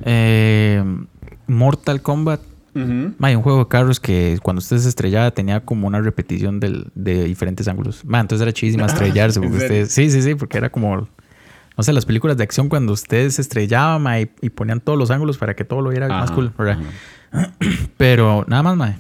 eh, 0.05 0.83
Mortal 1.47 2.03
Kombat, 2.03 2.41
Ujú. 2.75 3.15
mae, 3.19 3.37
un 3.37 3.43
juego 3.43 3.61
de 3.61 3.69
carros 3.69 3.99
que 3.99 4.39
cuando 4.43 4.59
usted 4.61 4.79
se 4.79 4.89
estrellaba 4.89 5.31
tenía 5.33 5.61
como 5.65 5.87
una 5.89 6.01
repetición 6.01 6.61
del- 6.61 6.87
de 6.95 7.25
diferentes 7.25 7.67
ángulos. 7.67 8.05
Mae, 8.05 8.21
entonces 8.21 8.43
era 8.43 8.53
chidísima 8.53 8.87
estrellarse, 8.87 9.39
¿En 9.41 9.45
porque 9.51 9.59
usted, 9.65 9.87
sí, 9.87 10.11
sí, 10.11 10.23
sí, 10.23 10.35
porque 10.37 10.59
era 10.59 10.71
como, 10.71 11.09
no 11.77 11.83
sé, 11.85 11.93
las 11.93 12.07
películas 12.07 12.37
de 12.37 12.45
acción 12.45 12.69
cuando 12.69 12.93
usted 12.93 13.29
se 13.31 13.41
estrellaba, 13.43 13.99
mae, 13.99 14.31
y, 14.43 14.47
y 14.47 14.51
ponían 14.51 14.81
todos 14.81 14.99
los 14.99 15.11
ángulos 15.11 15.39
para 15.39 15.55
que 15.57 15.65
todo 15.65 15.81
lo 15.81 15.91
viera 15.91 16.09
más 16.09 16.31
Ajá, 16.31 16.35
cool, 16.35 16.53
¿verdad? 16.57 16.79
ajá. 17.33 17.49
Pero 17.97 18.45
nada 18.47 18.63
más, 18.63 18.77
mae. 18.77 18.97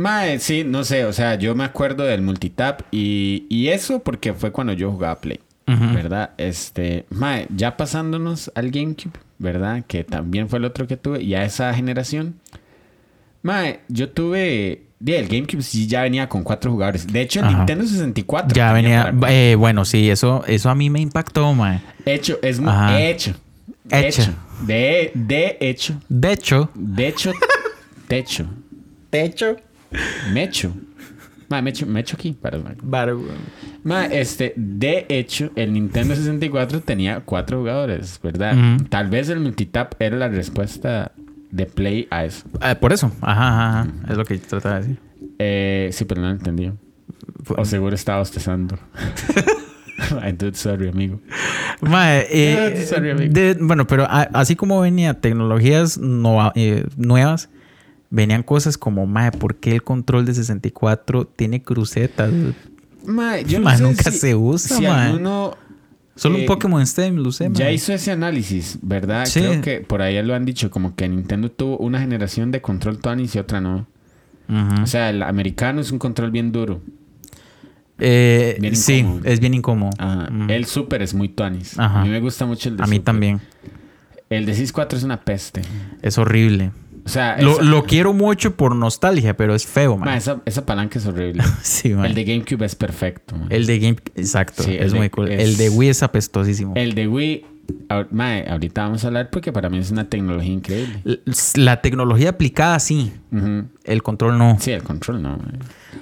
Mae, 0.00 0.38
sí, 0.38 0.64
no 0.64 0.82
sé, 0.84 1.04
o 1.04 1.12
sea, 1.12 1.34
yo 1.34 1.54
me 1.54 1.64
acuerdo 1.64 2.04
del 2.04 2.22
multitap 2.22 2.80
y, 2.90 3.44
y 3.50 3.68
eso 3.68 3.98
porque 4.02 4.32
fue 4.32 4.50
cuando 4.50 4.72
yo 4.72 4.90
jugaba 4.90 5.20
Play. 5.20 5.40
¿verdad? 5.66 6.30
Este, 6.36 7.04
mae, 7.10 7.46
ya 7.54 7.76
pasándonos 7.76 8.50
al 8.56 8.70
GameCube, 8.72 9.12
¿verdad? 9.38 9.84
Que 9.86 10.02
también 10.02 10.48
fue 10.48 10.58
el 10.58 10.64
otro 10.64 10.86
que 10.88 10.96
tuve, 10.96 11.22
y 11.22 11.34
a 11.34 11.44
esa 11.44 11.72
generación, 11.74 12.40
mae, 13.42 13.78
yo 13.88 14.08
tuve, 14.10 14.82
el 15.06 15.28
GameCube 15.28 15.62
sí 15.62 15.86
ya 15.86 16.02
venía 16.02 16.28
con 16.28 16.42
cuatro 16.42 16.72
jugadores. 16.72 17.06
De 17.06 17.20
hecho, 17.20 17.38
el 17.40 17.46
Ajá. 17.46 17.56
Nintendo 17.58 17.84
64 17.86 18.52
Ya 18.56 18.72
venía. 18.72 19.14
eh, 19.28 19.54
bueno, 19.56 19.84
sí, 19.84 20.10
eso, 20.10 20.42
eso 20.48 20.70
a 20.70 20.74
mí 20.74 20.90
me 20.90 21.00
impactó, 21.00 21.52
mae. 21.54 21.80
hecho, 22.04 22.38
es 22.42 22.58
muy 22.58 22.72
hecho, 23.00 23.34
Hecho. 23.90 24.22
hecho, 24.22 24.34
de, 24.62 25.12
de 25.14 25.56
hecho, 25.60 26.00
De 26.08 26.32
hecho. 26.32 26.70
de 26.74 27.06
hecho, 27.08 27.32
techo, 28.08 28.46
De 29.12 29.24
hecho. 29.24 29.56
Mecho. 30.32 30.74
Mae, 31.48 31.62
mecho, 31.62 31.84
mecho 31.84 32.16
aquí, 32.16 32.32
para 32.32 32.58
Ma, 33.82 34.06
este, 34.06 34.52
de 34.56 35.06
hecho, 35.08 35.50
el 35.56 35.72
Nintendo 35.72 36.14
64 36.14 36.80
tenía 36.80 37.20
cuatro 37.24 37.58
jugadores, 37.58 38.20
¿verdad? 38.22 38.56
Tal 38.88 39.08
vez 39.10 39.28
el 39.30 39.40
multitap 39.40 39.94
era 40.00 40.16
la 40.16 40.28
respuesta 40.28 41.10
de 41.50 41.66
Play 41.66 42.06
a 42.10 42.24
eso. 42.24 42.44
Ah, 42.60 42.76
por 42.76 42.92
eso. 42.92 43.10
Ajá, 43.20 43.48
ajá, 43.48 43.80
ajá. 43.80 43.88
Es 44.08 44.16
lo 44.16 44.24
que 44.24 44.38
trataba 44.38 44.76
de 44.76 44.80
decir. 44.82 44.98
Eh, 45.40 45.90
sí, 45.92 46.04
pero 46.04 46.20
no 46.20 46.28
lo 46.28 46.34
entendí. 46.34 46.70
O 47.56 47.64
seguro 47.64 47.96
estaba 47.96 48.18
bostezando. 48.20 48.78
I 50.24 50.32
do 50.38 50.54
sorry, 50.54 50.88
amigo. 50.88 51.20
Mae, 51.80 52.26
eh, 52.30 52.86
sorry, 52.88 53.10
amigo. 53.10 53.32
de- 53.32 53.54
bueno, 53.60 53.88
pero 53.88 54.04
a- 54.04 54.28
así 54.34 54.54
como 54.54 54.80
venía 54.80 55.14
tecnologías 55.14 55.98
eh, 56.54 56.84
nuevas, 56.96 57.50
venían 58.10 58.42
cosas 58.42 58.76
como, 58.76 59.06
mae, 59.06 59.30
¿por 59.32 59.56
qué 59.56 59.72
el 59.72 59.82
control 59.82 60.26
de 60.26 60.34
64 60.34 61.26
tiene 61.26 61.62
crucetas? 61.62 62.30
Ma, 63.06 63.40
yo 63.40 63.60
no 63.60 63.70
sé 63.76 63.82
nunca 63.82 64.10
si- 64.10 64.18
se 64.18 64.34
usa, 64.34 64.76
si 64.76 64.86
alguno 64.86 65.56
Solo 66.16 66.36
Eh, 66.36 66.40
un 66.42 66.46
Pokémon 66.46 66.86
Stem 66.86 67.16
lo 67.16 67.30
usé, 67.30 67.48
ya 67.52 67.64
mae. 67.64 67.72
hizo 67.74 67.94
ese 67.94 68.10
análisis, 68.10 68.78
¿verdad? 68.82 69.24
Sí. 69.24 69.40
Creo 69.40 69.62
que 69.62 69.80
por 69.80 70.02
ahí 70.02 70.22
lo 70.22 70.34
han 70.34 70.44
dicho, 70.44 70.70
como 70.70 70.94
que 70.94 71.08
Nintendo 71.08 71.50
tuvo 71.50 71.78
una 71.78 71.98
generación 71.98 72.50
de 72.50 72.60
control 72.60 72.98
Tuanis 72.98 73.34
y 73.36 73.38
otra 73.38 73.62
no. 73.62 73.86
Ujú. 74.48 74.82
O 74.82 74.86
sea, 74.86 75.08
el 75.08 75.22
americano 75.22 75.80
es 75.80 75.92
un 75.92 75.98
control 75.98 76.30
bien 76.30 76.52
duro. 76.52 76.82
Eh, 77.98 78.56
bien 78.60 78.76
sí, 78.76 79.06
es 79.24 79.40
bien 79.40 79.54
incómodo. 79.54 79.90
Ajá. 79.98 80.28
El 80.48 80.66
Super 80.66 81.00
es 81.00 81.14
muy. 81.14 81.32
Ajá. 81.78 82.00
A 82.00 82.04
mí 82.04 82.10
me 82.10 82.20
gusta 82.20 82.44
mucho 82.44 82.68
el 82.68 82.76
de 82.76 82.82
A 82.82 82.86
mí 82.86 82.96
Super. 82.96 83.04
también. 83.04 83.40
El 84.28 84.44
de 84.44 84.52
64 84.52 84.98
es 84.98 85.04
una 85.04 85.20
peste. 85.22 85.62
Es 86.02 86.18
horrible. 86.18 86.72
O 87.10 87.12
sea, 87.12 87.36
Lo, 87.42 87.54
esa, 87.54 87.62
lo 87.64 87.82
quiero 87.84 88.12
mucho 88.12 88.54
por 88.54 88.76
nostalgia, 88.76 89.36
pero 89.36 89.52
es 89.56 89.66
feo, 89.66 89.96
ma, 89.96 90.06
man. 90.06 90.16
esa, 90.16 90.40
esa 90.44 90.64
palanca 90.64 91.00
es 91.00 91.06
horrible. 91.06 91.42
Sí, 91.62 91.88
man. 91.88 92.04
el 92.06 92.14
de 92.14 92.24
GameCube 92.24 92.64
es 92.64 92.76
perfecto. 92.76 93.34
El 93.48 93.66
de 93.66 93.78
Game... 93.80 93.96
Exacto. 94.14 94.62
Sí, 94.62 94.76
es 94.78 94.92
de- 94.92 94.98
muy 94.98 95.10
cool. 95.10 95.28
es- 95.32 95.40
El 95.40 95.56
de 95.56 95.70
Wii 95.70 95.88
es 95.88 96.02
apestosísimo. 96.04 96.74
El 96.76 96.94
de 96.94 97.08
Wii, 97.08 97.46
ahor- 97.88 98.06
ma, 98.12 98.38
ahorita 98.48 98.82
vamos 98.84 99.02
a 99.02 99.08
hablar 99.08 99.28
porque 99.30 99.52
para 99.52 99.68
mí 99.68 99.78
es 99.78 99.90
una 99.90 100.08
tecnología 100.08 100.52
increíble. 100.52 101.02
La 101.56 101.82
tecnología 101.82 102.30
aplicada, 102.30 102.78
sí. 102.78 103.12
El 103.84 104.02
control 104.04 104.38
no. 104.38 104.56
Sí, 104.60 104.70
el 104.70 104.84
control 104.84 105.20
no. 105.20 105.30
ma. 105.30 105.48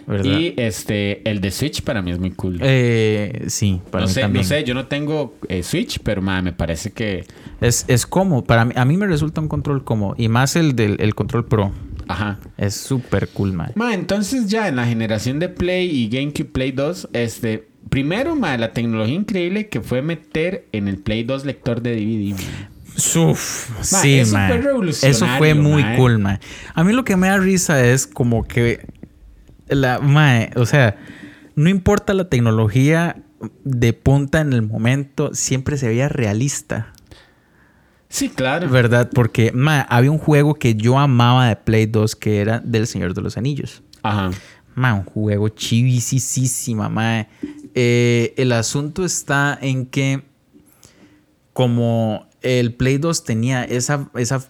¿Verdad? 0.06 0.24
Y 0.38 0.54
este, 0.56 1.28
el 1.28 1.40
de 1.40 1.50
Switch 1.50 1.82
para 1.82 2.02
mí 2.02 2.10
es 2.10 2.18
muy 2.18 2.30
cool. 2.32 2.58
Eh, 2.62 3.44
sí, 3.48 3.80
para 3.90 4.02
no 4.02 4.08
mí 4.08 4.14
sé, 4.14 4.20
también. 4.20 4.42
no 4.42 4.48
sé, 4.48 4.64
yo 4.64 4.74
no 4.74 4.86
tengo 4.86 5.36
eh, 5.48 5.62
Switch, 5.62 5.98
pero 6.02 6.22
ma, 6.22 6.40
me 6.42 6.52
parece 6.52 6.90
que 6.92 7.24
Es, 7.60 7.84
es 7.88 8.06
cómodo. 8.06 8.44
Para 8.44 8.64
mí, 8.64 8.72
a 8.76 8.84
mí 8.84 8.96
me 8.96 9.06
resulta 9.06 9.40
un 9.40 9.48
control 9.48 9.84
cómodo. 9.84 10.14
Y 10.18 10.28
más 10.28 10.56
el 10.56 10.74
del 10.76 11.00
el 11.00 11.14
control 11.14 11.46
pro. 11.46 11.72
Ajá. 12.08 12.38
Es 12.56 12.74
súper 12.74 13.28
cool, 13.28 13.52
mae. 13.52 13.72
Ma, 13.74 13.92
entonces 13.94 14.46
ya 14.48 14.68
en 14.68 14.76
la 14.76 14.86
generación 14.86 15.38
de 15.38 15.48
Play 15.50 15.90
y 15.90 16.08
GameCube 16.08 16.46
Play 16.50 16.72
2, 16.72 17.10
este, 17.12 17.68
primero, 17.90 18.34
ma, 18.34 18.56
la 18.56 18.72
tecnología 18.72 19.14
increíble 19.14 19.68
que 19.68 19.80
fue 19.82 20.00
meter 20.00 20.66
en 20.72 20.88
el 20.88 20.96
Play 20.98 21.24
2 21.24 21.44
lector 21.44 21.82
de 21.82 21.96
DVD. 21.96 22.32
ma. 22.32 22.70
Uf, 23.30 23.70
Ma, 23.78 23.84
sí, 23.84 24.14
eso 24.18 24.32
fue 24.32 24.58
revolucionario, 24.58 25.16
Eso 25.16 25.26
fue 25.38 25.54
muy 25.54 25.84
cool, 25.96 26.18
mae. 26.18 26.40
A 26.74 26.82
mí 26.82 26.92
lo 26.92 27.04
que 27.04 27.16
me 27.16 27.28
da 27.28 27.36
risa 27.38 27.84
es 27.84 28.06
como 28.08 28.42
que 28.48 28.80
la 29.68 29.98
mae, 30.00 30.50
o 30.56 30.66
sea, 30.66 30.96
no 31.54 31.68
importa 31.68 32.14
la 32.14 32.28
tecnología 32.28 33.16
de 33.64 33.92
punta 33.92 34.40
en 34.40 34.52
el 34.52 34.62
momento, 34.62 35.34
siempre 35.34 35.76
se 35.76 35.88
veía 35.88 36.08
realista, 36.08 36.92
Sí, 38.08 38.30
claro. 38.30 38.68
¿verdad? 38.70 39.10
Porque 39.12 39.52
mae, 39.52 39.84
había 39.88 40.10
un 40.10 40.18
juego 40.18 40.54
que 40.54 40.74
yo 40.74 40.98
amaba 40.98 41.48
de 41.48 41.56
Play 41.56 41.86
2 41.86 42.16
que 42.16 42.40
era 42.40 42.60
del 42.60 42.86
Señor 42.86 43.14
de 43.14 43.20
los 43.20 43.36
Anillos. 43.36 43.82
Ajá. 44.02 44.30
Ma, 44.74 44.94
un 44.94 45.04
juego 45.04 45.48
chivisísima, 45.48 46.88
mae. 46.88 47.28
Eh, 47.74 48.34
el 48.36 48.52
asunto 48.52 49.04
está 49.04 49.58
en 49.60 49.86
que 49.86 50.22
como 51.52 52.26
el 52.40 52.74
Play 52.74 52.98
2 52.98 53.24
tenía 53.24 53.64
esa, 53.64 54.08
esa 54.14 54.44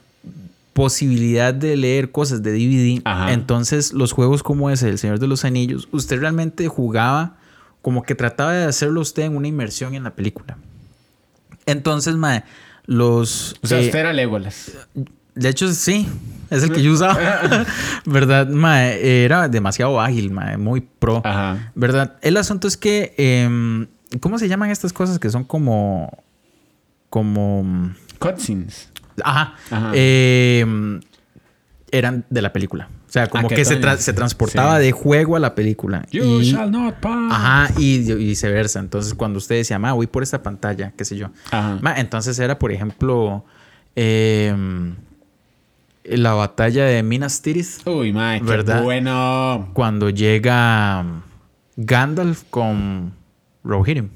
posibilidad 0.79 1.53
de 1.53 1.77
leer 1.77 2.13
cosas 2.13 2.43
de 2.43 2.53
DVD, 2.53 3.03
Ajá. 3.05 3.33
entonces 3.33 3.93
los 3.93 4.13
juegos 4.13 4.43
como 4.45 4.71
ese, 4.71 4.89
El 4.89 4.99
Señor 4.99 5.19
de 5.19 5.27
los 5.27 5.45
Anillos, 5.45 5.89
usted 5.91 6.21
realmente 6.21 6.69
jugaba 6.69 7.37
como 7.83 8.05
que 8.05 8.15
trataba 8.15 8.53
de 8.53 8.65
hacerlo 8.65 9.01
usted 9.01 9.25
en 9.25 9.37
una 9.37 9.49
inmersión 9.49 9.95
en 9.95 10.05
la 10.05 10.15
película. 10.15 10.57
Entonces, 11.67 12.15
mae, 12.15 12.45
los... 12.87 13.57
O 13.63 13.67
sea, 13.67 13.81
eh, 13.81 13.87
usted 13.87 13.99
era 13.99 14.13
Legolas. 14.13 14.73
de 15.35 15.49
hecho, 15.49 15.73
sí. 15.73 16.09
Es 16.51 16.63
el 16.63 16.73
que 16.73 16.83
yo 16.83 16.93
usaba. 16.93 17.19
¿Verdad? 18.07 18.49
Mae, 18.49 19.25
era 19.25 19.49
demasiado 19.49 20.01
ágil, 20.01 20.31
mae, 20.31 20.57
muy 20.57 20.81
pro. 20.81 21.21
Ajá. 21.25 21.73
¿Verdad? 21.75 22.17
El 22.23 22.37
asunto 22.37 22.69
es 22.69 22.77
que. 22.77 23.15
em, 23.19 23.87
¿Cómo 24.21 24.39
se 24.39 24.49
llaman 24.49 24.71
estas 24.71 24.93
cosas 24.93 25.19
que 25.19 25.29
son 25.29 25.45
como. 25.45 26.23
como. 27.11 27.93
Cutscenes. 28.19 28.89
Ajá. 29.25 29.55
Ajá. 29.71 29.91
Em, 29.95 31.01
eran 31.91 32.25
de 32.29 32.43
la 32.43 32.53
película. 32.53 32.89
O 33.09 33.11
sea, 33.11 33.27
como 33.29 33.47
Ah, 33.47 33.49
qué 33.49 33.55
que 33.57 33.65
se, 33.65 33.81
tra- 33.81 33.97
se 33.97 34.13
transportaba 34.13 34.77
Sí. 34.79 34.85
de 34.85 34.93
juego 34.93 35.37
a 35.37 35.39
la 35.41 35.55
película. 35.55 36.05
You 36.11 36.41
Y- 36.41 36.53
shall 36.53 36.71
not 36.71 36.97
pass. 36.97 37.33
Ajá, 37.33 37.71
y, 37.79 38.11
y 38.11 38.15
viceversa. 38.15 38.81
Entonces, 38.81 39.15
cuando 39.15 39.39
usted 39.39 39.55
decía, 39.57 39.79
ma, 39.79 39.93
voy 39.95 40.07
por 40.07 40.23
esta 40.23 40.43
pantalla, 40.43 40.93
qué 40.97 41.05
sé 41.07 41.17
yo. 41.17 41.31
Ajá. 41.51 41.79
Ma, 41.81 41.95
entonces 41.99 42.39
era, 42.39 42.59
por 42.59 42.71
ejemplo, 42.73 43.47
em, 43.97 44.97
la 46.05 46.33
batalla 46.35 46.85
de 46.85 47.03
Minas 47.03 47.41
Tirith, 47.43 47.87
Uy, 47.87 48.13
mae, 48.13 48.41
qué 48.41 48.47
¿Verdad? 48.47 48.83
bueno. 48.83 49.71
cuando 49.73 50.11
llega 50.11 51.01
um, 51.01 51.23
Gandalf 51.77 52.43
con 52.51 53.13
Rohirrim. 53.65 54.11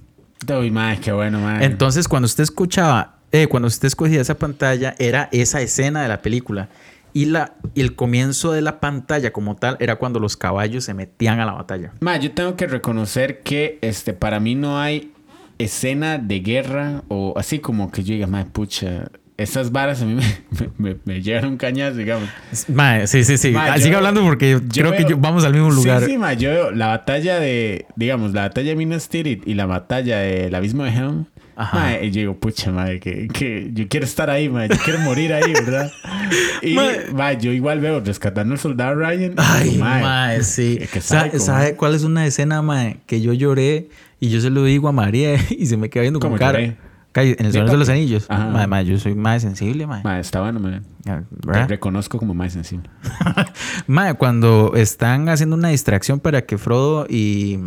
Uy, 0.59 0.71
mae, 0.71 0.99
qué 1.01 1.13
bueno, 1.13 1.41
mae. 1.41 1.65
Entonces, 1.65 2.09
cuando 2.09 2.27
usted 2.27 2.43
escuchaba, 2.43 3.12
eh, 3.33 3.47
cuando 3.49 3.67
usted 3.69 3.87
escogía 3.89 4.21
esa 4.21 4.37
pantalla, 4.37 4.95
era 4.99 5.29
esa 5.33 5.61
escena 5.61 6.03
de 6.03 6.09
la 6.09 6.23
película. 6.23 6.69
Y, 7.15 7.27
la, 7.27 7.55
y 7.75 7.81
el 7.83 7.95
comienzo 7.95 8.53
de 8.53 8.63
la 8.63 8.81
pantalla 8.81 9.33
como 9.33 9.57
tal 9.57 9.77
era 9.81 9.97
cuando 9.97 10.19
los 10.19 10.37
caballos 10.37 10.85
se 10.85 10.95
metían 10.95 11.41
a 11.41 11.45
la 11.47 11.53
batalla. 11.53 11.93
Ma, 12.01 12.17
yo 12.19 12.33
tengo 12.33 12.57
que 12.57 12.67
reconocer 12.67 13.41
que 13.41 13.79
este, 13.83 14.15
para 14.15 14.41
mí 14.41 14.55
no 14.55 14.81
hay 14.81 15.13
escena 15.59 16.17
de 16.19 16.41
guerra 16.41 17.03
o 17.09 17.35
así 17.37 17.59
como 17.59 17.91
que 17.91 18.03
yo 18.03 18.15
diga, 18.15 18.27
ma, 18.27 18.45
pucha, 18.47 19.11
esas 19.37 19.71
varas 19.73 20.01
a 20.03 20.07
mí 20.07 20.15
me, 20.51 20.71
me, 20.79 20.97
me 21.05 21.21
llevan 21.23 21.47
un 21.47 21.57
cañazo, 21.59 21.97
digamos. 21.99 22.29
Ma, 22.69 23.07
sí, 23.07 23.25
sí, 23.25 23.37
sí. 23.37 23.51
Ma, 23.51 23.73
Ah, 23.73 23.77
yo- 23.77 23.85
Sigue 23.85 23.97
hablando 23.97 24.23
porque 24.23 24.51
yo 24.51 24.61
creo 24.73 24.93
que 24.93 24.99
veo- 25.01 25.09
yo- 25.11 25.17
vamos 25.19 25.45
al 25.45 25.53
mismo 25.53 25.71
lugar. 25.71 26.01
Sí, 26.05 26.13
sí, 26.13 26.19
ma, 26.19 26.33
yo 26.33 26.49
veo 26.51 26.71
la 26.71 26.87
batalla 26.89 27.39
de, 27.39 27.85
digamos, 27.97 28.33
la 28.33 28.43
batalla 28.43 28.71
de 28.71 28.77
Minas 28.77 29.09
Tirith 29.11 29.47
y 29.47 29.53
la 29.55 29.67
batalla 29.67 30.19
del 30.19 30.55
Abismo 30.55 30.85
de 30.85 30.91
Helm. 30.91 31.27
Ajá. 31.63 32.01
Y 32.03 32.11
yo 32.11 32.21
digo, 32.21 32.35
pucha, 32.39 32.71
madre, 32.73 32.99
que, 33.01 33.29
que 33.29 33.71
yo 33.73 33.87
quiero 33.89 34.05
estar 34.07 34.31
ahí, 34.31 34.49
ma, 34.49 34.67
yo 34.67 34.77
quiero 34.85 34.99
morir 35.01 35.33
ahí, 35.33 35.53
¿verdad? 35.53 35.91
Y, 36.63 36.75
Ma- 36.75 36.93
ma, 37.13 37.33
yo 37.33 37.51
igual 37.53 37.81
veo 37.81 38.01
rescatando 38.01 38.55
al 38.55 38.61
soldado 38.61 38.95
Ryan. 38.95 39.35
Ay, 39.37 39.77
ma, 39.79 39.99
mae, 40.01 40.43
sí. 40.45 40.79
que- 40.93 41.01
¿Sabe, 41.01 41.75
cuál 41.77 41.95
es 41.95 42.05
una 42.05 42.25
escena, 42.27 42.63
mae, 42.63 42.99
que 43.07 43.21
yo 43.21 43.33
lloré 43.33 43.89
y 44.21 44.29
yo 44.31 44.41
se 44.41 44.49
lo 44.51 44.63
digo 44.65 44.89
a 44.89 44.93
María 44.93 45.35
y 45.51 45.67
se 45.67 45.77
me 45.77 45.91
queda 45.91 46.03
viendo 46.03 46.21
con 46.21 46.31
¿Cómo 46.31 46.39
cara? 46.39 46.61
lloré? 46.61 46.77
En 47.15 47.45
el 47.45 47.53
Señor 47.53 47.71
de 47.71 47.77
los 47.77 47.89
Anillos. 47.91 48.27
Mae, 48.31 48.67
mae, 48.67 48.87
yo 48.87 48.99
soy 48.99 49.15
más 49.15 49.43
sensible, 49.43 49.87
mae. 49.87 50.03
Ma, 50.03 50.19
está 50.19 50.41
bueno, 50.41 50.61
ma. 50.61 50.81
Te 51.05 51.13
¿Verdad? 51.47 51.69
reconozco 51.69 52.17
como 52.19 52.33
más 52.33 52.55
sensible. 52.55 52.89
Mae, 53.87 54.15
cuando 54.15 54.73
están 54.77 55.29
haciendo 55.29 55.57
una 55.57 55.69
distracción 55.69 56.21
para 56.21 56.43
que 56.43 56.57
Frodo 56.57 57.07
y. 57.11 57.59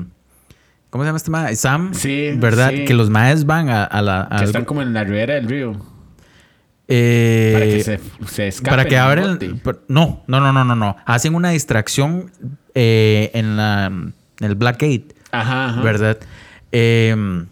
¿Cómo 0.96 1.04
se 1.04 1.08
llama 1.10 1.18
este 1.18 1.30
mae? 1.32 1.56
Sam. 1.58 1.94
Sí, 1.94 2.32
¿Verdad? 2.38 2.72
sí. 2.74 2.86
Que 2.86 2.94
los 2.94 3.10
maes 3.10 3.46
van 3.46 3.68
a, 3.68 3.84
a 3.84 4.02
la. 4.02 4.30
Que 4.40 4.46
están 4.46 4.64
como 4.64 4.82
en 4.82 4.94
la 4.94 5.04
ribera 5.04 5.34
del 5.34 5.46
río. 5.50 5.74
eh, 6.88 7.50
Para 7.54 7.66
que 7.66 7.84
se, 7.84 8.00
se 8.34 8.48
escapen. 8.48 8.70
para 8.72 8.86
que 8.88 8.96
en 8.96 9.02
abran. 9.02 9.34
bote. 9.34 9.54
per- 9.56 9.82
No, 9.90 10.24
no, 10.28 10.40
no, 10.40 10.54
no, 10.54 10.64
no, 10.64 10.74
no. 10.74 10.96
Hacen 11.06 11.36
una 11.36 11.50
distracción 11.50 12.32
eh, 12.76 13.30
en, 13.34 13.58
la, 13.58 13.88
en 13.88 14.14
el 14.40 14.56
Black 14.56 14.76
Gate. 14.82 15.08
Ajá, 15.34 15.66
ajá. 15.66 15.82
¿verdad? 15.82 16.18
Eh, 16.72 17.44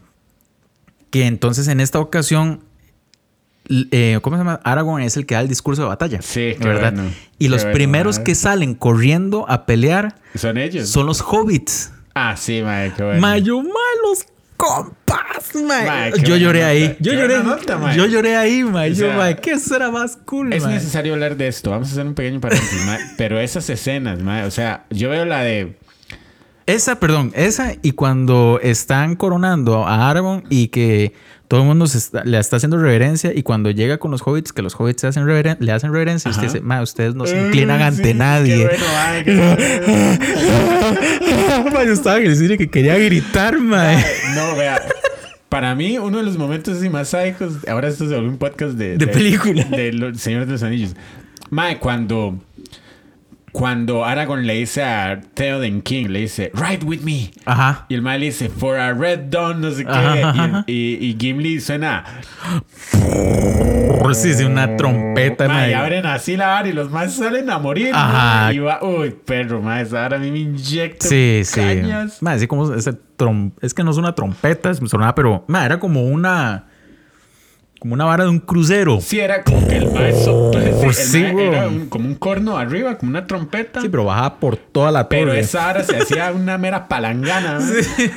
que 1.09 1.27
entonces 1.27 1.67
en 1.67 1.81
esta 1.81 1.99
ocasión, 1.99 2.61
eh, 3.67 4.19
¿cómo 4.21 4.37
se 4.37 4.39
llama? 4.39 4.61
Aragorn 4.63 5.03
es 5.03 5.17
el 5.17 5.25
que 5.25 5.35
da 5.35 5.41
el 5.41 5.49
discurso 5.49 5.81
de 5.81 5.89
batalla. 5.89 6.21
Sí, 6.21 6.55
qué 6.57 6.65
¿verdad? 6.65 6.93
bueno. 6.93 7.09
Y 7.39 7.49
los 7.49 7.65
primeros 7.65 8.19
que 8.19 8.35
salen 8.35 8.73
corriendo 8.73 9.45
a 9.49 9.65
pelear 9.65 10.15
¿Son 10.33 10.57
ellos? 10.57 10.87
son 10.87 11.05
los 11.07 11.19
hobbits. 11.21 11.91
Ah, 12.13 12.35
sí, 12.37 12.61
madre, 12.61 12.93
qué 12.95 13.03
bueno. 13.03 13.21
Mayo, 13.21 13.57
malos 13.57 14.25
compas, 14.57 15.55
mae. 15.55 15.85
Mae, 15.87 16.11
Yo 16.23 16.37
lloré 16.37 16.59
nota. 16.59 16.69
ahí. 16.69 16.97
Yo 16.99 17.11
Qué 17.11 17.17
lloré. 17.17 17.43
nota, 17.43 17.77
mae. 17.77 17.97
yo 17.97 18.05
lloré 18.05 18.35
ahí, 18.37 18.63
mae. 18.63 18.91
O 18.91 18.93
Yo, 18.93 19.07
sea, 19.07 19.17
mae, 19.17 19.35
¿qué 19.37 19.57
será 19.59 19.89
más 19.91 20.17
cool, 20.25 20.53
Es 20.53 20.63
mae? 20.63 20.73
necesario 20.75 21.13
hablar 21.13 21.35
de 21.35 21.47
esto. 21.47 21.71
Vamos 21.71 21.89
a 21.89 21.91
hacer 21.91 22.05
un 22.05 22.13
pequeño 22.13 22.39
paréntesis, 22.39 22.85
mae. 22.85 22.99
Pero 23.17 23.39
esas 23.39 23.69
escenas, 23.69 24.19
mae, 24.21 24.43
o 24.45 24.51
sea, 24.51 24.85
yo 24.89 25.09
veo 25.09 25.25
la 25.25 25.41
de... 25.43 25.77
Esa, 26.65 26.97
perdón, 26.99 27.33
esa 27.35 27.73
y 27.81 27.91
cuando 27.91 28.57
están 28.63 29.15
coronando 29.17 29.85
a 29.85 30.09
Aragorn 30.09 30.43
y 30.49 30.69
que 30.69 31.13
todo 31.53 31.61
el 31.61 31.67
mundo 31.67 31.85
se 31.85 31.99
está- 31.99 32.23
le 32.23 32.39
está 32.39 32.55
haciendo 32.55 32.79
reverencia 32.79 33.31
y 33.31 33.43
cuando 33.43 33.69
llega 33.69 33.99
con 33.99 34.09
los 34.09 34.23
hobbits, 34.25 34.51
que 34.51 34.63
los 34.63 34.73
hobbits 34.73 35.01
se 35.01 35.05
hacen 35.05 35.23
reveren- 35.27 35.57
le 35.59 35.71
hacen 35.71 35.93
reverencia, 35.93 36.31
Ajá. 36.31 36.39
usted 36.39 36.51
dice, 36.51 36.65
"Ma, 36.65 36.81
ustedes 36.81 37.13
no 37.13 37.27
se 37.27 37.39
inclinan 37.39 37.79
ante 37.79 38.05
sí, 38.05 38.13
nadie. 38.15 38.71
Bueno, 41.61 41.71
Ma, 41.71 41.83
yo 41.83 41.93
estaba 41.93 42.17
en 42.19 42.57
que 42.57 42.69
quería 42.71 42.97
gritar, 42.97 43.59
mae. 43.59 44.03
No, 44.33 44.55
vea. 44.55 44.81
Para 45.47 45.75
mí, 45.75 45.99
uno 45.99 46.17
de 46.17 46.23
los 46.23 46.39
momentos 46.39 46.75
así 46.79 46.89
más 46.89 47.09
sádicos, 47.09 47.53
ahora 47.67 47.87
esto 47.87 48.09
se 48.09 48.15
volvió 48.15 48.31
un 48.31 48.39
podcast 48.39 48.73
de... 48.73 48.97
De 48.97 49.05
película. 49.05 49.63
De 49.65 49.93
los 49.93 50.19
Señor 50.19 50.47
de 50.47 50.53
los 50.53 50.63
Anillos. 50.63 50.95
Mae, 51.51 51.77
cuando... 51.77 52.35
Cuando 53.53 54.03
Aragorn 54.03 54.45
le 54.45 54.55
dice 54.55 54.83
a 54.83 55.21
Theoden 55.35 55.81
King, 55.83 56.07
le 56.09 56.19
dice, 56.21 56.51
Ride 56.55 56.83
with 56.85 57.01
me. 57.01 57.31
Ajá. 57.45 57.85
Y 57.87 57.93
el 57.93 58.01
mae 58.01 58.17
le 58.19 58.25
dice, 58.25 58.49
For 58.49 58.77
a 58.77 58.93
red 58.93 59.29
dawn, 59.29 59.61
no 59.61 59.69
sé 59.71 59.85
qué. 59.85 59.91
Ajá. 59.91 60.63
Y, 60.67 60.73
y, 60.99 61.05
y 61.11 61.17
Gimli 61.19 61.61
suena... 61.61 62.03
Sí, 64.13 64.33
sí, 64.33 64.43
una 64.43 64.75
trompeta, 64.75 65.67
y 65.69 65.73
abren 65.73 66.05
así 66.05 66.35
la 66.37 66.47
vara 66.47 66.67
y 66.67 66.73
los 66.73 66.91
más 66.91 67.13
salen 67.15 67.49
a 67.49 67.57
morir. 67.57 67.91
Ajá. 67.93 68.53
Y 68.53 68.59
va, 68.59 68.79
uy, 68.83 69.11
perro, 69.25 69.61
mae, 69.61 69.83
esa 69.83 70.01
vara 70.01 70.17
a 70.17 70.19
mí 70.19 70.29
me 70.29 70.39
inyecta 70.39 71.07
Sí, 71.07 71.41
sí. 71.45 71.59
cañas. 71.59 72.21
Ma, 72.21 72.33
así 72.33 72.45
como 72.47 72.73
ese 72.73 72.91
trom- 73.17 73.53
es 73.61 73.73
que 73.73 73.83
no 73.83 73.91
es 73.91 73.97
una 73.97 74.13
trompeta, 74.13 74.69
es 74.69 74.79
sonaba, 74.85 75.15
pero 75.15 75.45
ma, 75.47 75.65
era 75.65 75.79
como 75.79 76.03
una 76.05 76.65
como 77.83 77.95
una 77.95 78.05
vara 78.05 78.23
de 78.23 78.29
un 78.29 78.39
crucero. 78.39 79.01
Sí, 79.01 79.19
era 79.19 79.43
como 79.43 79.67
que 79.67 79.75
el 79.75 79.91
mae 79.91 80.13
sopla- 80.13 80.71
Oh, 80.73 80.93
sí, 80.93 81.21
el 81.21 81.31
sí, 81.33 81.41
era 81.41 81.67
un- 81.67 81.87
como 81.87 82.07
un 82.07 82.15
corno 82.15 82.57
arriba, 82.57 82.97
como 82.97 83.09
una 83.09 83.27
trompeta. 83.27 83.81
Sí, 83.81 83.89
pero 83.89 84.05
bajaba 84.05 84.39
por 84.39 84.55
toda 84.55 84.89
la 84.89 85.03
torre. 85.09 85.19
pero 85.19 85.33
esa 85.33 85.65
vara 85.65 85.83
se 85.83 85.97
hacía 85.97 86.31
una 86.35 86.57
mera 86.57 86.87
palangana. 86.87 87.59
Sí, 87.59 88.09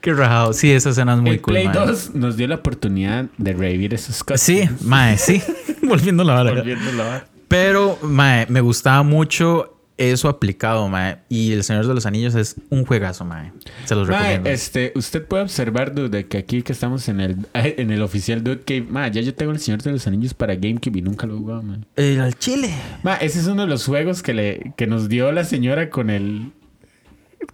qué 0.00 0.12
rajado. 0.12 0.52
Sí, 0.52 0.72
esa 0.72 0.90
escena 0.90 1.14
es 1.14 1.20
muy 1.20 1.30
el 1.30 1.40
cool. 1.40 1.52
Play 1.54 1.66
mae. 1.68 1.76
2 1.76 2.10
nos 2.14 2.36
dio 2.36 2.48
la 2.48 2.56
oportunidad 2.56 3.26
de 3.38 3.52
revivir 3.52 3.94
esos 3.94 4.24
cosas. 4.24 4.40
Sí, 4.40 4.68
mae, 4.80 5.16
sí. 5.16 5.40
Volviendo 5.82 6.24
la 6.24 6.34
vara. 6.34 6.50
Volviendo 6.50 6.90
la 6.92 7.04
vara. 7.04 7.26
Pero, 7.46 7.98
mae, 8.02 8.46
me 8.48 8.60
gustaba 8.60 9.04
mucho 9.04 9.71
eso 9.98 10.28
aplicado, 10.28 10.88
mae. 10.88 11.18
Y 11.28 11.52
El 11.52 11.62
Señor 11.64 11.86
de 11.86 11.94
los 11.94 12.06
Anillos 12.06 12.34
es 12.34 12.56
un 12.70 12.84
juegazo, 12.84 13.24
mae. 13.24 13.52
Se 13.84 13.94
los 13.94 14.08
Mae, 14.08 14.18
recomiendo. 14.18 14.50
este, 14.50 14.92
usted 14.94 15.24
puede 15.24 15.42
observar, 15.44 15.94
dude, 15.94 16.08
de 16.08 16.26
que 16.26 16.38
aquí 16.38 16.62
que 16.62 16.72
estamos 16.72 17.08
en 17.08 17.20
el, 17.20 17.36
en 17.54 17.90
el 17.90 18.02
oficial 18.02 18.42
Dude 18.42 18.60
Cave, 18.60 18.86
mae, 18.88 19.10
ya 19.10 19.20
yo 19.20 19.34
tengo 19.34 19.52
el 19.52 19.58
Señor 19.60 19.82
de 19.82 19.92
los 19.92 20.06
Anillos 20.06 20.34
para 20.34 20.54
GameCube 20.54 20.98
y 20.98 21.02
nunca 21.02 21.26
lo 21.26 21.34
he 21.34 21.38
jugado, 21.38 21.62
mae. 21.62 21.78
El 21.96 22.20
al 22.20 22.36
chile. 22.38 22.72
Ma, 23.02 23.16
ese 23.16 23.40
es 23.40 23.46
uno 23.46 23.62
de 23.62 23.68
los 23.68 23.84
juegos 23.86 24.22
que, 24.22 24.34
le, 24.34 24.72
que 24.76 24.86
nos 24.86 25.08
dio 25.08 25.30
la 25.32 25.44
señora 25.44 25.90
con 25.90 26.10
el. 26.10 26.52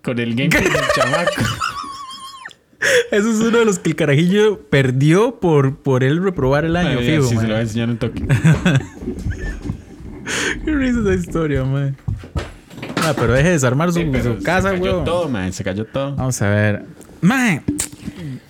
Con 0.03 0.19
el 0.19 0.35
gameplay 0.35 0.65
del 0.65 0.73
chamaco. 0.95 1.33
Ese 3.11 3.31
es 3.31 3.37
uno 3.41 3.59
de 3.59 3.65
los 3.65 3.79
que 3.81 3.91
el 3.91 3.97
carajillo 3.97 4.61
perdió 4.71 5.41
por, 5.41 5.79
por 5.79 6.05
él 6.05 6.23
reprobar 6.23 6.65
el 6.65 6.77
año, 6.77 6.99
Ay, 7.01 7.07
fijo, 7.17 7.23
sí, 7.25 7.29
se 7.31 7.35
mae. 7.37 7.45
lo 7.47 7.51
voy 7.55 7.59
a 7.59 7.63
enseñar 7.63 7.89
un 7.91 7.97
toque. 7.99 8.23
Qué 10.65 10.71
risa 10.75 11.01
esa 11.01 11.15
historia, 11.15 11.65
mae. 11.65 11.95
Ah, 12.97 13.15
pero 13.17 13.33
deje 13.33 13.49
de 13.49 13.53
desarmar 13.55 13.93
su, 13.93 14.01
Sí, 14.01 14.09
pero 14.11 14.37
su 14.37 14.43
casa, 14.43 14.71
Se 14.71 14.79
cayó 14.79 14.93
weón. 14.93 15.05
todo, 15.05 15.29
man. 15.29 15.53
Se 15.53 15.65
cayó 15.65 15.85
todo. 15.87 16.15
Vamos 16.17 16.41
a 16.43 16.49
ver. 16.51 16.85
Mae, 17.21 17.63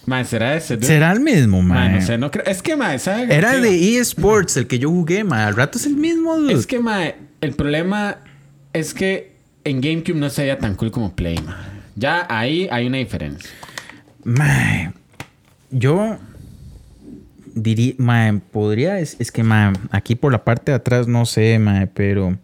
Man, 0.07 0.25
¿será 0.25 0.57
ese? 0.57 0.77
dude? 0.77 0.87
será 0.87 1.13
el 1.13 1.21
mismo, 1.21 1.63
Man, 1.63 1.97
no 1.97 2.01
sé, 2.01 2.17
no 2.17 2.31
creo. 2.31 2.45
Es 2.47 2.63
que, 2.63 2.77
man, 2.77 2.99
¿sabes? 2.99 3.29
Era 3.31 3.53
qué? 3.53 3.61
de 3.61 3.99
eSports 3.99 4.57
el 4.57 4.67
que 4.67 4.79
yo 4.79 4.89
jugué, 4.89 5.23
mae. 5.23 5.45
Al 5.45 5.55
rato 5.55 5.79
es 5.79 5.87
el 5.87 5.97
mismo, 5.97 6.37
dude. 6.37 6.55
Es 6.55 6.67
que, 6.67 6.79
man, 6.79 7.13
el 7.41 7.53
problema 7.53 8.17
es 8.73 8.95
que 8.95 9.33
en 9.65 9.81
GameCube 9.81 10.17
no 10.17 10.31
se 10.31 10.43
veía 10.43 10.59
tan 10.59 10.75
cool 10.77 10.91
como 10.91 11.15
Play, 11.15 11.37
man. 11.45 11.57
Ya 11.95 12.27
ahí 12.31 12.69
hay 12.71 12.87
una 12.87 12.99
diferencia. 12.99 13.51
Mae, 14.25 14.93
yo 15.71 16.17
diría, 17.55 17.95
mae, 17.99 18.33
podría, 18.51 19.01
es, 19.01 19.17
es 19.19 19.31
que, 19.31 19.43
mae, 19.43 19.73
aquí 19.91 20.15
por 20.15 20.33
la 20.33 20.43
parte 20.45 20.73
de 20.73 20.77
atrás 20.77 21.07
no 21.07 21.27
sé, 21.27 21.59
mae, 21.59 21.87
pero... 21.87 22.37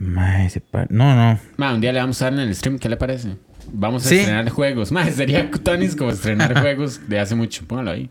Mae, 0.00 0.48
se 0.50 0.60
pa- 0.60 0.86
No, 0.90 1.14
no. 1.14 1.38
Man, 1.56 1.74
un 1.76 1.80
día 1.80 1.92
le 1.92 2.00
vamos 2.00 2.20
a 2.22 2.24
dar 2.26 2.32
en 2.34 2.40
el 2.40 2.54
stream, 2.54 2.78
¿qué 2.78 2.88
le 2.88 2.96
parece? 2.96 3.36
Vamos 3.72 4.04
a 4.06 4.08
Sí. 4.08 4.16
estrenar 4.16 4.48
juegos. 4.48 4.90
Man, 4.92 5.12
sería 5.12 5.48
Tonis 5.50 5.94
como 5.94 6.10
estrenar 6.10 6.58
juegos 6.60 7.08
de 7.08 7.18
hace 7.20 7.34
mucho. 7.34 7.64
Póngalo 7.66 7.90
ahí. 7.92 8.10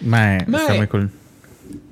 Mae, 0.00 0.44
Mae. 0.46 0.60
está 0.62 0.74
muy 0.74 0.86
cool. 0.86 1.10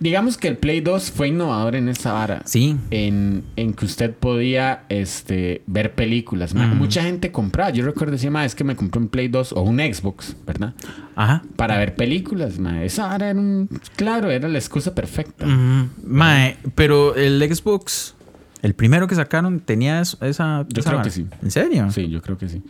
Digamos 0.00 0.36
que 0.36 0.48
el 0.48 0.56
Play 0.56 0.80
2 0.80 1.10
fue 1.12 1.28
innovador 1.28 1.76
en 1.76 1.88
esa 1.88 2.12
vara. 2.12 2.42
Sí. 2.44 2.76
En, 2.90 3.44
en 3.54 3.74
que 3.74 3.84
usted 3.84 4.12
podía 4.12 4.82
este, 4.88 5.62
ver 5.66 5.94
películas. 5.94 6.52
ma. 6.54 6.66
Ujú. 6.66 6.74
Mucha 6.76 7.02
gente 7.02 7.30
compraba. 7.30 7.70
Yo 7.70 7.84
recuerdo 7.84 8.12
decía, 8.12 8.30
ma, 8.30 8.44
es 8.44 8.54
que 8.56 8.64
me 8.64 8.74
compré 8.74 9.00
un 9.00 9.08
Play 9.08 9.28
2 9.28 9.52
o 9.52 9.60
un 9.62 9.78
Xbox, 9.78 10.36
¿verdad? 10.46 10.74
Ajá. 11.14 11.42
Para 11.56 11.76
ver 11.78 11.94
películas, 11.94 12.58
ma. 12.58 12.82
Esa 12.82 13.06
vara 13.06 13.30
era 13.30 13.38
un... 13.38 13.68
Claro, 13.94 14.30
era 14.30 14.48
la 14.48 14.58
excusa 14.58 14.94
perfecta. 14.96 15.44
Ujú. 15.46 15.88
Mae, 16.04 16.56
pero 16.74 17.14
el 17.14 17.40
Xbox, 17.54 18.16
el 18.62 18.74
primero 18.74 19.06
que 19.06 19.14
sacaron, 19.14 19.60
tenía 19.60 20.00
eso- 20.00 20.18
esa. 20.24 20.66
Yo 20.68 20.80
esa 20.80 20.90
creo 20.90 21.02
que 21.02 21.10
sí. 21.10 21.26
¿En 21.42 21.50
serio? 21.50 21.90
Sí, 21.90 22.08
yo 22.08 22.20
creo 22.22 22.36
que 22.38 22.48
sí. 22.48 22.62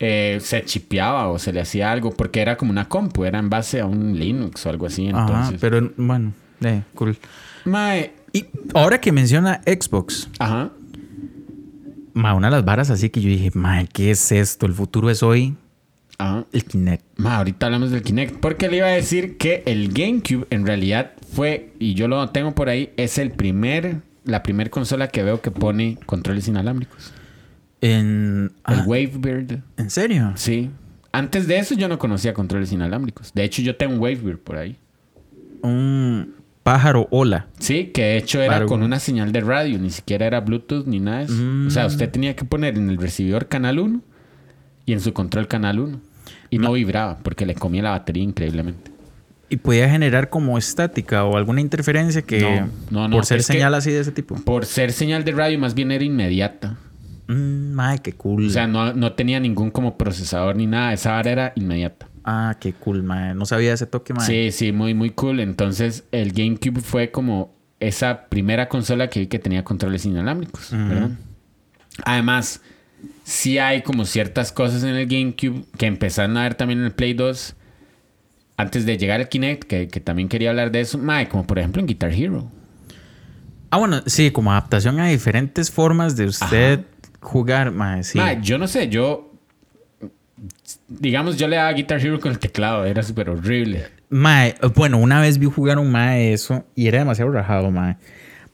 Eh, 0.00 0.38
se 0.40 0.64
chipeaba 0.64 1.28
o 1.28 1.38
se 1.40 1.52
le 1.52 1.60
hacía 1.60 1.90
algo 1.90 2.12
porque 2.12 2.40
era 2.40 2.56
como 2.56 2.70
una 2.70 2.88
compu, 2.88 3.24
era 3.24 3.38
en 3.40 3.50
base 3.50 3.80
a 3.80 3.86
un 3.86 4.16
Linux 4.18 4.64
o 4.64 4.70
algo 4.70 4.86
así. 4.86 5.08
Ajá, 5.08 5.20
Entonces, 5.22 5.58
pero 5.60 5.90
bueno, 5.96 6.32
eh, 6.62 6.82
cool. 6.94 7.18
Mae, 7.64 8.12
Y 8.32 8.44
ahora 8.74 9.00
que 9.00 9.10
menciona 9.10 9.60
Xbox, 9.66 10.28
ajá. 10.38 10.70
mae, 12.14 12.34
una 12.34 12.46
de 12.48 12.50
las 12.52 12.64
varas 12.64 12.90
así 12.90 13.10
que 13.10 13.20
yo 13.20 13.28
dije, 13.28 13.50
mae, 13.54 13.88
¿qué 13.92 14.10
es 14.12 14.30
esto? 14.30 14.66
El 14.66 14.74
futuro 14.74 15.10
es 15.10 15.22
hoy, 15.24 15.56
Ajá. 16.18 16.44
el 16.52 16.64
Kinect. 16.64 17.04
Ma, 17.16 17.38
ahorita 17.38 17.66
hablamos 17.66 17.90
del 17.90 18.02
Kinect. 18.02 18.36
Porque 18.38 18.68
le 18.68 18.76
iba 18.78 18.86
a 18.86 18.90
decir 18.90 19.36
que 19.36 19.62
el 19.66 19.92
GameCube 19.92 20.46
en 20.50 20.64
realidad 20.66 21.12
fue, 21.32 21.72
y 21.80 21.94
yo 21.94 22.06
lo 22.06 22.28
tengo 22.30 22.54
por 22.54 22.68
ahí, 22.68 22.90
es 22.96 23.18
el 23.18 23.30
primer, 23.32 24.02
la 24.28 24.42
primer 24.42 24.70
consola 24.70 25.08
que 25.08 25.22
veo 25.22 25.40
que 25.40 25.50
pone 25.50 25.98
controles 26.06 26.46
inalámbricos. 26.48 27.12
En, 27.80 28.52
El 28.66 28.80
ah, 28.80 28.84
Wavebird. 28.86 29.60
¿En 29.76 29.90
serio? 29.90 30.32
Sí. 30.36 30.70
Antes 31.12 31.48
de 31.48 31.58
eso 31.58 31.74
yo 31.74 31.88
no 31.88 31.98
conocía 31.98 32.34
controles 32.34 32.70
inalámbricos. 32.72 33.32
De 33.34 33.42
hecho, 33.42 33.62
yo 33.62 33.76
tengo 33.76 33.94
un 33.94 34.00
Wavebird 34.00 34.38
por 34.38 34.56
ahí. 34.56 34.76
Un 35.62 36.34
pájaro 36.62 37.08
ola. 37.10 37.46
Sí, 37.58 37.86
que 37.86 38.02
de 38.02 38.16
hecho 38.18 38.42
era 38.42 38.66
con 38.66 38.82
una 38.82 39.00
señal 39.00 39.32
de 39.32 39.40
radio, 39.40 39.78
ni 39.78 39.90
siquiera 39.90 40.26
era 40.26 40.40
Bluetooth 40.40 40.86
ni 40.86 41.00
nada 41.00 41.20
de 41.20 41.24
eso. 41.24 41.34
Mm. 41.34 41.66
O 41.68 41.70
sea, 41.70 41.86
usted 41.86 42.10
tenía 42.10 42.36
que 42.36 42.44
poner 42.44 42.76
en 42.76 42.90
el 42.90 42.98
recibidor 42.98 43.48
canal 43.48 43.78
1 43.78 44.02
y 44.84 44.92
en 44.92 45.00
su 45.00 45.14
control 45.14 45.48
canal 45.48 45.80
1. 45.80 46.00
Y 46.50 46.58
no 46.58 46.72
vibraba 46.72 47.18
porque 47.18 47.46
le 47.46 47.54
comía 47.54 47.82
la 47.82 47.90
batería 47.90 48.22
increíblemente. 48.22 48.90
Y 49.50 49.56
podía 49.56 49.88
generar 49.88 50.28
como 50.28 50.58
estática 50.58 51.24
o 51.24 51.36
alguna 51.36 51.60
interferencia 51.60 52.22
que 52.22 52.40
No, 52.40 52.68
no, 52.90 53.08
no, 53.08 53.16
por 53.16 53.26
ser 53.26 53.42
señal 53.42 53.74
así 53.74 53.90
de 53.90 54.00
ese 54.00 54.12
tipo. 54.12 54.34
Por 54.36 54.66
ser 54.66 54.92
señal 54.92 55.24
de 55.24 55.32
radio, 55.32 55.58
más 55.58 55.74
bien 55.74 55.90
era 55.90 56.04
inmediata. 56.04 56.76
Mm, 57.28 57.72
mae, 57.72 57.98
qué 58.00 58.12
cool. 58.12 58.46
O 58.46 58.50
sea, 58.50 58.66
no, 58.66 58.92
no 58.92 59.12
tenía 59.12 59.40
ningún 59.40 59.70
como 59.70 59.96
procesador 59.96 60.56
ni 60.56 60.66
nada. 60.66 60.92
Esa 60.92 61.12
vara 61.12 61.30
era 61.30 61.52
inmediata. 61.56 62.08
ah, 62.24 62.56
qué 62.60 62.72
cool, 62.74 63.02
mae. 63.02 63.34
No 63.34 63.46
sabía 63.46 63.72
ese 63.72 63.86
toque, 63.86 64.12
mae. 64.12 64.26
Sí, 64.26 64.50
sí, 64.52 64.72
muy, 64.72 64.92
muy 64.94 65.10
cool. 65.10 65.40
Entonces, 65.40 66.04
el 66.12 66.32
GameCube 66.32 66.80
fue 66.80 67.10
como 67.10 67.54
esa 67.80 68.28
primera 68.28 68.68
consola 68.68 69.08
que 69.08 69.20
vi 69.20 69.26
que 69.28 69.38
tenía 69.38 69.64
controles 69.64 70.04
inalámbricos. 70.04 70.72
Además, 72.04 72.60
sí 73.24 73.58
hay 73.58 73.82
como 73.82 74.04
ciertas 74.04 74.52
cosas 74.52 74.82
en 74.82 74.90
el 74.90 75.06
GameCube 75.06 75.64
que 75.76 75.86
empezaron 75.86 76.36
a 76.36 76.42
ver 76.42 76.54
también 76.54 76.80
en 76.80 76.86
el 76.86 76.92
Play 76.92 77.14
2 77.14 77.54
antes 78.58 78.84
de 78.84 78.98
llegar 78.98 79.20
al 79.20 79.28
Kinect, 79.28 79.64
que, 79.64 79.88
que 79.88 80.00
también 80.00 80.28
quería 80.28 80.50
hablar 80.50 80.70
de 80.72 80.80
eso. 80.80 80.98
Mae, 80.98 81.28
como 81.28 81.46
por 81.46 81.58
ejemplo 81.58 81.80
en 81.80 81.86
Guitar 81.86 82.12
Hero. 82.12 82.50
Ah, 83.70 83.78
bueno, 83.78 84.02
sí, 84.04 84.30
como 84.32 84.50
adaptación 84.50 84.98
a 84.98 85.06
diferentes 85.06 85.70
formas 85.70 86.16
de 86.16 86.26
usted 86.26 86.80
jugar, 87.20 87.70
mae, 87.70 88.02
sí. 88.02 88.18
Mae, 88.18 88.40
yo 88.42 88.58
no 88.58 88.66
sé, 88.66 88.88
yo... 88.88 89.32
Digamos, 90.88 91.36
yo 91.36 91.46
le 91.46 91.56
daba 91.56 91.72
Guitar 91.72 92.04
Hero 92.04 92.18
con 92.18 92.32
el 92.32 92.38
teclado. 92.38 92.84
Era 92.84 93.02
súper 93.02 93.30
horrible. 93.30 93.86
Mae, 94.10 94.56
bueno, 94.74 94.98
una 94.98 95.20
vez 95.20 95.38
vi 95.38 95.46
jugar 95.46 95.78
un 95.78 95.92
mae 95.92 96.32
eso 96.32 96.64
y 96.74 96.88
era 96.88 96.98
demasiado 96.98 97.30
rajado, 97.30 97.70
mae. 97.70 97.96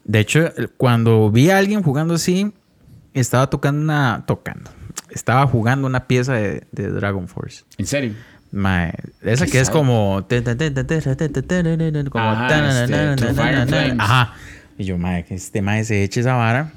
De 0.04 0.20
hecho, 0.20 0.52
cuando 0.76 1.30
vi 1.30 1.48
a 1.48 1.56
alguien 1.56 1.82
jugando 1.82 2.14
así, 2.14 2.52
estaba 3.14 3.48
tocando 3.48 3.80
una. 3.80 4.24
tocando. 4.26 4.70
Estaba 5.10 5.46
jugando 5.46 5.86
una 5.86 6.06
pieza 6.06 6.34
de, 6.34 6.66
de 6.72 6.88
Dragon 6.88 7.26
Force. 7.28 7.64
En 7.78 7.86
serio. 7.86 8.14
Mae, 8.54 8.94
esa 9.22 9.46
¿Qué 9.46 9.50
que 9.50 9.58
es 9.58 9.68
como. 9.68 10.24
como 12.10 12.28
Ajá. 13.98 14.34
Y 14.78 14.84
yo, 14.84 14.96
mae, 14.96 15.24
que 15.24 15.34
este 15.34 15.60
mae 15.60 15.82
se 15.82 16.04
eche 16.04 16.20
esa 16.20 16.34
vara. 16.34 16.72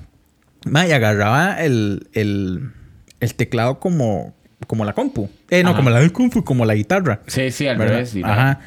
Mae, 0.66 0.90
y 0.90 0.92
agarraba 0.92 1.64
el, 1.64 2.10
el, 2.14 2.72
el 3.20 3.36
teclado 3.36 3.80
como, 3.80 4.36
como 4.66 4.86
la 4.86 4.94
compu. 4.94 5.30
Eh, 5.52 5.62
no, 5.62 5.70
Ajá. 5.70 5.78
como 5.78 5.92
la 5.92 6.00
del 6.00 6.12
compu, 6.12 6.44
como 6.44 6.66
la 6.66 6.74
guitarra. 6.74 7.22
Sí, 7.28 7.52
sí, 7.52 7.68
al 7.68 7.78
¿verdad? 7.78 7.94
revés. 7.94 8.16
Ajá. 8.24 8.60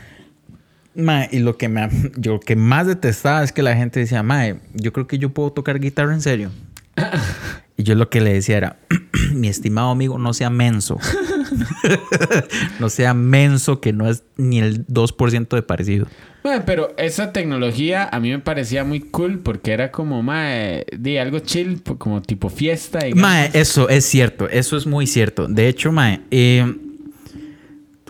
Mae, 0.95 1.29
y 1.33 1.41
lo 1.41 1.59
que, 1.59 1.69
me, 1.69 1.89
yo 2.17 2.35
lo 2.35 2.41
que 2.41 2.55
más 2.55 2.87
detestaba 2.87 3.43
es 3.43 3.51
que 3.51 3.65
la 3.65 3.75
gente 3.75 3.99
decía, 3.99 4.23
Mae, 4.23 4.61
yo 4.75 4.93
creo 4.93 5.09
que 5.09 5.19
yo 5.19 5.31
puedo 5.31 5.51
tocar 5.51 5.81
guitarra 5.81 6.15
en 6.15 6.21
serio. 6.21 6.53
y 7.77 7.83
yo 7.83 7.97
lo 7.97 8.09
que 8.09 8.21
le 8.21 8.35
decía 8.35 8.57
era, 8.57 8.77
mi 9.35 9.49
estimado 9.49 9.91
amigo, 9.91 10.17
no 10.17 10.33
sea 10.33 10.49
menso. 10.49 11.01
no 12.81 12.89
sea 12.89 13.15
menso 13.15 13.81
que 13.81 13.93
no 13.93 14.09
es 14.09 14.23
ni 14.37 14.59
el 14.59 14.87
2% 14.87 15.49
de 15.49 15.63
parecido. 15.63 16.07
Bueno, 16.43 16.63
pero 16.65 16.95
esa 16.97 17.33
tecnología 17.33 18.09
a 18.11 18.19
mí 18.19 18.31
me 18.31 18.39
parecía 18.39 18.83
muy 18.85 19.01
cool 19.01 19.41
porque 19.41 19.73
era 19.73 19.91
como, 19.91 20.23
mae, 20.23 20.87
di 20.97 21.19
algo 21.19 21.41
chill, 21.41 21.83
como 21.99 22.23
tipo 22.23 22.49
fiesta. 22.49 23.01
digamos. 23.01 23.21
Mae, 23.23 23.51
eso 23.53 23.89
es 23.89 24.07
cierto, 24.07 24.49
eso 24.49 24.77
es 24.77 24.87
muy 24.87 25.07
cierto. 25.07 25.49
De 25.49 25.69
hecho, 25.69 25.93
Mae, 25.93 26.23
eh, 26.31 26.75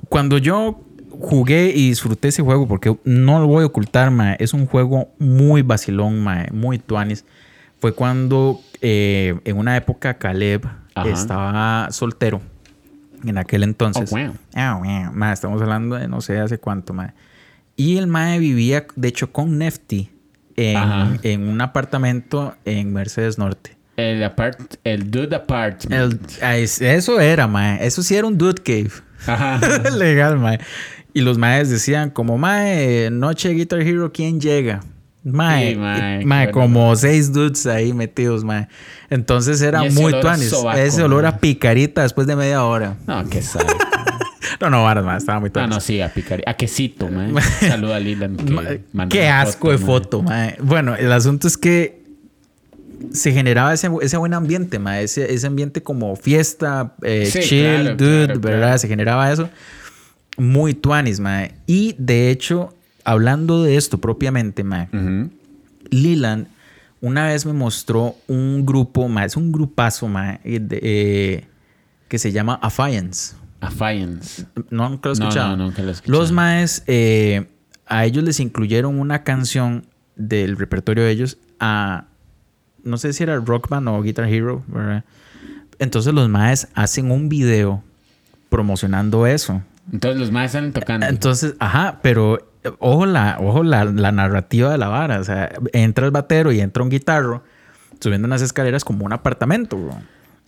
cuando 0.09 0.39
yo 0.39 0.81
jugué 1.11 1.73
y 1.75 1.89
disfruté 1.89 2.29
ese 2.29 2.43
juego, 2.43 2.69
porque 2.69 2.97
no 3.05 3.41
lo 3.41 3.47
voy 3.47 3.65
a 3.65 3.67
ocultar, 3.67 4.11
Mae, 4.11 4.37
es 4.39 4.55
un 4.55 4.67
juego 4.67 5.13
muy 5.19 5.63
vacilón, 5.63 6.23
Mae, 6.23 6.51
muy 6.53 6.79
tuanis. 6.79 7.25
Fue 7.81 7.95
cuando 7.95 8.61
eh, 8.81 9.35
en 9.45 9.57
una 9.57 9.77
época 9.77 10.15
Caleb 10.19 10.67
Ajá. 10.95 11.09
estaba 11.11 11.89
soltero. 11.91 12.41
En 13.25 13.39
aquel 13.39 13.63
entonces. 13.63 14.13
Oh, 14.13 14.17
wow. 14.17 14.35
Ah, 14.55 14.81
wow. 14.83 15.13
Mae, 15.13 15.33
estamos 15.33 15.61
hablando 15.63 15.97
de 15.97 16.09
no 16.09 16.21
sé 16.21 16.39
hace 16.39 16.59
cuánto, 16.59 16.93
Mae. 16.95 17.13
Y 17.77 17.97
el 17.99 18.07
Mae 18.07 18.39
vivía, 18.39 18.87
de 18.97 19.09
hecho, 19.09 19.33
con 19.33 19.59
Nefty 19.59 20.11
en, 20.57 21.21
en 21.23 21.49
un 21.49 21.61
apartamento 21.61 22.55
en 22.65 22.93
Mercedes 22.93 23.39
Norte. 23.39 23.77
El, 23.97 24.23
apart, 24.25 24.59
el 24.85 25.11
Dude 25.11 25.37
Apartment. 25.37 25.93
El- 26.15 26.21
ah, 26.43 26.57
es- 26.57 26.81
eso 26.81 27.21
era, 27.21 27.47
mae. 27.47 27.85
Eso 27.87 28.03
sí 28.03 28.15
era 28.17 28.27
un 28.27 28.39
dude 28.39 28.63
cave. 28.63 28.91
Ajá. 29.27 29.61
Legal, 29.97 30.39
mae. 30.39 30.59
Y 31.13 31.21
los 31.23 31.37
maes 31.39 31.69
decían 31.69 32.11
como, 32.11 32.39
mae, 32.39 33.11
noche 33.11 33.51
Guitar 33.51 33.81
Hero, 33.83 34.13
¿quién 34.13 34.41
llega? 34.41 34.81
Mae, 35.23 35.71
Sí, 35.73 35.77
mae, 35.77 36.25
mae, 36.25 36.51
como 36.51 36.97
seis 36.97 37.31
dudes 37.33 37.67
ahí 37.67 37.93
metidos, 37.93 38.43
mae. 38.43 38.69
Entonces 39.11 39.61
era 39.61 39.83
muy 39.85 40.19
tuanis. 40.21 40.53
Ese 40.77 41.03
olor 41.03 41.27
a 41.27 41.33
mae. 41.33 41.41
picarita 41.41 42.03
después 42.03 42.27
de 42.27 42.37
media 42.37 42.65
hora. 42.65 42.97
No, 43.07 43.29
qué 43.29 43.43
sabe. 43.43 43.67
No, 44.61 44.69
no, 44.69 44.83
varas, 44.83 45.05
mae. 45.05 45.17
Estaba 45.17 45.41
muy 45.41 45.49
No, 45.49 45.53
tuanis. 45.55 45.71
no, 45.75 45.81
sí, 45.81 46.01
a 46.03 46.13
picar. 46.13 46.43
A 46.47 46.55
quesito, 46.55 47.09
man. 47.09 47.35
Saluda 47.61 47.97
a 47.97 48.01
Lilan. 48.01 48.37
que 48.37 49.09
Qué 49.09 49.29
asco 49.29 49.71
de 49.71 49.79
mae. 49.79 49.87
foto, 49.87 50.23
mae. 50.23 50.57
Bueno, 50.61 50.95
el 50.97 51.11
asunto 51.13 51.49
es 51.49 51.57
que 51.57 52.03
se 53.13 53.33
generaba 53.33 53.73
ese, 53.73 53.89
ese 54.03 54.17
buen 54.19 54.35
ambiente, 54.35 54.79
mae. 54.79 55.05
Ese, 55.05 55.33
ese 55.33 55.47
ambiente 55.47 55.83
como 55.83 56.15
fiesta, 56.17 56.95
eh, 57.03 57.25
Sí, 57.31 57.41
chill, 57.41 57.63
claro, 57.83 57.97
dude, 57.97 58.25
claro, 58.27 58.41
¿verdad? 58.41 58.59
claro. 58.61 58.79
Se 58.79 58.89
generaba 58.89 59.33
eso. 59.33 59.49
Muy 60.37 60.75
tuanis, 60.75 61.21
mae. 61.21 61.53
Y 61.67 61.95
de 61.99 62.31
hecho, 62.31 62.75
hablando 63.05 63.63
de 63.63 63.77
esto 63.77 63.99
propiamente, 63.99 64.65
mae, 64.65 64.89
Ujú. 64.93 65.31
Leland 65.91 66.47
una 67.03 67.27
vez 67.29 67.47
me 67.47 67.53
mostró 67.55 68.15
un 68.27 68.67
grupo, 68.67 69.09
mae, 69.09 69.27
es 69.27 69.37
un 69.37 69.51
grupazo, 69.53 70.07
mae, 70.09 70.41
eh, 70.45 70.61
de- 70.61 70.81
eh, 70.83 71.47
que 72.09 72.19
se 72.19 72.31
llama 72.33 72.59
Affiance. 72.63 73.35
Affiance. 73.61 74.45
No, 74.71 74.89
nunca 74.91 75.09
lo 75.09 75.15
he 75.15 75.19
No, 75.19 75.29
escuchado. 75.29 75.57
no, 75.57 75.65
nunca 75.65 75.83
lo 75.83 75.89
he 75.89 75.93
escuchado. 75.93 76.19
Los 76.19 76.33
maes, 76.33 76.83
eh, 76.87 77.47
a 77.87 78.05
ellos 78.05 78.23
les 78.25 78.39
incluyeron 78.41 78.99
una 79.01 79.23
canción 79.23 79.87
del 80.17 80.57
repertorio 80.59 81.05
de 81.05 81.11
ellos 81.11 81.39
a, 81.59 82.05
no 82.85 82.99
sé 82.99 83.13
si 83.15 83.23
era 83.23 83.37
Rock 83.37 83.69
Band 83.71 83.89
o 83.89 84.03
Guitar 84.03 84.27
Hero, 84.29 84.63
¿verdad? 84.69 85.05
Entonces 85.79 86.13
los 86.13 86.29
maes 86.29 86.69
hacen 86.75 87.11
un 87.11 87.29
video 87.31 87.83
promocionando 88.51 89.27
eso. 89.27 89.63
Entonces 89.93 90.21
los 90.21 90.31
maes 90.31 90.53
salen 90.53 90.73
tocando. 90.73 91.07
Entonces, 91.07 91.55
ajá, 91.59 92.01
pero 92.03 92.50
ojo 92.79 93.07
la, 93.07 93.39
ojo 93.41 93.63
la, 93.63 93.85
la 93.85 94.13
narrativa 94.13 94.71
de 94.71 94.79
la 94.79 94.89
vara. 94.89 95.21
O 95.21 95.25
sea, 95.25 95.51
entra 95.73 96.07
el 96.07 96.11
batero 96.11 96.53
y 96.53 96.61
entra 96.61 96.83
un 96.83 96.91
guitarro 96.91 97.43
subiendo 98.01 98.27
unas 98.27 98.43
escaleras 98.43 98.85
como 98.85 99.05
un 99.05 99.13
apartamento, 99.13 99.77
bro. 99.77 99.95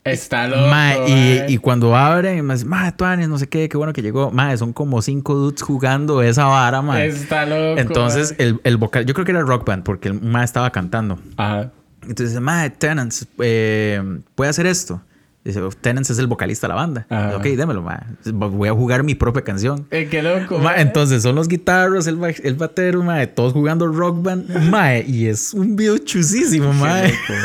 Está 0.04 0.48
loco. 0.48 0.66
Mae, 0.68 0.98
mae. 0.98 1.46
y, 1.48 1.54
y 1.54 1.58
cuando 1.58 1.94
abren, 1.94 2.44
me 2.44 2.54
dice, 2.54 2.66
Tuanes, 2.96 3.28
no 3.28 3.38
sé 3.38 3.48
qué, 3.48 3.68
qué 3.68 3.76
bueno 3.76 3.92
que 3.92 4.02
llegó. 4.02 4.32
Mae, 4.32 4.56
son 4.56 4.72
como 4.72 5.00
cinco 5.00 5.34
dudes 5.34 5.62
jugando 5.62 6.22
esa 6.22 6.46
vara, 6.46 6.82
mae. 6.82 7.06
Está 7.06 7.46
loco. 7.46 7.78
Entonces, 7.78 8.34
mae. 8.36 8.48
el, 8.48 8.60
el 8.64 8.76
vocal, 8.78 9.06
yo 9.06 9.14
creo 9.14 9.24
que 9.24 9.30
era 9.30 9.42
rock 9.42 9.64
band, 9.64 9.84
porque 9.84 10.08
el 10.08 10.20
mae 10.20 10.44
estaba 10.44 10.70
cantando. 10.70 11.18
Ajá. 11.36 11.70
Entonces 12.08 12.40
mae, 12.40 12.70
Tenants, 12.70 13.26
eh, 13.38 14.02
¿puede 14.34 14.50
hacer 14.50 14.66
esto? 14.66 15.00
Dice, 15.44 15.60
Tenants 15.80 16.08
es 16.10 16.18
el 16.18 16.28
vocalista 16.28 16.68
de 16.68 16.68
la 16.68 16.74
banda. 16.76 17.06
Ajá. 17.08 17.36
Ok, 17.36 17.44
démelo, 17.44 17.82
mae. 17.82 17.98
Voy 18.32 18.68
a 18.68 18.72
jugar 18.72 19.02
mi 19.02 19.16
propia 19.16 19.42
canción. 19.42 19.86
Eh, 19.90 20.06
qué 20.08 20.22
loco. 20.22 20.58
Ma, 20.58 20.76
entonces 20.76 21.22
son 21.22 21.34
los 21.34 21.48
guitarros, 21.48 22.06
el, 22.06 22.18
el 22.44 22.54
batero, 22.54 23.02
mae, 23.02 23.26
todos 23.26 23.52
jugando 23.52 23.88
rock 23.88 24.22
band. 24.22 24.70
Mae, 24.70 25.04
y 25.06 25.26
es 25.26 25.52
un 25.52 25.74
video 25.74 25.98
chusísimo. 25.98 26.70
Qué 26.70 27.08
loco. 27.08 27.42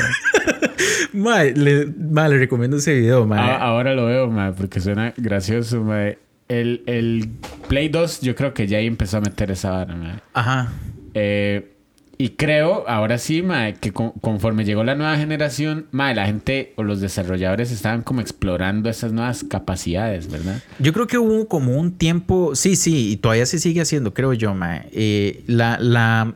Mae, 1.14 1.54
le, 1.54 2.38
recomiendo 2.38 2.78
ese 2.78 2.94
video. 2.94 3.28
Ah, 3.34 3.58
ahora 3.58 3.96
lo 3.96 4.06
veo, 4.06 4.30
mae, 4.30 4.52
porque 4.54 4.80
suena 4.80 5.14
gracioso, 5.18 5.82
mae. 5.82 6.20
El, 6.48 6.84
el 6.86 7.30
Play 7.68 7.90
2 7.90 8.22
yo 8.22 8.36
creo 8.36 8.54
que 8.54 8.68
ya 8.68 8.78
ahí 8.78 8.86
empezó 8.86 9.18
a 9.18 9.22
meter 9.22 9.50
esa 9.50 9.72
vara, 9.72 9.96
mae. 9.96 10.20
Ajá. 10.34 10.72
Eh, 11.16 11.77
y 12.20 12.30
creo, 12.30 12.84
ahora 12.90 13.18
sí, 13.20 13.44
mae, 13.44 13.76
que 13.76 13.92
con- 13.94 14.12
conforme 14.22 14.66
llegó 14.66 14.84
la 14.84 14.96
nueva 14.96 15.18
generación, 15.18 15.86
mae, 15.92 16.16
la 16.16 16.26
gente 16.26 16.74
o 16.76 16.84
los 16.84 17.00
desarrolladores 17.00 17.72
estaban 17.72 18.02
como 18.02 18.22
explorando 18.22 18.90
esas 18.90 19.12
nuevas 19.14 19.44
capacidades, 19.44 20.32
¿verdad? 20.32 20.62
Yo 20.80 20.94
creo 20.94 21.06
que 21.08 21.18
hubo 21.20 21.48
como 21.48 21.76
un 21.78 21.92
tiempo, 21.98 22.56
sí, 22.56 22.76
sí, 22.76 23.12
y 23.12 23.18
todavía 23.18 23.46
se 23.46 23.60
sigue 23.60 23.82
haciendo, 23.82 24.14
creo 24.16 24.34
yo, 24.34 24.56
mae. 24.56 24.88
Eh, 24.94 25.44
la, 25.48 25.78
la, 25.80 26.36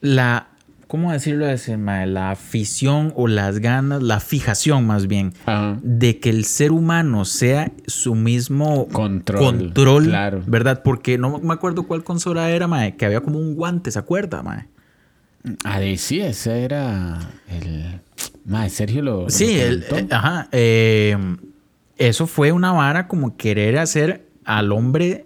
la, 0.00 0.48
¿cómo 0.92 1.10
decirlo 1.10 1.46
así, 1.48 1.74
mae? 1.78 2.06
La 2.06 2.30
afición 2.32 3.14
o 3.16 3.26
las 3.26 3.60
ganas, 3.60 4.02
la 4.02 4.20
fijación 4.20 4.86
más 4.86 5.06
bien, 5.06 5.32
Ajá. 5.46 5.78
de 5.82 6.20
que 6.20 6.28
el 6.28 6.44
ser 6.44 6.70
humano 6.70 7.24
sea 7.24 7.72
su 7.86 8.14
mismo 8.14 8.88
Control, 8.88 9.40
control, 9.42 10.04
claro. 10.04 10.42
¿verdad? 10.46 10.82
Porque 10.84 11.16
no 11.16 11.38
me 11.38 11.54
acuerdo 11.54 11.84
cuál 11.84 12.04
consola 12.04 12.50
era, 12.50 12.68
mae, 12.68 12.94
que 12.96 13.06
había 13.06 13.22
como 13.22 13.38
un 13.38 13.54
guante, 13.54 13.90
¿se 13.90 13.98
acuerda, 13.98 14.42
mae? 14.42 14.68
Ah, 15.64 15.80
sí, 15.96 16.20
ese 16.20 16.62
era 16.62 17.18
el... 17.48 18.00
Mae, 18.44 18.68
Sergio 18.68 19.00
lo... 19.00 19.22
lo 19.22 19.30
Sí, 19.30 19.58
el- 19.58 19.86
comentó. 19.86 20.14
eh, 20.14 20.18
ajá. 20.18 20.48
eh, 20.52 21.16
eso 21.96 22.26
fue 22.26 22.52
una 22.52 22.70
vara 22.72 23.08
como 23.08 23.38
querer 23.38 23.78
hacer 23.78 24.28
al 24.44 24.72
hombre, 24.72 25.24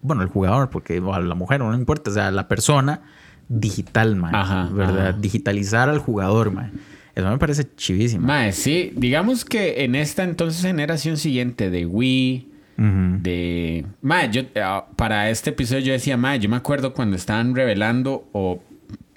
bueno, 0.00 0.22
el 0.22 0.28
jugador, 0.28 0.70
porque 0.70 0.98
o 0.98 1.12
a 1.12 1.20
la 1.20 1.34
mujer, 1.34 1.60
no 1.60 1.74
importa, 1.74 2.10
o 2.10 2.14
sea, 2.14 2.30
la 2.30 2.48
persona 2.48 3.02
digital, 3.48 4.16
man. 4.16 4.34
Ajá, 4.34 4.68
¿Verdad? 4.72 5.08
ajá. 5.08 5.18
Digitalizar 5.18 5.88
al 5.88 5.98
jugador, 5.98 6.52
man. 6.52 6.72
Eso 7.14 7.28
me 7.28 7.38
parece 7.38 7.66
chivísimo. 7.76 8.26
Mae, 8.26 8.52
sí, 8.52 8.92
digamos 8.94 9.44
que 9.44 9.84
en 9.84 9.94
esta 9.96 10.22
entonces 10.22 10.62
generación 10.62 11.16
siguiente 11.16 11.68
de 11.70 11.84
Wii, 11.86 12.48
de... 12.76 13.86
Mae, 14.02 14.30
yo, 14.30 14.42
ah, 14.62 14.86
para 14.94 15.30
este 15.30 15.50
episodio 15.50 15.80
yo 15.86 15.92
decía, 15.92 16.16
mae, 16.16 16.38
yo 16.38 16.48
me 16.48 16.54
acuerdo 16.54 16.94
cuando 16.94 17.16
estaban 17.16 17.56
revelando 17.56 18.28
o 18.32 18.62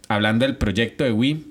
hablando 0.08 0.48
del 0.48 0.58
proyecto 0.58 1.04
de 1.04 1.12
Wii, 1.12 1.46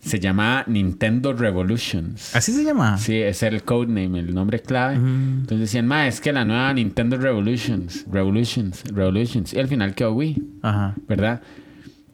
se 0.00 0.18
llamaba 0.18 0.64
Nintendo 0.66 1.32
Revolutions. 1.34 2.34
¿Así 2.34 2.52
se 2.52 2.64
llama? 2.64 2.98
Sí, 2.98 3.16
ese 3.16 3.46
era 3.46 3.54
el 3.54 3.62
codename, 3.62 4.18
el 4.18 4.34
nombre 4.34 4.60
clave. 4.60 4.96
Entonces 4.96 5.60
decían, 5.60 5.86
mae, 5.86 6.08
es 6.08 6.20
que 6.20 6.32
la 6.32 6.44
nueva 6.44 6.72
Nintendo 6.72 7.16
Revolutions, 7.16 8.06
Revolutions, 8.10 8.82
Revolutions. 8.92 9.52
Y 9.52 9.60
al 9.60 9.68
final 9.68 9.94
quedó 9.94 10.12
Wii, 10.14 10.42
Ajá. 10.62 10.94
¿verdad? 11.06 11.42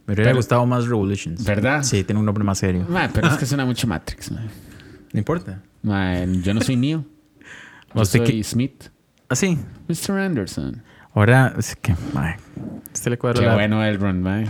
Me 0.06 0.14
hubiera 0.14 0.28
Pero- 0.30 0.36
gustado 0.36 0.66
más 0.66 0.86
Revolutions. 0.86 1.44
¿Verdad? 1.44 1.82
Sí, 1.82 2.04
tiene 2.04 2.20
un 2.20 2.26
nombre 2.26 2.44
más 2.44 2.58
serio. 2.58 2.86
Pero 3.12 3.28
es 3.28 3.36
que 3.36 3.46
suena 3.46 3.64
mucho 3.64 3.86
Matrix. 3.86 4.30
No 4.30 4.40
importa. 5.12 5.62
Yo 5.82 6.54
no 6.54 6.60
soy 6.60 6.76
Neo. 6.76 7.04
Yo 7.94 8.02
¿Usted 8.02 8.24
soy 8.24 8.42
Smith. 8.44 8.84
Ah, 9.28 9.34
sí. 9.34 9.58
Mr. 9.88 10.18
Anderson. 10.20 10.82
Ahora, 11.14 11.54
es 11.58 11.74
que, 11.76 11.94
este 12.92 13.10
le 13.10 13.18
cuadra 13.18 13.40
Qué 13.40 13.46
la- 13.46 13.54
bueno 13.54 13.82
Elrond, 13.82 14.22
mae. 14.22 14.46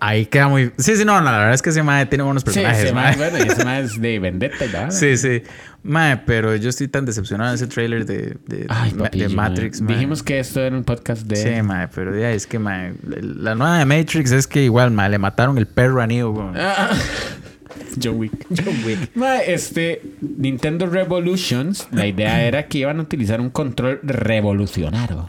Ah, 0.00 0.08
ahí 0.08 0.26
queda 0.26 0.48
muy... 0.48 0.72
Sí, 0.78 0.96
sí, 0.96 1.04
no, 1.04 1.20
no, 1.20 1.30
la 1.30 1.38
verdad 1.38 1.54
es 1.54 1.62
que 1.62 1.70
ese 1.70 1.82
mae 1.82 2.06
tiene 2.06 2.24
buenos 2.24 2.42
Sí, 2.42 2.46
personajes, 2.46 2.84
ese 2.84 2.92
mae. 2.92 3.16
bueno, 3.16 3.38
y 3.38 3.42
ese 3.48 3.64
mae 3.64 3.82
es 3.82 4.00
de 4.00 4.18
Vendetta 4.18 4.64
y 4.64 4.68
la. 4.70 4.90
Sí, 4.90 5.16
sí. 5.16 5.42
Mae, 5.82 6.16
pero 6.18 6.54
yo 6.56 6.68
estoy 6.68 6.88
tan 6.88 7.04
decepcionado 7.04 7.50
de 7.50 7.56
ese 7.56 7.66
trailer 7.66 8.04
de, 8.04 8.36
de, 8.46 8.66
Ay, 8.68 8.90
de- 8.92 8.98
papillo, 8.98 9.28
de 9.28 9.34
Matrix, 9.34 9.80
mae. 9.80 9.86
mae. 9.88 9.96
Dijimos 9.96 10.22
que 10.22 10.38
esto 10.40 10.60
era 10.60 10.76
un 10.76 10.84
podcast 10.84 11.22
de... 11.26 11.36
Sí, 11.36 11.62
mae, 11.62 11.88
pero 11.88 12.18
ya 12.18 12.30
es 12.32 12.46
que, 12.46 12.58
mae, 12.58 12.94
la 13.04 13.54
nueva 13.54 13.78
de 13.78 13.84
Matrix 13.86 14.32
es 14.32 14.46
que 14.46 14.62
igual, 14.64 14.90
mae, 14.90 15.08
le 15.10 15.18
mataron 15.18 15.56
el 15.58 15.66
perro 15.66 16.00
a 16.02 16.06
Neo, 16.06 16.32
güey. 16.32 16.48
Ah. 16.56 16.90
John 18.02 18.16
Wick. 18.18 18.46
John 18.50 18.74
Wick. 18.84 19.10
Mae, 19.14 19.52
este... 19.52 20.02
Nintendo 20.20 20.86
Revolutions, 20.86 21.88
la 21.92 22.06
idea 22.06 22.42
era 22.46 22.66
que 22.66 22.78
iban 22.78 22.98
a 22.98 23.02
utilizar 23.02 23.40
un 23.40 23.50
control 23.50 24.00
revolucionario. 24.02 25.28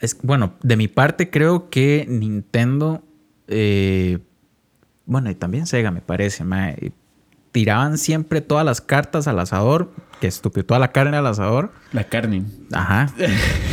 Es, 0.00 0.16
bueno, 0.22 0.54
de 0.62 0.76
mi 0.76 0.88
parte 0.88 1.28
creo 1.30 1.68
que 1.68 2.06
Nintendo, 2.08 3.02
eh, 3.50 4.18
bueno, 5.06 5.30
y 5.30 5.34
también 5.34 5.66
Sega 5.66 5.90
me 5.90 6.00
parece, 6.00 6.44
tiraban 7.52 7.98
siempre 7.98 8.40
todas 8.40 8.64
las 8.64 8.80
cartas 8.80 9.26
al 9.28 9.38
asador, 9.40 9.92
que 10.20 10.26
estúpido, 10.28 10.64
toda 10.66 10.78
la 10.80 10.92
carne 10.92 11.16
al 11.16 11.26
asador. 11.26 11.72
La 11.92 12.04
carne. 12.04 12.44
Ajá. 12.72 13.12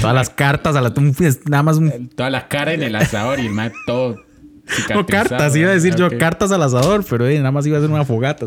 todas 0.01 0.15
las 0.15 0.29
cartas 0.29 0.75
a 0.75 0.81
la... 0.81 0.91
un- 0.97 1.15
Nada 1.45 1.63
más 1.63 1.77
un 1.77 2.09
Toda 2.09 2.29
la 2.29 2.47
cara 2.47 2.73
en 2.73 2.81
el 2.83 2.95
asador 2.95 3.39
y 3.39 3.49
todo 3.85 4.15
No, 4.95 5.05
cartas, 5.05 5.55
iba 5.55 5.69
a 5.69 5.73
decir 5.73 5.95
yo 5.95 6.09
cartas 6.17 6.51
al 6.51 6.63
asador, 6.63 7.05
pero 7.09 7.27
eh, 7.27 7.37
nada 7.37 7.51
más 7.51 7.65
iba 7.67 7.77
a 7.77 7.81
ser 7.81 7.89
una 7.89 8.03
fogata. 8.05 8.45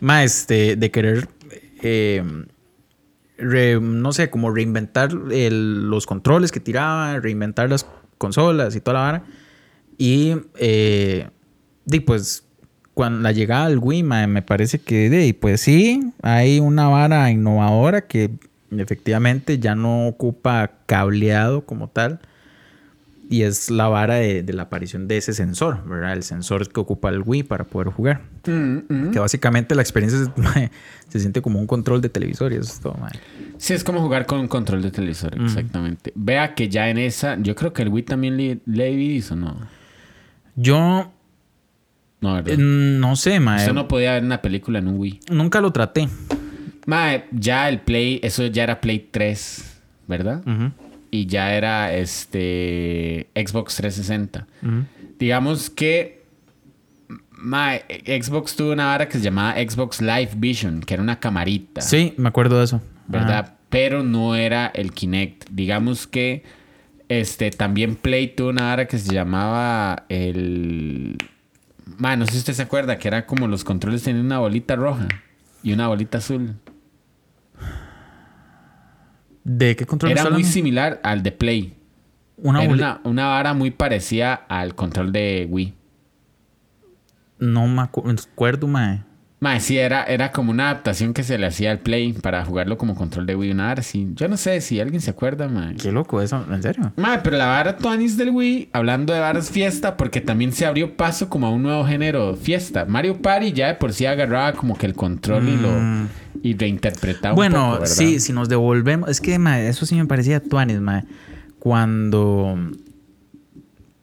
Ma, 0.00 0.22
este, 0.24 0.76
de 0.76 0.90
querer, 0.90 1.28
eh, 1.82 2.22
re- 3.38 3.80
no 3.80 4.12
sé, 4.12 4.30
como 4.30 4.50
reinventar 4.54 5.10
el- 5.32 5.90
los 5.90 6.06
controles 6.06 6.52
que 6.52 6.60
tiraban, 6.60 7.22
reinventar 7.22 7.68
las 7.68 7.86
consolas 8.18 8.76
y 8.76 8.80
toda 8.80 8.94
la 8.94 9.00
vara. 9.00 9.24
Y, 9.98 10.36
eh, 10.58 11.28
pues, 12.04 12.44
cuando 12.94 13.20
la 13.20 13.32
llegada 13.32 13.68
del 13.68 13.78
Wii, 13.78 14.02
me 14.02 14.42
parece 14.42 14.78
que, 14.78 15.36
pues 15.40 15.60
sí, 15.60 16.12
hay 16.22 16.60
una 16.60 16.88
vara 16.88 17.30
innovadora 17.30 18.06
que 18.06 18.30
efectivamente 18.70 19.58
ya 19.58 19.74
no 19.74 20.08
ocupa 20.08 20.70
cableado 20.86 21.64
como 21.64 21.88
tal. 21.88 22.20
Y 23.28 23.42
es 23.42 23.70
la 23.72 23.88
vara 23.88 24.14
de, 24.14 24.44
de 24.44 24.52
la 24.52 24.62
aparición 24.62 25.08
de 25.08 25.16
ese 25.16 25.34
sensor, 25.34 25.84
¿verdad? 25.84 26.12
El 26.12 26.22
sensor 26.22 26.68
que 26.68 26.78
ocupa 26.78 27.08
el 27.08 27.22
Wii 27.26 27.42
para 27.42 27.64
poder 27.64 27.88
jugar. 27.88 28.22
Mm, 28.46 28.78
mm. 28.88 29.10
Que 29.10 29.18
básicamente 29.18 29.74
la 29.74 29.82
experiencia 29.82 30.32
mae, 30.36 30.70
se 31.08 31.18
siente 31.18 31.42
como 31.42 31.58
un 31.58 31.66
control 31.66 32.00
de 32.00 32.08
televisor 32.08 32.52
y 32.52 32.56
eso 32.56 32.72
es 32.72 32.80
todo, 32.80 32.94
mae. 32.94 33.12
Sí, 33.58 33.74
es 33.74 33.82
como 33.82 34.00
jugar 34.00 34.26
con 34.26 34.38
un 34.38 34.48
control 34.48 34.80
de 34.80 34.92
televisor, 34.92 35.34
exactamente. 35.42 36.12
Vea 36.14 36.54
que 36.54 36.68
ya 36.68 36.88
en 36.88 36.98
esa, 36.98 37.36
yo 37.40 37.56
creo 37.56 37.72
que 37.72 37.82
el 37.82 37.88
Wii 37.88 38.04
también 38.04 38.36
le, 38.36 38.60
le 38.64 39.22
¿no? 39.34 39.56
Yo 40.56 41.12
No, 42.20 42.38
eh, 42.38 42.56
no 42.56 43.14
sé, 43.16 43.38
mae. 43.40 43.58
Usted 43.60 43.72
no 43.74 43.88
podía 43.88 44.12
ver 44.14 44.24
una 44.24 44.42
película 44.42 44.78
en 44.78 44.88
un 44.88 44.98
Wii. 44.98 45.20
Nunca 45.30 45.60
lo 45.60 45.70
traté. 45.70 46.08
Mae, 46.86 47.24
ya 47.32 47.68
el 47.68 47.80
Play, 47.80 48.20
eso 48.22 48.46
ya 48.46 48.62
era 48.64 48.80
Play 48.80 49.08
3, 49.10 49.80
¿verdad? 50.06 50.42
Y 51.10 51.26
ya 51.26 51.54
era 51.54 51.92
este 51.94 53.28
Xbox 53.34 53.76
360. 53.76 54.46
ujú. 54.62 54.84
Digamos 55.18 55.70
que 55.70 56.24
mae, 57.30 57.84
Xbox 58.22 58.56
tuvo 58.56 58.72
una 58.72 58.86
vara 58.86 59.08
que 59.08 59.18
se 59.18 59.24
llamaba 59.24 59.54
Xbox 59.54 60.00
Live 60.00 60.30
Vision, 60.36 60.80
que 60.80 60.94
era 60.94 61.02
una 61.02 61.18
camarita. 61.20 61.80
Sí, 61.80 62.14
me 62.16 62.28
acuerdo 62.28 62.58
de 62.58 62.64
eso. 62.64 62.80
¿verdad? 63.08 63.54
Pero 63.68 64.02
no 64.02 64.34
era 64.34 64.66
el 64.74 64.92
Kinect. 64.92 65.48
Digamos 65.50 66.06
que 66.06 66.44
este 67.08 67.50
también 67.50 67.96
Play 67.96 68.28
tuvo 68.34 68.48
una 68.50 68.64
vara 68.64 68.86
que 68.86 68.98
se 68.98 69.12
llamaba 69.14 70.04
el. 70.08 71.16
Man, 71.98 72.18
no 72.18 72.26
sé 72.26 72.32
si 72.32 72.38
usted 72.38 72.52
se 72.54 72.62
acuerda 72.62 72.98
que 72.98 73.08
era 73.08 73.26
como 73.26 73.46
los 73.46 73.62
controles 73.64 74.02
tenían 74.02 74.26
una 74.26 74.38
bolita 74.40 74.74
roja 74.76 75.06
y 75.62 75.72
una 75.72 75.88
bolita 75.88 76.18
azul. 76.18 76.56
¿De 79.44 79.76
qué 79.76 79.86
control 79.86 80.12
Era 80.12 80.22
muy 80.22 80.26
hablando? 80.32 80.48
similar 80.48 81.00
al 81.04 81.22
de 81.22 81.32
Play. 81.32 81.76
Una 82.38 82.64
era 82.64 82.72
una, 82.72 83.00
una 83.04 83.26
vara 83.28 83.54
muy 83.54 83.70
parecida 83.70 84.34
al 84.34 84.74
control 84.74 85.12
de 85.12 85.46
Wii. 85.48 85.74
No 87.38 87.66
me 87.68 87.82
acu- 87.82 88.28
acuerdo, 88.32 88.66
mae. 88.66 89.02
Mae, 89.38 89.60
sí, 89.60 89.76
era, 89.76 90.02
era 90.04 90.32
como 90.32 90.50
una 90.50 90.70
adaptación 90.70 91.12
que 91.12 91.22
se 91.22 91.36
le 91.36 91.44
hacía 91.46 91.70
al 91.70 91.78
Play 91.78 92.14
para 92.14 92.42
jugarlo 92.46 92.78
como 92.78 92.94
control 92.94 93.26
de 93.26 93.36
Wii. 93.36 93.50
Una 93.50 93.66
vara 93.66 93.80
así. 93.80 94.08
Yo 94.14 94.28
no 94.28 94.38
sé 94.38 94.62
si 94.62 94.80
alguien 94.80 95.02
se 95.02 95.10
acuerda, 95.10 95.46
mae. 95.46 95.74
Qué 95.76 95.92
loco 95.92 96.22
eso, 96.22 96.42
¿en 96.50 96.62
serio? 96.62 96.90
Mae, 96.96 97.18
pero 97.22 97.36
la 97.36 97.44
vara 97.44 97.76
Tuanis 97.76 98.16
del 98.16 98.30
Wii, 98.30 98.70
hablando 98.72 99.12
de 99.12 99.20
varas 99.20 99.50
fiesta, 99.50 99.98
porque 99.98 100.22
también 100.22 100.52
se 100.52 100.64
abrió 100.64 100.96
paso 100.96 101.28
como 101.28 101.46
a 101.46 101.50
un 101.50 101.62
nuevo 101.62 101.84
género 101.84 102.34
fiesta. 102.34 102.86
Mario 102.86 103.20
Party 103.20 103.52
ya 103.52 103.66
de 103.68 103.74
por 103.74 103.92
sí 103.92 104.06
agarraba 104.06 104.54
como 104.54 104.74
que 104.78 104.86
el 104.86 104.94
control 104.94 105.46
y 105.50 105.56
lo 105.58 105.68
Mm. 105.70 106.08
y 106.42 106.56
reinterpretaba 106.56 107.34
un 107.34 107.36
Bueno, 107.36 107.56
poco, 107.66 107.72
¿verdad? 107.80 107.86
sí, 107.94 108.20
si 108.20 108.32
nos 108.32 108.48
devolvemos. 108.48 109.10
Es 109.10 109.20
que, 109.20 109.38
mae, 109.38 109.68
eso 109.68 109.84
sí 109.84 109.96
me 109.96 110.06
parecía 110.06 110.40
tuanis, 110.40 110.80
mae. 110.80 111.04
Cuando. 111.58 112.56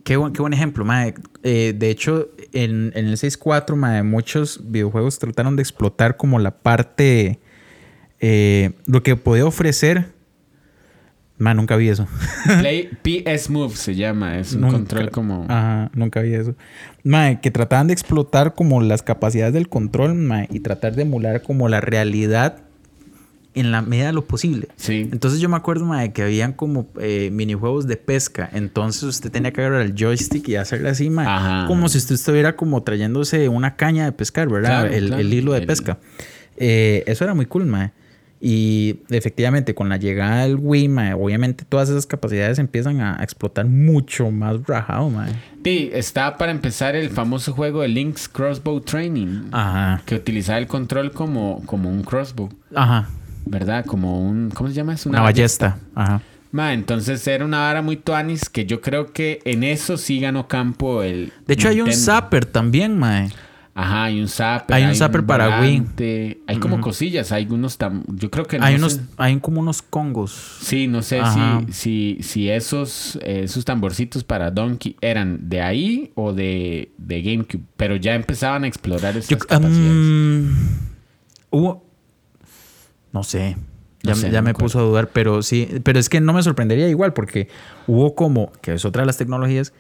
Qué 0.04 0.18
buen, 0.18 0.34
qué 0.34 0.42
buen 0.42 0.54
ejemplo, 0.54 0.84
mae. 0.84 1.14
Eh, 1.44 1.74
de 1.78 1.90
hecho, 1.90 2.30
en, 2.52 2.92
en 2.96 3.06
el 3.08 3.14
6.4, 3.18 3.76
mae, 3.76 4.04
muchos 4.04 4.60
videojuegos 4.70 5.18
trataron 5.20 5.56
de 5.56 5.62
explotar 5.62 6.18
como 6.18 6.40
la 6.40 6.52
parte. 6.52 7.40
eh, 8.20 8.72
lo 8.86 9.02
que 9.04 9.16
podía 9.16 9.46
ofrecer. 9.46 10.08
Mae, 11.38 11.56
nunca 11.56 11.76
vi 11.78 11.90
eso. 11.90 12.08
Play 12.60 12.90
PS 13.02 13.50
Move 13.50 13.76
se 13.76 13.96
llama, 13.96 14.38
es 14.38 14.54
un 14.54 14.62
Nunca- 14.62 14.74
control 14.78 15.10
como 15.12 15.46
Ajá, 15.50 15.90
nunca 15.94 16.22
vi 16.22 16.34
eso. 16.34 16.54
Mae, 17.04 17.40
que 17.42 17.50
trataban 17.52 17.88
de 17.88 17.94
explotar 17.94 18.54
como 18.54 18.82
las 18.82 19.02
capacidades 19.04 19.54
del 19.54 19.68
control, 19.68 20.14
mae, 20.16 20.48
y 20.52 20.60
tratar 20.60 20.96
de 20.96 21.02
emular 21.02 21.42
como 21.42 21.68
la 21.70 21.82
realidad 21.82 22.60
en 23.56 23.72
la 23.72 23.82
medida 23.82 24.08
de 24.08 24.14
lo 24.14 24.26
posible. 24.26 24.68
Sí. 24.76 25.08
Entonces 25.12 25.40
yo 25.40 25.50
me 25.50 25.58
acuerdo, 25.58 25.86
mae, 25.86 26.12
que 26.12 26.24
habían 26.24 26.54
como 26.54 26.88
eh, 27.00 27.30
minijuegos 27.32 27.88
de 27.88 27.98
pesca. 27.98 28.50
Entonces 28.54 29.04
usted 29.04 29.32
tenía 29.32 29.52
que 29.54 29.62
agarrar 29.62 29.82
el 29.82 29.94
joystick 29.96 30.48
y 30.50 30.56
hacerle 30.56 30.90
así, 30.90 31.10
mae. 31.10 31.28
Ajá. 31.28 31.68
Como 31.68 31.90
si 31.90 31.98
usted 31.98 32.16
estuviera 32.16 32.56
como 32.56 32.84
trayéndose 32.84 33.50
una 33.50 33.76
caña 33.76 34.06
de 34.06 34.12
pescar, 34.12 34.50
¿verdad? 34.50 34.82
Claro, 34.82 34.94
el, 34.94 35.08
claro. 35.08 35.22
el 35.22 35.34
hilo 35.34 35.54
de 35.54 35.62
pesca. 35.62 36.00
Eh, 36.58 37.04
eso 37.08 37.24
era 37.24 37.34
muy 37.34 37.46
cool, 37.46 37.66
mae. 37.66 37.92
Y 38.46 39.00
efectivamente, 39.10 39.74
con 39.74 39.88
la 39.88 39.96
llegada 39.96 40.44
del 40.44 40.58
Wii, 40.60 40.90
mae, 40.90 41.14
obviamente 41.14 41.64
todas 41.64 41.88
esas 41.88 42.06
capacidades 42.06 42.60
empiezan 42.60 43.00
a 43.00 43.24
explotar 43.24 43.66
mucho 43.68 44.32
más 44.32 44.58
rajado, 44.68 45.10
mae. 45.10 45.32
Sí, 45.64 45.90
está 45.94 46.36
para 46.36 46.52
empezar 46.52 46.94
el 46.98 47.10
famoso 47.10 47.54
juego 47.54 47.84
de 47.84 47.88
Link's 47.88 48.28
Crossbow 48.28 48.82
Training, 48.82 49.48
Ajá. 49.54 50.02
que 50.06 50.16
utilizaba 50.16 50.58
el 50.58 50.68
control 50.68 51.14
como, 51.14 51.64
como 51.66 51.90
un 51.90 52.04
crossbow, 52.04 52.50
Ajá. 52.76 53.08
¿Verdad? 53.46 53.86
Como 53.86 54.22
un 54.22 54.50
¿cómo 54.54 54.70
se 54.70 54.76
llama? 54.76 54.94
Es 54.94 55.06
Una, 55.06 55.22
ballesta. 55.22 55.78
Ajá. 55.96 56.22
Ma, 56.52 56.74
entonces 56.74 57.26
era 57.28 57.44
una 57.46 57.60
vara 57.62 57.82
muy 57.82 57.98
tuanis 57.98 58.48
que 58.48 58.66
yo 58.66 58.80
creo 58.80 59.12
que 59.12 59.40
en 59.44 59.64
eso 59.64 59.98
sí 59.98 60.20
ganó 60.20 60.48
campo 60.48 61.02
el 61.02 61.34
De 61.48 61.56
hecho, 61.56 61.68
hay 61.68 61.82
un 61.82 61.92
zapper 61.92 62.46
también, 62.46 62.98
mae. 62.98 63.32
Ajá, 63.76 64.04
hay 64.04 64.22
un 64.22 64.28
zapper. 64.28 64.76
Hay 64.76 64.84
un 64.84 64.94
zapper 64.94 65.26
para 65.26 65.62
Wii. 65.62 66.44
Hay 66.46 66.58
como 66.60 66.80
cosillas, 66.80 67.32
hay 67.32 67.48
unos 67.50 67.80
tam- 67.80 68.04
yo 68.08 68.30
creo 68.30 68.46
que 68.46 68.60
no 68.60 68.66
hay 68.66 68.74
sé- 68.76 68.80
unos, 68.80 69.00
hay 69.18 69.40
como 69.40 69.62
unos 69.62 69.82
congos. 69.82 70.60
Sí, 70.62 70.86
no 70.88 71.02
sé 71.02 71.22
Ajá. 71.22 71.64
si, 71.72 71.74
si, 71.74 72.18
si 72.22 72.50
esos, 72.52 73.16
eh, 73.24 73.42
esos 73.46 73.66
tamborcitos 73.66 74.24
para 74.24 74.52
Donkey 74.52 74.96
eran 75.02 75.50
de 75.50 75.60
ahí 75.64 76.12
o 76.14 76.34
de, 76.34 76.92
de 77.00 77.22
GameCube, 77.24 77.64
pero 77.76 77.96
ya 77.96 78.14
empezaban 78.14 78.64
a 78.64 78.68
explorar 78.68 79.18
esas 79.18 79.28
Yo, 79.30 79.40
capacidades. 79.40 79.74
mm, 79.82 80.50
hubo. 81.50 81.84
No 83.14 83.24
sé. 83.24 83.56
Ya, 84.02 84.16
sé, 84.16 84.32
ya 84.32 84.42
no 84.42 84.46
me 84.46 84.50
acuerdo. 84.50 84.66
puso 84.66 84.80
a 84.80 84.82
dudar, 84.82 85.10
pero 85.14 85.42
sí. 85.44 85.80
Pero 85.84 85.98
es 85.98 86.10
que 86.10 86.20
no 86.20 86.34
me 86.34 86.44
sorprendería 86.44 86.90
igual, 86.90 87.14
porque 87.14 87.48
hubo 87.88 88.16
como, 88.16 88.52
que 88.62 88.74
es 88.74 88.84
otra 88.84 89.04
de 89.04 89.06
las 89.06 89.18
tecnologías, 89.18 89.72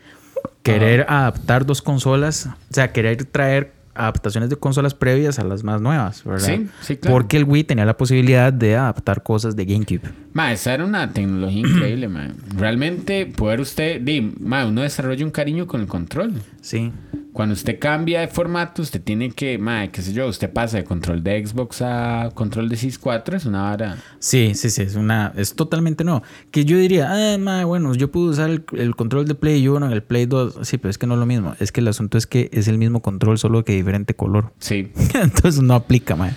querer 0.61 1.05
adaptar 1.09 1.65
dos 1.65 1.81
consolas, 1.81 2.45
o 2.47 2.73
sea, 2.73 2.93
querer 2.93 3.25
traer 3.25 3.73
adaptaciones 3.95 4.49
de 4.49 4.55
consolas 4.55 4.93
previas 4.93 5.39
a 5.39 5.43
las 5.43 5.63
más 5.63 5.81
nuevas, 5.81 6.23
¿verdad? 6.23 6.47
Sí, 6.47 6.69
sí, 6.81 6.97
claro. 6.97 7.15
Porque 7.15 7.38
el 7.38 7.43
Wii 7.43 7.65
tenía 7.65 7.86
la 7.86 7.97
posibilidad 7.97 8.51
de 8.51 8.75
adaptar 8.75 9.23
cosas 9.23 9.55
de 9.55 9.65
GameCube. 9.65 10.09
Ma, 10.34 10.51
esa 10.51 10.73
era 10.73 10.86
una 10.86 11.11
tecnología 11.13 11.59
increíble, 11.67 12.07
ma. 12.07 12.34
Realmente 12.55 13.25
poder 13.25 13.61
usted, 13.61 14.01
di, 14.01 14.34
ma, 14.39 14.65
uno 14.65 14.81
desarrolla 14.81 15.23
un 15.23 15.31
cariño 15.31 15.67
con 15.67 15.81
el 15.81 15.88
control. 15.88 16.34
Sí. 16.61 16.91
Cuando 17.31 17.53
usted 17.53 17.79
cambia 17.79 18.21
de 18.21 18.27
formato, 18.27 18.84
usted 18.84 19.01
tiene 19.01 19.31
que, 19.31 19.57
ma, 19.57 19.88
qué 19.88 20.03
sé 20.03 20.13
yo, 20.13 20.27
usted 20.27 20.51
pasa 20.51 20.77
de 20.77 20.84
control 20.84 21.23
de 21.23 21.43
Xbox 21.43 21.81
a 21.81 22.29
control 22.36 22.69
de 22.69 22.75
64, 22.75 23.38
es 23.38 23.45
una 23.45 23.63
vara. 23.63 23.97
Sí, 24.19 24.53
sí, 24.53 24.69
sí, 24.69 24.84
es 24.84 24.95
una, 24.95 25.34
es 25.36 25.55
totalmente 25.55 26.03
no. 26.03 26.21
Que 26.51 26.63
yo 26.63 26.77
diría, 26.77 27.09
ah, 27.09 27.38
ma, 27.39 27.65
bueno, 27.65 27.95
yo 27.95 28.11
puedo 28.11 28.27
usar 28.27 28.51
el, 28.51 28.63
el 28.77 28.95
control 28.95 29.27
de 29.27 29.34
Play 29.34 29.67
1 29.67 29.84
en 29.84 29.91
el 29.91 30.03
Play 30.03 30.27
2. 30.27 30.59
Sí, 30.61 30.77
pero 30.77 30.91
es 30.91 30.99
que 30.99 31.07
no 31.07 31.15
es 31.15 31.19
lo 31.19 31.25
mismo. 31.25 31.55
Es 31.59 31.71
que 31.71 31.81
el 31.81 31.88
asunto 31.88 32.19
es 32.19 32.27
que 32.27 32.51
es 32.53 32.67
el 32.67 32.77
mismo 32.77 33.01
control, 33.01 33.39
solo 33.39 33.65
que 33.65 33.73
diferente 33.73 34.15
color. 34.15 34.53
Sí. 34.59 34.91
Entonces 35.13 35.61
no 35.61 35.73
aplica, 35.73 36.15
ma. 36.15 36.31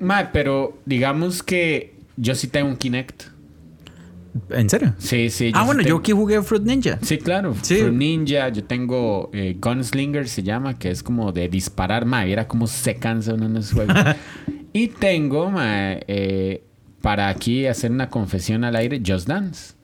Ma, 0.00 0.30
pero 0.32 0.78
digamos 0.84 1.42
que 1.42 1.94
yo 2.16 2.34
sí 2.34 2.48
tengo 2.48 2.68
un 2.68 2.76
Kinect. 2.76 3.22
¿En 4.50 4.68
serio? 4.68 4.94
Sí, 4.98 5.30
sí. 5.30 5.52
ah, 5.54 5.64
bueno, 5.64 5.82
yo 5.82 5.96
aquí 5.98 6.12
jugué 6.12 6.42
Fruit 6.42 6.62
Ninja. 6.62 6.98
Sí, 7.02 7.18
claro. 7.18 7.54
Sí. 7.62 7.76
Fruit 7.76 7.94
Ninja, 7.94 8.48
yo 8.48 8.64
tengo 8.64 9.30
eh, 9.32 9.56
Gunslinger, 9.60 10.28
se 10.28 10.42
llama, 10.42 10.78
que 10.78 10.90
es 10.90 11.02
como 11.02 11.32
de 11.32 11.48
disparar, 11.48 12.04
ma, 12.04 12.24
era 12.24 12.46
como 12.46 12.66
se 12.66 12.96
cansa 12.96 13.34
uno 13.34 13.46
en 13.46 13.56
esos 13.56 13.72
juegos. 13.72 13.96
y 14.72 14.88
tengo, 14.88 15.50
ma, 15.50 15.94
eh, 16.06 16.64
para 17.00 17.28
aquí 17.28 17.66
hacer 17.66 17.90
una 17.90 18.08
confesión 18.08 18.64
al 18.64 18.76
aire, 18.76 19.02
Just 19.04 19.26
Dance. 19.26 19.74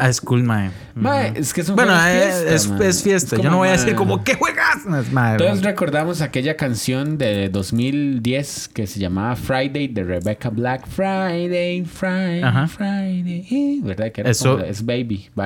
Ah, 0.00 0.08
es 0.08 0.20
cool, 0.20 0.44
ma. 0.44 0.70
Ma, 0.94 1.26
Ujú. 1.26 1.32
es 1.40 1.52
que 1.52 1.60
es 1.62 1.68
un 1.68 1.74
Bueno, 1.76 1.92
eh, 2.06 2.20
fiesta, 2.22 2.54
es, 2.54 2.68
ma. 2.68 2.84
es 2.86 3.02
fiesta. 3.02 3.36
Es 3.36 3.42
yo 3.42 3.50
no 3.50 3.56
voy 3.58 3.68
a 3.68 3.72
decir 3.72 3.96
como, 3.96 4.22
¿qué 4.22 4.34
juegas? 4.34 4.86
No, 4.86 4.98
es 5.00 5.10
ma, 5.12 5.36
Todos 5.36 5.62
recordamos 5.62 6.20
aquella 6.20 6.56
canción 6.56 7.18
de 7.18 7.48
2010 7.48 8.68
que 8.68 8.86
se 8.86 9.00
llamaba 9.00 9.34
Friday 9.34 9.88
de 9.88 10.04
Rebecca 10.04 10.50
Black. 10.50 10.86
Friday, 10.86 11.84
Friday, 11.84 12.42
Ajá. 12.44 12.68
Friday. 12.68 13.80
¿Verdad? 13.82 14.12
Que 14.12 14.20
era 14.20 14.30
Eso- 14.30 14.52
como- 14.58 14.64
es 14.64 14.84
Baby. 14.86 15.28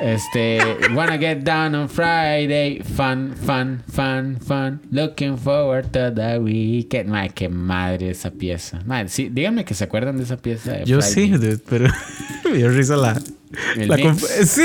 Este, 0.00 0.58
wanna 0.96 1.16
get 1.16 1.44
down 1.44 1.76
on 1.76 1.88
Friday, 1.88 2.80
fun, 2.82 3.34
fun, 3.36 3.84
fun, 3.88 4.36
fun, 4.44 4.80
looking 4.90 5.36
forward 5.38 5.92
to 5.92 6.10
the 6.12 6.40
weekend. 6.40 7.08
Madre, 7.08 7.30
qué 7.32 7.48
madre 7.48 8.10
esa 8.10 8.32
pieza. 8.32 8.80
Madre, 8.84 9.08
sí, 9.10 9.28
díganme 9.32 9.64
que 9.64 9.74
se 9.74 9.84
acuerdan 9.84 10.16
de 10.16 10.24
esa 10.24 10.38
pieza. 10.38 10.72
De 10.72 10.84
Yo 10.86 11.00
Friday. 11.00 11.14
sí, 11.26 11.30
dude, 11.30 11.58
pero 11.70 11.86
me 12.52 12.58
dio 12.58 12.68
risa 12.70 12.96
la... 12.96 13.20
La 13.76 13.96
sí. 14.44 14.62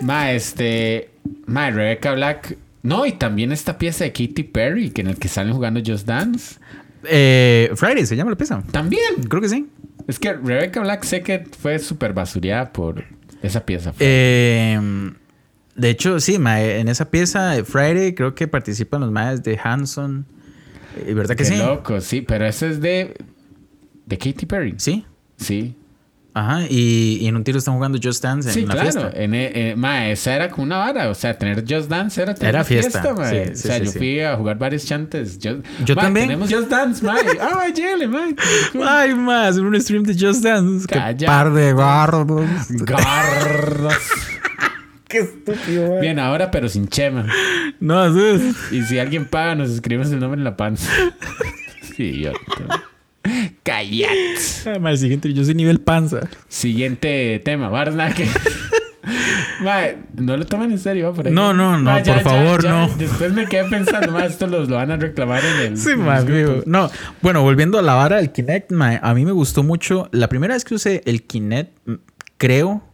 Ma, 0.00 0.32
este. 0.32 1.10
Ma, 1.46 1.70
Rebecca 1.70 2.12
Black. 2.12 2.56
No, 2.82 3.06
y 3.06 3.12
también 3.12 3.52
esta 3.52 3.78
pieza 3.78 4.04
de 4.04 4.12
Katy 4.12 4.44
Perry, 4.44 4.90
que 4.90 5.02
en 5.02 5.08
el 5.08 5.18
que 5.18 5.28
salen 5.28 5.52
jugando 5.52 5.80
Just 5.84 6.06
Dance. 6.06 6.56
Eh, 7.04 7.70
Friday 7.74 8.06
se 8.06 8.16
llama 8.16 8.30
la 8.30 8.36
pieza. 8.36 8.62
También. 8.70 9.22
Creo 9.28 9.42
que 9.42 9.48
sí. 9.48 9.68
Es 10.06 10.18
que 10.18 10.32
Rebecca 10.32 10.80
Black 10.80 11.04
sé 11.04 11.22
que 11.22 11.44
fue 11.60 11.78
súper 11.78 12.12
basureada 12.12 12.72
por 12.72 13.04
esa 13.42 13.64
pieza. 13.64 13.92
Eh, 13.98 14.80
de 15.74 15.90
hecho, 15.90 16.18
sí, 16.18 16.38
mae, 16.38 16.80
en 16.80 16.88
esa 16.88 17.10
pieza 17.10 17.50
de 17.50 17.64
Friday 17.64 18.14
creo 18.14 18.34
que 18.34 18.48
participan 18.48 19.00
los 19.00 19.12
maes 19.12 19.42
de 19.42 19.58
Hanson. 19.62 20.26
Eh, 21.06 21.14
¿Verdad 21.14 21.36
que 21.36 21.44
Qué 21.44 21.50
sí? 21.50 21.56
loco, 21.56 22.00
sí, 22.00 22.20
pero 22.22 22.46
ese 22.46 22.70
es 22.70 22.80
de. 22.80 23.14
de 24.06 24.18
Katy 24.18 24.46
Perry. 24.46 24.74
Sí. 24.78 25.04
Sí. 25.36 25.76
Ajá. 26.38 26.66
Y, 26.68 27.18
y 27.20 27.26
en 27.26 27.36
un 27.36 27.44
tiro 27.44 27.58
están 27.58 27.74
jugando 27.74 27.98
Just 28.02 28.22
Dance 28.22 28.48
en 28.48 28.54
Sí, 28.54 28.64
una 28.64 28.74
claro. 28.74 28.90
fiesta. 28.92 29.10
En, 29.14 29.34
eh, 29.34 29.74
ma, 29.76 30.08
esa 30.08 30.34
era 30.36 30.48
como 30.50 30.64
una 30.64 30.76
vara. 30.78 31.08
O 31.10 31.14
sea, 31.14 31.36
tener 31.36 31.64
Just 31.68 31.88
Dance 31.90 32.20
era 32.22 32.34
tener 32.34 32.50
Era 32.50 32.58
una 32.60 32.64
fiesta, 32.64 33.14
ma. 33.14 33.28
sí, 33.28 33.36
o 33.52 33.54
sea, 33.56 33.78
yo 33.78 33.90
fui 33.92 34.20
a 34.20 34.36
jugar 34.36 34.56
varios 34.58 34.84
chantes. 34.86 35.38
Just- 35.42 35.64
Yo 35.84 35.94
Ma, 35.94 36.02
también. 36.02 36.26
Tenemos 36.28 36.52
Just 36.52 36.68
Dance, 36.68 37.04
ma. 37.04 37.16
Ah, 37.40 37.64
ma, 38.08 38.08
ma. 38.74 39.00
Ay, 39.00 39.14
más, 39.14 39.56
en 39.56 39.64
un 39.66 39.80
stream 39.80 40.02
de 40.04 40.14
Just 40.18 40.42
Dance. 40.44 40.86
Qué 40.86 40.94
Calla. 40.94 41.26
par 41.26 41.52
de 41.52 41.72
gordos. 41.72 42.46
Garros. 42.68 43.94
Qué 45.08 45.18
estúpido, 45.20 45.88
mae. 45.90 46.00
Bien, 46.02 46.18
ahora, 46.18 46.50
pero 46.50 46.68
sin 46.68 46.86
chema. 46.88 47.26
No, 47.80 48.04
eso 48.06 48.54
Y 48.70 48.82
si 48.82 48.98
alguien 48.98 49.24
paga, 49.24 49.54
nos 49.54 49.70
escribimos 49.70 50.12
el 50.12 50.20
nombre 50.20 50.38
en 50.38 50.44
la 50.44 50.56
panza. 50.56 50.90
Sí, 51.96 52.04
idiota. 52.04 52.38
Callat. 53.62 54.78
Mae, 54.80 54.92
el 54.92 54.98
siguiente, 54.98 55.32
yo 55.32 55.44
soy 55.44 55.54
nivel 55.54 55.80
panza. 55.80 56.28
Siguiente 56.48 57.40
tema, 57.44 57.68
Barna, 57.68 58.12
que. 58.14 58.26
Mae, 59.60 59.98
no 60.14 60.36
lo 60.36 60.46
tomen 60.46 60.70
en 60.70 60.78
serio, 60.78 61.12
por 61.12 61.26
ahí. 61.26 61.32
No, 61.32 61.52
no, 61.52 61.78
no, 61.78 62.02
por 62.02 62.20
favor, 62.20 62.64
no. 62.64 62.88
Después 62.96 63.32
me 63.32 63.46
quedé 63.46 63.64
pensando, 63.64 64.12
más 64.12 64.24
esto 64.24 64.46
los 64.46 64.68
lo 64.68 64.76
van 64.76 64.90
a 64.90 64.96
reclamar 64.96 65.42
en 65.44 65.72
el. 65.72 65.78
Sí, 65.78 65.94
más. 65.96 66.24
No, 66.66 66.90
bueno, 67.22 67.42
volviendo 67.42 67.78
a 67.78 67.82
la 67.82 67.94
vara 67.94 68.16
del 68.16 68.32
Kinect, 68.32 68.72
a 68.72 69.14
mí 69.14 69.24
me 69.24 69.32
gustó 69.32 69.62
mucho. 69.62 70.08
La 70.12 70.28
primera 70.28 70.54
vez 70.54 70.64
que 70.64 70.74
usé 70.74 71.02
el 71.06 71.22
Kinect, 71.24 71.76
creo 72.36 72.87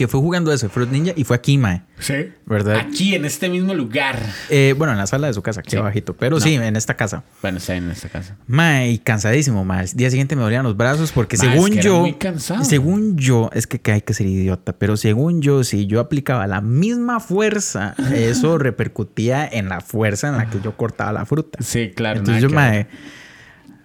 que 0.00 0.08
fue 0.08 0.18
jugando 0.18 0.50
eso, 0.50 0.66
Fruit 0.70 0.88
Ninja, 0.90 1.12
y 1.14 1.24
fue 1.24 1.36
aquí, 1.36 1.58
mae. 1.58 1.82
Sí. 1.98 2.14
¿Verdad? 2.46 2.76
Aquí, 2.76 3.14
en 3.14 3.26
este 3.26 3.50
mismo 3.50 3.74
lugar. 3.74 4.18
Eh, 4.48 4.74
bueno, 4.78 4.92
en 4.94 4.98
la 4.98 5.06
sala 5.06 5.26
de 5.26 5.34
su 5.34 5.42
casa, 5.42 5.60
aquí 5.60 5.72
Sí. 5.72 5.76
abajito. 5.76 6.14
Pero 6.16 6.36
No. 6.36 6.40
sí, 6.40 6.54
en 6.54 6.74
esta 6.74 6.94
casa. 6.96 7.22
Bueno, 7.42 7.58
está 7.58 7.76
en 7.76 7.90
esta 7.90 8.08
casa. 8.08 8.38
Mae, 8.46 8.92
y 8.92 8.98
cansadísimo, 8.98 9.62
mae. 9.66 9.84
El 9.84 9.90
día 9.92 10.08
siguiente 10.08 10.36
me 10.36 10.42
dolían 10.42 10.62
los 10.64 10.74
brazos 10.74 11.12
porque 11.12 11.36
Mae, 11.36 11.50
según 11.52 11.66
es 11.68 11.72
que 11.74 11.80
era 11.80 11.84
yo... 11.84 12.00
muy 12.00 12.14
cansado. 12.14 12.64
Según 12.64 13.18
yo, 13.18 13.50
es 13.52 13.66
que, 13.66 13.78
que 13.78 13.92
hay 13.92 14.00
que 14.00 14.14
ser 14.14 14.26
idiota, 14.26 14.72
pero 14.72 14.96
según 14.96 15.42
yo, 15.42 15.62
si 15.64 15.86
yo 15.86 16.00
aplicaba 16.00 16.46
la 16.46 16.62
misma 16.62 17.20
fuerza, 17.20 17.94
eso 18.14 18.56
repercutía 18.56 19.46
en 19.46 19.68
la 19.68 19.82
fuerza 19.82 20.28
en 20.28 20.38
la 20.38 20.48
que 20.48 20.62
yo 20.62 20.78
cortaba 20.78 21.12
la 21.12 21.26
fruta. 21.26 21.58
Sí, 21.62 21.92
claro. 21.94 22.20
Entonces 22.20 22.42
yo, 22.42 22.48
que 22.48 22.54
mae... 22.54 22.86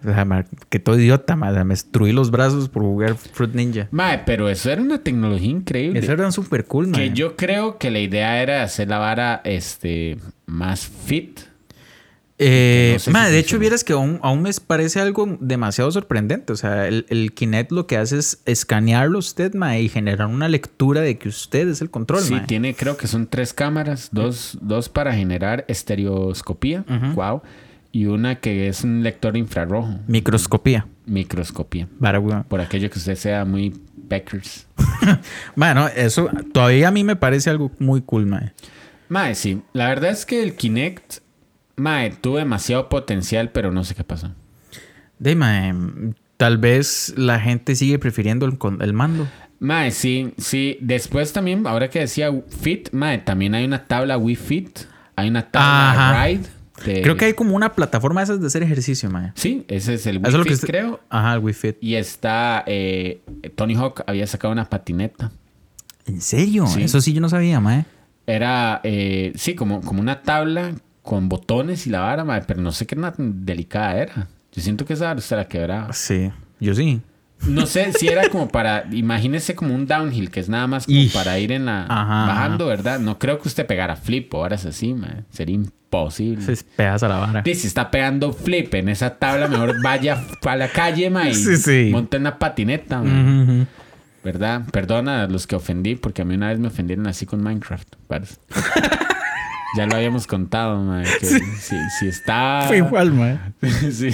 o 0.07 0.13
sea, 0.13 0.25
mae, 0.25 0.45
que 0.69 0.79
todo 0.79 0.97
idiota, 0.99 1.35
mae. 1.35 1.51
Me 1.63 1.73
destruí 1.73 2.11
los 2.11 2.31
brazos 2.31 2.69
por 2.69 2.83
jugar 2.83 3.15
Fruit 3.15 3.53
Ninja. 3.53 3.87
Mae, 3.91 4.23
pero 4.25 4.49
eso 4.49 4.71
era 4.71 4.81
una 4.81 4.99
tecnología 4.99 5.49
increíble. 5.49 5.99
Eso 5.99 6.11
era 6.11 6.31
súper 6.31 6.65
cool, 6.65 6.87
mae. 6.87 7.09
Que 7.09 7.15
yo 7.15 7.35
creo 7.35 7.77
que 7.77 7.91
la 7.91 7.99
idea 7.99 8.41
era 8.41 8.63
hacer 8.63 8.87
la 8.87 8.97
vara 8.97 9.41
este, 9.43 10.17
más 10.45 10.87
fit. 10.87 11.39
Eh, 12.37 12.91
no 12.93 12.99
sé 12.99 13.05
si 13.05 13.11
mae, 13.11 13.31
de 13.31 13.39
hecho, 13.39 13.57
vieras 13.59 13.85
que 13.85 13.93
aún, 13.93 14.19
aún 14.21 14.41
me 14.41 14.51
parece 14.67 14.99
algo 14.99 15.37
demasiado 15.39 15.89
sorprendente. 15.91 16.51
O 16.51 16.57
sea, 16.57 16.87
el, 16.87 17.05
el 17.09 17.31
Kinect 17.33 17.71
lo 17.71 17.87
que 17.87 17.95
hace 17.95 18.17
es 18.17 18.41
escanearlo 18.45 19.19
usted, 19.19 19.53
mae, 19.53 19.81
y 19.81 19.87
generar 19.87 20.27
una 20.27 20.49
lectura 20.49 20.99
de 20.99 21.17
que 21.17 21.29
usted 21.29 21.69
es 21.69 21.81
el 21.81 21.89
control, 21.89 22.21
sí, 22.21 22.33
mae. 22.33 22.45
tiene, 22.45 22.75
creo 22.75 22.97
que 22.97 23.07
son 23.07 23.27
tres 23.27 23.53
cámaras, 23.53 24.09
dos, 24.11 24.57
dos 24.61 24.89
para 24.89 25.13
generar 25.13 25.63
estereoscopía, 25.69 26.83
wow, 27.15 27.41
y 27.95 28.07
una 28.07 28.35
que 28.41 28.67
es 28.67 28.83
un 28.83 29.03
lector 29.03 29.37
infrarrojo, 29.37 30.01
Microscopía. 30.07 30.85
microscopía. 31.05 31.87
Para, 31.97 32.19
weón. 32.19 32.43
Por 32.43 32.59
aquello 32.59 32.89
que 32.89 32.99
usted 32.99 33.15
sea 33.15 33.45
muy 33.45 33.73
Beckers. 33.95 34.67
Bueno, 35.55 35.87
eso 35.95 36.29
todavía 36.51 36.89
a 36.89 36.91
mí 36.91 37.05
me 37.05 37.15
parece 37.15 37.49
algo 37.49 37.71
muy 37.79 38.01
cool, 38.01 38.25
mae. 38.25 38.51
Mae, 39.07 39.33
sí, 39.33 39.61
la 39.71 39.87
verdad 39.87 40.11
es 40.11 40.25
que 40.25 40.43
el 40.43 40.55
Kinect, 40.55 41.19
mae, 41.77 42.09
tuvo 42.09 42.37
demasiado 42.37 42.89
potencial, 42.89 43.51
pero 43.51 43.71
no 43.71 43.85
sé 43.85 43.95
qué 43.95 44.03
pasó. 44.03 44.29
De 45.17 45.37
mae, 45.37 45.73
tal 46.35 46.57
vez 46.57 47.13
la 47.15 47.39
gente 47.39 47.75
sigue 47.75 47.97
prefiriendo 47.97 48.45
el, 48.45 48.57
el 48.81 48.91
mando. 48.91 49.25
Mae, 49.59 49.91
sí, 49.91 50.33
sí. 50.37 50.77
Después 50.81 51.31
también, 51.31 51.65
ahora 51.65 51.89
que 51.89 51.99
decía 51.99 52.29
Fit, 52.49 52.89
mae, 52.91 53.19
también 53.19 53.55
hay 53.55 53.63
una 53.63 53.85
tabla 53.87 54.17
Wii 54.17 54.35
Fit. 54.35 54.79
Hay 55.15 55.29
una 55.29 55.49
tabla 55.49 55.91
Ajá. 55.91 56.25
Ride. 56.25 56.54
Creo 56.77 57.15
que 57.17 57.25
hay 57.25 57.33
como 57.33 57.55
una 57.55 57.73
plataforma 57.73 58.19
de 58.21 58.25
esas 58.25 58.41
de 58.41 58.47
hacer 58.47 58.61
ejercicio, 58.63 59.09
mae. 59.09 59.31
Sí, 59.35 59.65
ese 59.69 59.93
es 59.93 60.05
el 60.07 60.17
Wii 60.17 60.23
Eso 60.27 60.29
es 60.29 60.37
lo 60.37 60.43
Fit, 60.43 60.49
que 60.49 60.53
usted- 60.55 60.67
creo. 60.67 60.99
Ajá, 61.09 61.33
el 61.35 61.39
Wii 61.39 61.53
Fit. 61.53 61.77
Y 61.81 61.95
está... 61.95 62.63
eh, 62.67 63.21
Tony 63.55 63.75
Hawk 63.75 64.03
había 64.07 64.27
sacado 64.27 64.51
una 64.51 64.65
patineta. 64.69 65.31
¿En 66.05 66.21
serio? 66.21 66.67
Sí. 66.67 66.83
Eso 66.83 66.99
sí 67.01 67.13
yo 67.13 67.21
no 67.21 67.29
sabía, 67.29 67.59
mae. 67.59 67.85
Era, 68.27 68.81
eh, 68.83 69.31
sí, 69.35 69.55
como, 69.55 69.81
como 69.81 70.01
una 70.01 70.21
tabla 70.21 70.73
con 71.01 71.29
botones 71.29 71.87
y 71.87 71.91
la 71.91 72.01
vara, 72.01 72.23
mae, 72.25 72.41
pero 72.41 72.61
no 72.61 72.71
sé 72.71 72.85
qué 72.85 72.95
tan 72.95 73.45
delicada 73.45 73.95
era. 73.97 74.27
Yo 74.51 74.61
siento 74.61 74.85
que 74.85 74.93
esa 74.93 75.05
vara 75.05 75.21
se 75.21 75.35
la 75.35 75.47
quebraba. 75.47 75.93
Sí, 75.93 76.31
yo 76.59 76.73
sí. 76.75 77.01
No 77.47 77.65
sé 77.67 77.91
si 77.93 78.07
era 78.07 78.29
como 78.29 78.47
para, 78.47 78.85
imagínese 78.91 79.55
como 79.55 79.75
un 79.75 79.85
downhill, 79.85 80.31
que 80.31 80.39
es 80.39 80.49
nada 80.49 80.67
más 80.67 80.85
como 80.85 80.99
para 81.13 81.37
ir 81.37 81.51
en 81.51 81.65
la 81.65 81.83
Ajá, 81.83 82.25
bajando, 82.27 82.65
¿verdad? 82.65 82.99
No 82.99 83.19
creo 83.19 83.39
que 83.39 83.47
usted 83.47 83.65
pegara 83.67 83.95
flip 83.95 84.33
o 84.33 84.39
horas 84.39 84.65
así, 84.65 84.93
man. 84.93 85.25
Sería 85.31 85.59
imposible. 86.01 86.55
Se 86.55 86.63
pegas 86.75 87.03
a 87.03 87.07
la 87.07 87.17
vara. 87.17 87.41
Y 87.45 87.55
si 87.55 87.67
está 87.67 87.89
pegando 87.91 88.33
flip 88.33 88.73
en 88.75 88.89
esa 88.89 89.15
tabla, 89.17 89.47
mejor 89.47 89.81
vaya 89.81 90.21
a 90.43 90.55
la 90.55 90.67
calle, 90.69 91.09
man, 91.09 91.27
y 91.27 91.33
Sí, 91.33 91.57
sí. 91.57 91.89
monte 91.91 92.17
una 92.17 92.37
patineta. 92.39 93.01
¿Verdad? 94.23 94.63
Perdona 94.71 95.23
a 95.23 95.27
los 95.27 95.45
que 95.45 95.55
ofendí, 95.55 95.95
porque 95.95 96.23
a 96.23 96.25
mí 96.25 96.33
una 96.35 96.49
vez 96.49 96.57
me 96.59 96.67
ofendieron 96.67 97.05
así 97.07 97.25
con 97.25 97.43
Minecraft. 97.43 97.87
parece. 98.07 98.35
ya 99.77 99.85
lo 99.85 99.95
habíamos 99.95 100.25
contado, 100.25 100.81
man. 100.81 101.03
Que 101.19 101.25
si, 101.27 101.75
si 101.99 102.07
está... 102.07 102.63
Fue 102.67 102.77
igual, 102.77 103.39
sí. 103.91 104.09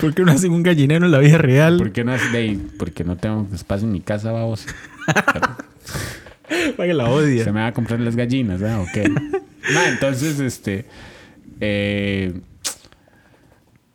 ¿Por 0.00 0.14
qué 0.14 0.22
uno 0.22 0.32
hace 0.32 0.48
un 0.48 0.62
gallinero 0.62 1.06
en 1.06 1.12
la 1.12 1.18
vida 1.18 1.38
real? 1.38 1.76
¿Por 1.78 1.92
qué 1.92 2.02
no 2.04 2.12
hace 2.12 2.28
de 2.30 2.38
ahí? 2.38 2.68
Porque 2.78 3.04
no 3.04 3.16
tengo 3.16 3.46
espacio 3.54 3.86
en 3.86 3.92
mi 3.92 4.00
casa, 4.00 4.32
vamos. 4.32 4.66
Para 6.76 6.88
que 6.88 6.94
la 6.94 7.08
odia. 7.10 7.44
Se 7.44 7.52
me 7.52 7.60
va 7.60 7.66
a 7.68 7.72
comprar 7.72 8.00
las 8.00 8.16
gallinas, 8.16 8.60
¿eh? 8.62 8.74
Ma, 9.74 9.88
entonces, 9.88 10.40
este. 10.40 10.84
Eh, 11.60 12.40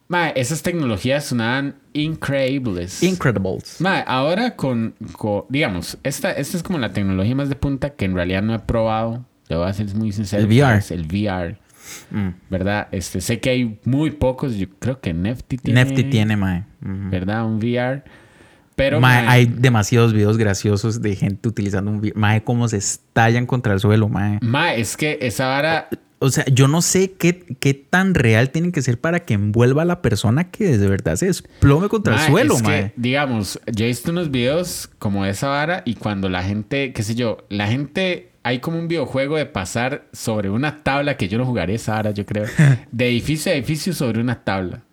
ma, 0.07 0.29
esas 0.29 0.61
tecnologías 0.61 1.25
sonaban 1.25 1.75
increíbles. 1.93 3.01
Incredibles. 3.03 3.79
Ma, 3.81 3.99
ahora 4.01 4.55
con, 4.55 4.95
con- 5.17 5.43
digamos, 5.49 5.97
esta, 6.03 6.31
esta 6.31 6.57
es 6.57 6.63
como 6.63 6.79
la 6.79 6.91
tecnología 6.93 7.35
más 7.35 7.49
de 7.49 7.55
punta 7.55 7.91
que 7.91 8.05
en 8.05 8.15
realidad 8.15 8.41
no 8.43 8.53
he 8.53 8.59
probado. 8.59 9.25
Le 9.49 9.55
voy 9.57 9.67
a 9.67 9.73
ser 9.73 9.93
muy 9.95 10.11
sincero. 10.11 10.43
El 10.43 10.47
VR. 10.49 10.77
Es 10.77 10.91
el 10.91 11.05
VR, 11.05 11.57
Mm. 12.11 12.29
¿verdad? 12.49 12.87
Este, 12.91 13.19
sé 13.19 13.39
que 13.41 13.49
hay 13.49 13.79
muy 13.83 14.11
pocos. 14.11 14.55
Yo 14.55 14.67
creo 14.79 15.01
que 15.01 15.13
Nefty 15.13 15.57
tiene. 15.57 15.83
Nefty 15.83 16.05
tiene, 16.05 16.37
mae. 16.37 16.63
¿Verdad? 16.79 17.45
Un 17.45 17.57
VR. 17.57 18.03
Pero. 18.75 18.99
Mae, 18.99 19.25
ma, 19.25 19.31
hay 19.31 19.45
demasiados 19.45 20.13
videos 20.13 20.37
graciosos 20.37 21.01
de 21.01 21.15
gente 21.15 21.47
utilizando 21.47 21.91
un. 21.91 22.11
Mae, 22.15 22.43
cómo 22.43 22.67
se 22.67 22.77
estallan 22.77 23.45
contra 23.45 23.73
el 23.73 23.79
suelo, 23.79 24.09
mae. 24.09 24.39
ma, 24.41 24.73
es 24.73 24.97
que 24.97 25.19
esa 25.21 25.47
vara. 25.47 25.89
O 26.19 26.29
sea, 26.29 26.45
yo 26.45 26.69
no 26.69 26.81
sé 26.81 27.11
qué, 27.11 27.57
qué 27.59 27.73
tan 27.73 28.15
real 28.15 28.49
tiene 28.49 28.71
que 28.71 28.81
ser 28.81 28.97
para 28.97 29.25
que 29.25 29.33
envuelva 29.33 29.81
a 29.81 29.85
la 29.85 30.01
persona 30.01 30.51
que 30.51 30.77
de 30.77 30.87
verdad 30.87 31.17
se 31.17 31.25
desplome 31.25 31.89
contra 31.89 32.15
Mae, 32.15 32.25
el 32.25 32.31
suelo, 32.31 32.53
es 32.55 32.61
que, 32.61 32.67
mae. 32.69 32.93
digamos, 32.95 33.59
yo 33.69 33.83
he 33.83 33.89
visto 33.89 34.09
unos 34.09 34.31
videos 34.31 34.89
como 34.99 35.25
de 35.25 35.31
esa 35.31 35.49
vara 35.49 35.81
y 35.83 35.95
cuando 35.95 36.29
la 36.29 36.41
gente, 36.41 36.93
qué 36.93 37.03
sé 37.03 37.15
yo, 37.15 37.39
la 37.49 37.67
gente, 37.67 38.31
hay 38.43 38.59
como 38.59 38.79
un 38.79 38.87
videojuego 38.87 39.35
de 39.35 39.47
pasar 39.47 40.05
sobre 40.13 40.49
una 40.49 40.81
tabla 40.81 41.17
que 41.17 41.27
yo 41.27 41.37
no 41.37 41.45
jugaré 41.45 41.75
esa 41.75 41.95
vara, 41.95 42.11
yo 42.11 42.25
creo, 42.25 42.45
de 42.93 43.09
edificio 43.09 43.51
a 43.51 43.55
edificio 43.55 43.91
sobre 43.91 44.21
una 44.21 44.45
tabla. 44.45 44.83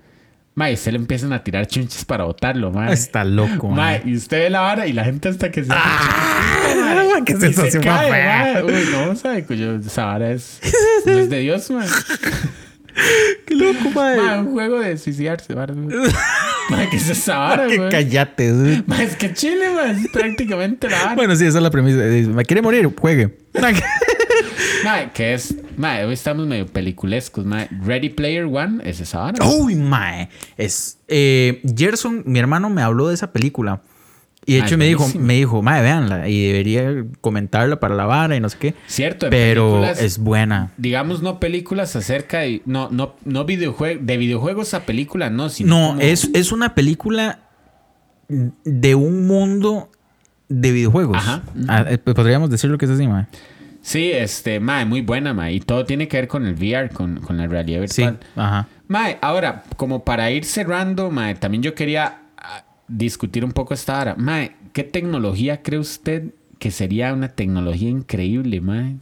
Mae, 0.55 0.77
se 0.77 0.91
le 0.93 0.99
empiezan 0.99 1.33
a 1.33 1.43
tirar 1.45 1.67
chunches 1.67 2.05
para 2.05 2.25
botarlo, 2.25 2.71
mae. 2.73 2.93
Está 2.93 3.25
loco, 3.25 3.69
mae. 3.69 4.01
Mae, 4.01 4.11
y 4.11 4.17
usted 4.17 4.39
ve 4.39 4.51
la 4.51 4.61
vara 4.61 4.87
y 4.87 4.93
la 4.93 5.05
gente 5.05 5.29
hasta 5.29 5.51
que 5.51 5.65
se... 5.65 5.71
Ah, 5.73 6.75
mae, 6.77 7.25
qué 7.25 7.35
se 7.35 7.41
sensación 7.41 7.85
más 7.85 8.01
cae, 8.01 8.11
fea. 8.11 8.53
mae. 8.55 8.65
Uy, 8.65 8.89
no, 8.93 9.17
sabe, 9.17 9.45
cuyo, 9.45 9.77
esa 9.77 10.07
vara 10.07 10.33
es, 10.33 10.61
no 11.07 11.13
es 11.19 11.31
de 11.31 11.39
Dios, 11.39 11.71
mae. 11.71 11.89
Qué 13.47 13.55
loco, 13.55 13.91
mae. 13.95 14.17
Mae, 14.17 14.39
un 14.41 14.53
juego 14.53 14.81
de 14.81 14.99
suicidarse, 14.99 15.55
vara. 15.55 15.73
Mae, 15.73 16.89
¿qué 16.91 16.97
es 16.97 17.09
esa 17.09 17.39
vara, 17.39 17.67
güey? 17.67 17.89
cállate, 17.89 18.51
dude. 18.51 18.85
Es 19.01 19.17
que 19.17 19.33
Chile, 19.33 19.71
ma, 19.73 19.93
es 19.93 20.09
prácticamente 20.13 20.91
la 20.91 20.99
vara. 21.05 21.15
Bueno, 21.15 21.37
sí, 21.37 21.47
esa 21.47 21.59
es 21.59 21.63
la 21.63 21.71
premisa. 21.71 21.99
¿Me 21.99 22.45
quiere 22.45 22.61
morir? 22.61 22.91
Juegue. 22.99 23.39
Ma, 24.85 25.13
que 25.13 25.35
es. 25.35 25.55
Ma, 25.77 25.99
hoy 26.07 26.13
estamos 26.15 26.47
medio 26.47 26.67
peliculescos. 26.67 27.45
Ma. 27.45 27.67
Ready 27.85 28.11
Player 28.11 28.45
One 28.45 28.83
es 28.85 29.01
esa 29.01 29.21
vara. 29.21 29.45
Uy, 29.47 29.75
mae. 29.77 30.29
Es. 30.57 30.99
Eh, 31.09 31.61
Gerson, 31.77 32.23
mi 32.27 32.39
hermano, 32.39 32.71
me 32.71 32.83
habló 32.83 33.09
de 33.09 33.15
esa 33.15 33.33
película. 33.33 33.81
Y 34.47 34.55
de 34.55 34.61
hecho 34.61 34.79
me 34.79 34.87
dijo, 34.87 35.07
me 35.19 35.35
dijo, 35.35 35.63
mae, 35.63 35.83
véanla. 35.83 36.29
Y 36.29 36.47
debería 36.47 37.05
comentarla 37.21 37.79
para 37.79 37.95
la 37.95 38.07
vara 38.07 38.35
y 38.37 38.41
no 38.41 38.49
sé 38.49 38.57
qué. 38.59 38.75
Cierto, 38.87 39.29
Pero 39.31 39.85
es 39.85 40.19
buena. 40.19 40.73
Digamos, 40.79 41.23
no 41.23 41.39
películas 41.39 41.95
acerca 41.95 42.41
de. 42.41 42.63
No, 42.65 42.89
no, 42.91 43.15
no 43.25 43.45
videojuegos. 43.45 44.05
De 44.07 44.17
videojuegos 44.17 44.73
a 44.75 44.87
película, 44.87 45.31
no, 45.31 45.51
sino. 45.51 45.69
No, 45.69 45.89
como- 45.91 46.01
es, 46.01 46.31
es 46.35 46.53
una 46.53 46.75
película 46.75 47.41
de 48.29 48.95
un 48.95 49.27
mundo 49.27 49.91
de 50.49 50.73
videojuegos. 50.73 51.19
Ajá. 51.19 51.43
Ah, 51.69 51.85
eh, 51.89 51.99
podríamos 51.99 52.51
decir 52.51 52.71
lo 52.71 52.79
que 52.79 52.87
es 52.87 52.91
así, 52.91 53.07
mae. 53.07 53.27
Sí, 53.83 54.11
este, 54.13 54.61
ma, 54.61 54.85
muy 54.85 55.01
buena, 55.01 55.33
ma. 55.35 55.51
Y 55.51 55.61
todo 55.61 55.85
tiene 55.85 56.07
que 56.09 56.19
ver 56.19 56.29
con 56.29 56.47
el 56.47 56.55
VR, 56.55 56.91
con, 56.91 57.21
con 57.21 57.37
la 57.39 57.47
realidad 57.47 57.87
Sí. 57.89 58.03
virtual. 58.03 58.21
Ajá. 58.37 58.69
Mae, 58.89 59.19
ahora, 59.23 59.65
como 59.77 60.05
para 60.05 60.31
ir 60.31 60.45
cerrando, 60.45 61.11
mae, 61.11 61.35
también 61.37 61.63
yo 61.63 61.75
quería 61.75 62.23
ah, 62.37 62.65
discutir 62.89 63.45
un 63.45 63.53
poco 63.53 63.73
esta 63.75 63.99
hora. 64.01 64.15
Mae, 64.17 64.53
¿qué 64.73 64.85
tecnología 64.85 65.63
cree 65.63 65.79
usted 65.79 66.35
que 66.59 66.71
sería 66.71 67.15
una 67.15 67.29
tecnología 67.29 67.89
increíble, 67.89 68.61
mae? 68.61 68.97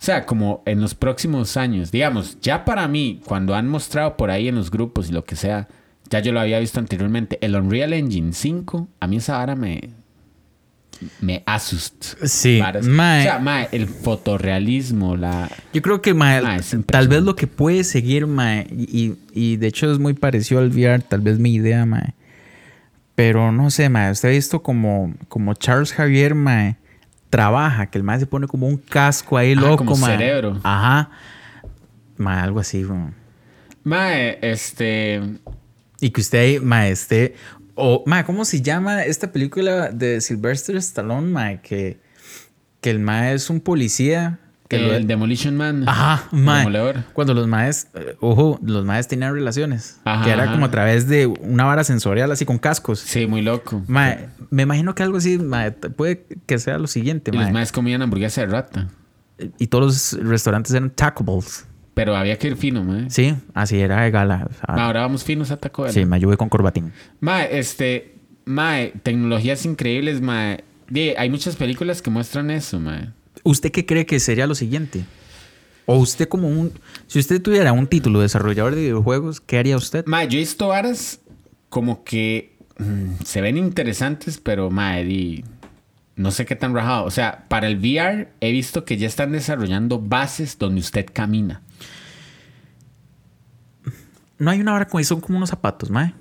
sea, 0.04 0.26
como 0.26 0.62
en 0.66 0.80
los 0.80 0.94
próximos 0.94 1.56
años, 1.56 1.90
digamos, 1.90 2.38
ya 2.40 2.64
para 2.64 2.86
mí, 2.86 3.20
cuando 3.24 3.54
han 3.54 3.66
mostrado 3.68 4.16
por 4.16 4.30
ahí 4.30 4.46
en 4.46 4.54
los 4.54 4.70
grupos 4.70 5.08
y 5.08 5.12
lo 5.12 5.24
que 5.24 5.34
sea, 5.34 5.66
ya 6.10 6.20
yo 6.20 6.32
lo 6.32 6.38
había 6.40 6.60
visto 6.60 6.78
anteriormente, 6.78 7.38
el 7.40 7.56
Unreal 7.56 7.92
Engine 7.92 8.32
5, 8.32 8.88
a 9.00 9.06
mí 9.08 9.16
esa 9.16 9.40
hora 9.42 9.56
me, 9.56 9.90
me 11.20 11.42
asusta. 11.46 12.08
Sí, 12.26 12.60
mae. 12.82 13.20
O 13.20 13.22
sea, 13.22 13.38
mae, 13.38 13.68
el 13.72 13.86
fotorrealismo, 13.86 15.16
la... 15.16 15.48
Yo 15.72 15.82
creo 15.82 16.02
que 16.02 16.14
mae, 16.14 16.42
Ah, 16.44 16.58
tal 16.86 17.08
vez 17.08 17.22
lo 17.22 17.36
que 17.36 17.46
puede 17.46 17.84
seguir, 17.84 18.26
mae, 18.26 18.66
y, 18.70 19.14
y 19.32 19.56
de 19.56 19.66
hecho 19.68 19.90
es 19.92 19.98
muy 19.98 20.14
parecido 20.14 20.60
al 20.60 20.70
VR, 20.70 21.02
tal 21.02 21.20
vez 21.20 21.38
mi 21.38 21.54
idea, 21.54 21.84
mae. 21.86 22.14
Pero 23.14 23.50
no 23.52 23.70
sé, 23.70 23.88
mae, 23.88 24.10
usted 24.12 24.28
ha 24.28 24.32
visto 24.32 24.62
como, 24.62 25.14
como 25.28 25.54
Charles 25.54 25.92
Javier, 25.92 26.34
mae, 26.34 26.76
trabaja, 27.30 27.86
que 27.86 27.98
el 27.98 28.04
mae 28.04 28.18
se 28.18 28.26
pone 28.26 28.46
como 28.46 28.66
un 28.66 28.76
casco 28.76 29.36
ahí 29.36 29.52
Ajá, 29.52 29.60
loco, 29.60 29.84
como 29.84 29.96
mae. 29.96 30.16
cerebro. 30.16 30.60
Ajá. 30.62 31.10
Mae, 32.16 32.40
algo 32.40 32.60
así, 32.60 32.82
mae. 32.84 33.12
Mae, 33.84 34.38
este... 34.42 35.20
Y 36.00 36.10
que 36.10 36.20
usted 36.20 36.38
ahí, 36.38 36.60
mae, 36.60 36.90
esté... 36.92 37.34
O, 37.80 38.02
mae, 38.06 38.24
¿cómo 38.24 38.44
se 38.44 38.60
llama 38.60 39.04
esta 39.04 39.30
película 39.30 39.90
de 39.90 40.20
Sylvester 40.20 40.76
Stallone, 40.76 41.28
mae? 41.30 41.60
Que, 41.60 42.00
que 42.80 42.90
el 42.90 42.98
mae 42.98 43.34
es 43.34 43.50
un 43.50 43.60
policía. 43.60 44.40
Que 44.68 44.76
el 44.76 44.88
lo- 45.02 45.06
Demolition 45.06 45.56
Man. 45.56 45.84
Ajá, 45.88 46.28
el 46.32 46.44
demoledor. 46.44 47.04
Cuando 47.14 47.32
los 47.34 47.46
maes, 47.46 47.88
eh, 47.94 48.16
ojo, 48.20 48.58
los 48.62 48.84
maes 48.84 49.06
tenían 49.08 49.32
relaciones. 49.32 49.98
Ajá, 50.04 50.24
que 50.24 50.30
era 50.30 50.42
ajá. 50.42 50.52
como 50.52 50.66
a 50.66 50.70
través 50.70 51.06
de 51.08 51.26
una 51.26 51.64
vara 51.64 51.84
sensorial 51.84 52.30
así 52.32 52.44
con 52.44 52.58
cascos. 52.58 52.98
Sí, 52.98 53.26
muy 53.26 53.40
loco. 53.42 53.82
Mae, 53.86 54.28
me 54.50 54.64
imagino 54.64 54.94
que 54.94 55.02
algo 55.04 55.16
así, 55.18 55.38
mae, 55.38 55.70
t- 55.70 55.88
puede 55.88 56.26
que 56.46 56.58
sea 56.58 56.76
lo 56.78 56.86
siguiente, 56.88 57.30
Y 57.32 57.36
los 57.36 57.44
mae. 57.44 57.52
más 57.52 57.72
comían 57.72 58.02
hamburguesa 58.02 58.40
de 58.42 58.48
rata. 58.48 58.88
Y 59.56 59.68
todos 59.68 60.12
los 60.18 60.28
restaurantes 60.28 60.72
eran 60.74 60.90
tacables. 60.90 61.64
Pero 61.98 62.14
había 62.14 62.38
que 62.38 62.46
ir 62.46 62.56
fino, 62.56 62.84
mae. 62.84 63.10
Sí, 63.10 63.34
así 63.54 63.80
era 63.80 64.02
de 64.02 64.12
gala. 64.12 64.46
o 64.48 64.52
sea, 64.52 64.76
Ma, 64.76 64.86
Ahora 64.86 65.00
vamos 65.00 65.24
finos 65.24 65.50
a 65.50 65.56
Taco 65.56 65.82
Bell. 65.82 65.92
sí, 65.92 66.04
me 66.04 66.14
ayudé 66.14 66.36
con 66.36 66.48
corbatín. 66.48 66.92
Mae, 67.18 67.58
este... 67.58 68.14
Mae, 68.44 68.92
tecnologías 69.02 69.64
increíbles, 69.66 70.20
mae. 70.20 70.62
Hay 71.16 71.28
muchas 71.28 71.56
películas 71.56 72.00
que 72.00 72.08
muestran 72.08 72.52
eso, 72.52 72.78
mae. 72.78 73.10
¿Usted 73.42 73.72
qué 73.72 73.84
cree 73.84 74.06
que 74.06 74.20
sería 74.20 74.46
lo 74.46 74.54
siguiente? 74.54 75.06
O 75.86 75.96
usted 75.96 76.28
como 76.28 76.46
un... 76.46 76.72
Si 77.08 77.18
usted 77.18 77.42
tuviera 77.42 77.72
un 77.72 77.88
título 77.88 78.20
de 78.20 78.26
desarrollador 78.26 78.76
de 78.76 78.82
videojuegos, 78.82 79.40
¿qué 79.40 79.58
haría 79.58 79.76
usted? 79.76 80.06
Mae, 80.06 80.28
yo 80.28 80.36
he 80.36 80.42
visto 80.42 80.68
varas 80.68 81.20
como 81.68 82.04
que 82.04 82.58
mm, 82.78 83.24
se 83.24 83.40
ven 83.40 83.56
interesantes, 83.56 84.38
pero 84.38 84.70
mae, 84.70 85.02
di, 85.02 85.44
no 86.14 86.30
sé 86.30 86.46
qué 86.46 86.54
tan 86.54 86.76
rajado. 86.76 87.06
O 87.06 87.10
sea, 87.10 87.46
para 87.48 87.66
el 87.66 87.78
VR 87.78 88.28
he 88.40 88.52
visto 88.52 88.84
que 88.84 88.98
ya 88.98 89.08
están 89.08 89.32
desarrollando 89.32 89.98
bases 89.98 90.58
donde 90.58 90.80
usted 90.80 91.04
camina. 91.12 91.62
No 94.38 94.50
hay 94.50 94.60
una 94.60 94.72
vara 94.72 94.86
como 94.86 95.02
son 95.04 95.20
como 95.20 95.36
unos 95.38 95.50
zapatos, 95.50 95.90
mae. 95.90 96.14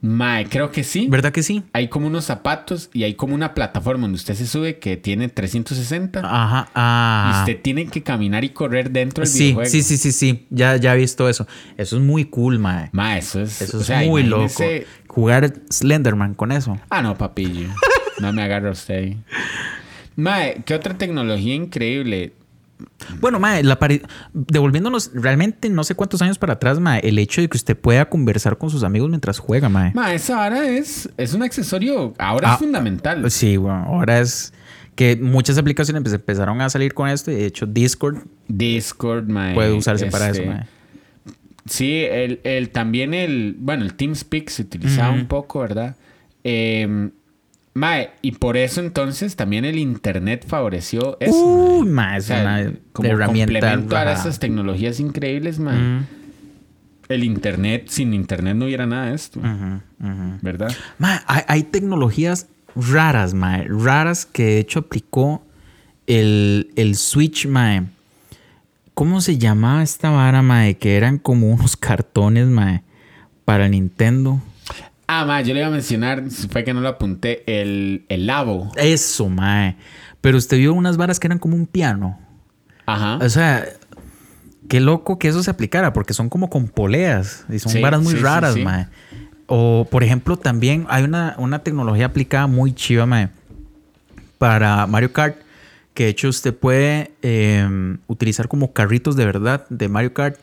Mae, 0.00 0.46
creo 0.46 0.70
que 0.70 0.84
sí. 0.84 1.08
¿Verdad 1.10 1.32
que 1.32 1.42
sí? 1.42 1.64
Hay 1.72 1.88
como 1.88 2.06
unos 2.06 2.24
zapatos 2.24 2.88
y 2.92 3.02
hay 3.02 3.14
como 3.14 3.34
una 3.34 3.52
plataforma 3.52 4.02
donde 4.02 4.14
usted 4.14 4.34
se 4.34 4.46
sube 4.46 4.78
que 4.78 4.96
tiene 4.96 5.28
360 5.28 6.20
Ajá. 6.24 6.66
y 6.68 6.70
Ah. 6.76 7.38
usted 7.40 7.60
tiene 7.60 7.86
que 7.88 8.04
caminar 8.04 8.44
y 8.44 8.50
correr 8.50 8.92
dentro 8.92 9.22
del 9.24 9.28
Sí, 9.32 9.42
videojuego. 9.46 9.70
sí, 9.70 9.82
sí, 9.82 9.96
sí, 9.96 10.12
sí. 10.12 10.46
Ya, 10.50 10.76
ya 10.76 10.94
he 10.94 10.98
visto 10.98 11.28
eso. 11.28 11.48
Eso 11.76 11.96
es 11.96 12.02
muy 12.02 12.26
cool, 12.26 12.60
mae. 12.60 12.90
Mae, 12.92 13.18
eso 13.18 13.40
es, 13.40 13.60
Eso 13.60 13.78
o 13.78 13.80
es 13.80 13.86
sea, 13.88 14.02
muy 14.02 14.22
loco. 14.22 14.62
Jugar 15.08 15.52
Slenderman 15.68 16.34
con 16.34 16.52
eso. 16.52 16.78
Ah, 16.90 17.02
no, 17.02 17.18
papillo. 17.18 17.68
no 18.20 18.32
me 18.32 18.42
agarra 18.42 18.70
usted 18.70 18.94
ahí. 18.94 19.16
Mae, 20.14 20.62
¿qué 20.64 20.74
otra 20.74 20.96
tecnología 20.96 21.54
increíble? 21.56 22.34
Bueno, 23.20 23.40
mae, 23.40 23.62
la 23.64 23.78
devolviéndonos 24.32 25.10
realmente 25.14 25.68
no 25.68 25.82
sé 25.84 25.94
cuántos 25.94 26.22
años 26.22 26.38
para 26.38 26.54
atrás, 26.54 26.78
mae, 26.80 27.00
el 27.06 27.18
hecho 27.18 27.40
de 27.40 27.48
que 27.48 27.56
usted 27.56 27.76
pueda 27.76 28.08
conversar 28.08 28.56
con 28.58 28.70
sus 28.70 28.82
amigos 28.84 29.08
mientras 29.08 29.38
juega, 29.38 29.68
mae. 29.68 29.92
Ma, 29.94 30.12
esa 30.14 30.36
vara 30.36 30.68
es, 30.68 31.08
es 31.16 31.34
un 31.34 31.42
accesorio, 31.42 32.14
ahora 32.18 32.50
Ah, 32.50 32.54
es 32.54 32.58
fundamental. 32.60 33.30
Sí, 33.30 33.56
bueno, 33.56 33.84
ahora 33.86 34.20
es 34.20 34.52
que 34.94 35.16
muchas 35.16 35.58
aplicaciones 35.58 36.02
pues, 36.02 36.14
empezaron 36.14 36.60
a 36.60 36.68
salir 36.70 36.94
con 36.94 37.08
esto 37.08 37.30
y 37.30 37.34
de 37.36 37.46
hecho 37.46 37.66
Discord 37.66 38.18
Discord, 38.48 39.28
ma, 39.28 39.52
puede 39.54 39.72
usarse 39.72 40.06
para 40.06 40.30
eso, 40.30 40.40
este, 40.42 40.52
mae. 40.52 40.66
Sí, 41.66 42.02
el, 42.04 42.40
el- 42.44 42.70
también 42.70 43.12
el, 43.12 43.54
bueno, 43.58 43.84
el 43.84 43.94
TeamSpeak 43.94 44.48
se 44.48 44.62
utilizaba 44.62 45.12
un 45.12 45.26
poco, 45.26 45.60
¿verdad? 45.60 45.96
Eh, 46.44 47.10
mae, 47.78 48.10
y 48.22 48.32
por 48.32 48.56
eso 48.56 48.80
entonces 48.80 49.36
también 49.36 49.64
el 49.64 49.78
Internet 49.78 50.44
favoreció 50.46 51.16
eso. 51.20 51.34
Uy, 51.80 51.86
mae. 51.88 51.94
mae, 52.08 52.14
O 52.16 52.18
es 52.18 52.24
sea, 52.26 52.40
una 52.42 52.72
como 52.92 53.08
herramienta. 53.08 53.52
complemento 53.60 53.96
a 53.96 54.12
esas 54.12 54.38
tecnologías 54.38 55.00
increíbles, 55.00 55.58
mae. 55.58 55.78
Mm, 55.78 56.06
El 57.08 57.24
Internet, 57.24 57.86
sin 57.88 58.12
Internet 58.12 58.56
no 58.56 58.66
hubiera 58.66 58.86
nada 58.86 59.06
de 59.06 59.14
esto, 59.14 59.40
ujú, 59.40 59.80
ujú. 60.06 60.38
¿verdad? 60.42 60.70
Mae, 60.98 61.20
hay, 61.26 61.42
hay 61.48 61.62
tecnologías 61.62 62.46
raras, 62.76 63.32
mae. 63.34 63.64
Raras 63.68 64.26
que 64.26 64.44
de 64.44 64.58
hecho 64.58 64.80
aplicó 64.80 65.42
el, 66.06 66.70
el 66.76 66.96
Switch, 66.96 67.46
mae. 67.46 67.84
¿Cómo 68.94 69.20
se 69.20 69.38
llamaba 69.38 69.82
esta 69.82 70.10
vara, 70.10 70.42
mae? 70.42 70.76
Que 70.76 70.96
eran 70.96 71.18
como 71.18 71.50
unos 71.50 71.76
cartones, 71.78 72.46
mae. 72.48 72.82
Para 73.44 73.68
Nintendo. 73.68 74.42
Ah, 75.10 75.24
ma, 75.24 75.40
yo 75.40 75.54
le 75.54 75.60
iba 75.60 75.68
a 75.68 75.72
mencionar, 75.72 76.22
fue 76.50 76.64
que 76.64 76.74
no 76.74 76.80
lo 76.82 76.88
apunté, 76.88 77.42
el, 77.46 78.04
el 78.10 78.26
Labo. 78.26 78.70
Eso, 78.76 79.28
mae. 79.30 79.76
Pero 80.20 80.36
usted 80.36 80.58
vio 80.58 80.74
unas 80.74 80.98
varas 80.98 81.18
que 81.18 81.26
eran 81.28 81.38
como 81.38 81.56
un 81.56 81.66
piano. 81.66 82.18
Ajá. 82.84 83.16
O 83.24 83.28
sea, 83.30 83.64
qué 84.68 84.80
loco 84.80 85.18
que 85.18 85.28
eso 85.28 85.42
se 85.42 85.50
aplicara, 85.50 85.94
porque 85.94 86.12
son 86.12 86.28
como 86.28 86.50
con 86.50 86.68
poleas 86.68 87.46
y 87.48 87.58
son 87.58 87.72
Sí, 87.72 87.80
varas 87.80 88.02
muy 88.02 88.12
sí, 88.14 88.18
raras, 88.20 88.54
sí. 88.54 88.62
mae. 88.62 88.86
O, 89.46 89.86
por 89.90 90.04
ejemplo, 90.04 90.36
también 90.36 90.84
hay 90.90 91.04
una, 91.04 91.34
una 91.38 91.60
tecnología 91.60 92.04
aplicada 92.06 92.46
muy 92.46 92.72
chiva, 92.74 93.06
mae, 93.06 93.30
para 94.36 94.86
Mario 94.86 95.12
Kart, 95.14 95.36
que 95.94 96.04
de 96.04 96.10
hecho 96.10 96.28
usted 96.28 96.54
puede 96.54 97.12
eh, 97.22 97.96
utilizar 98.08 98.46
como 98.48 98.74
carritos 98.74 99.16
de 99.16 99.24
verdad 99.24 99.66
de 99.70 99.88
Mario 99.88 100.12
Kart. 100.12 100.38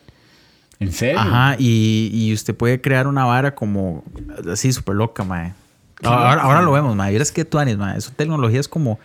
¿En 0.78 0.92
serio? 0.92 1.18
Ajá, 1.18 1.56
y, 1.58 2.10
y 2.12 2.32
usted 2.32 2.54
puede 2.54 2.80
crear 2.80 3.06
una 3.06 3.24
vara 3.24 3.54
como 3.54 4.04
así 4.50 4.72
súper 4.72 4.96
loca, 4.96 5.24
mae. 5.24 5.54
Ahora, 6.02 6.42
ahora 6.42 6.62
lo 6.62 6.72
vemos, 6.72 6.94
mae. 6.94 7.10
Vieras 7.10 7.32
que 7.32 7.44
tú 7.44 7.58
mae. 7.58 8.00
Son 8.00 8.14
tecnologías 8.14 8.68
como, 8.68 8.98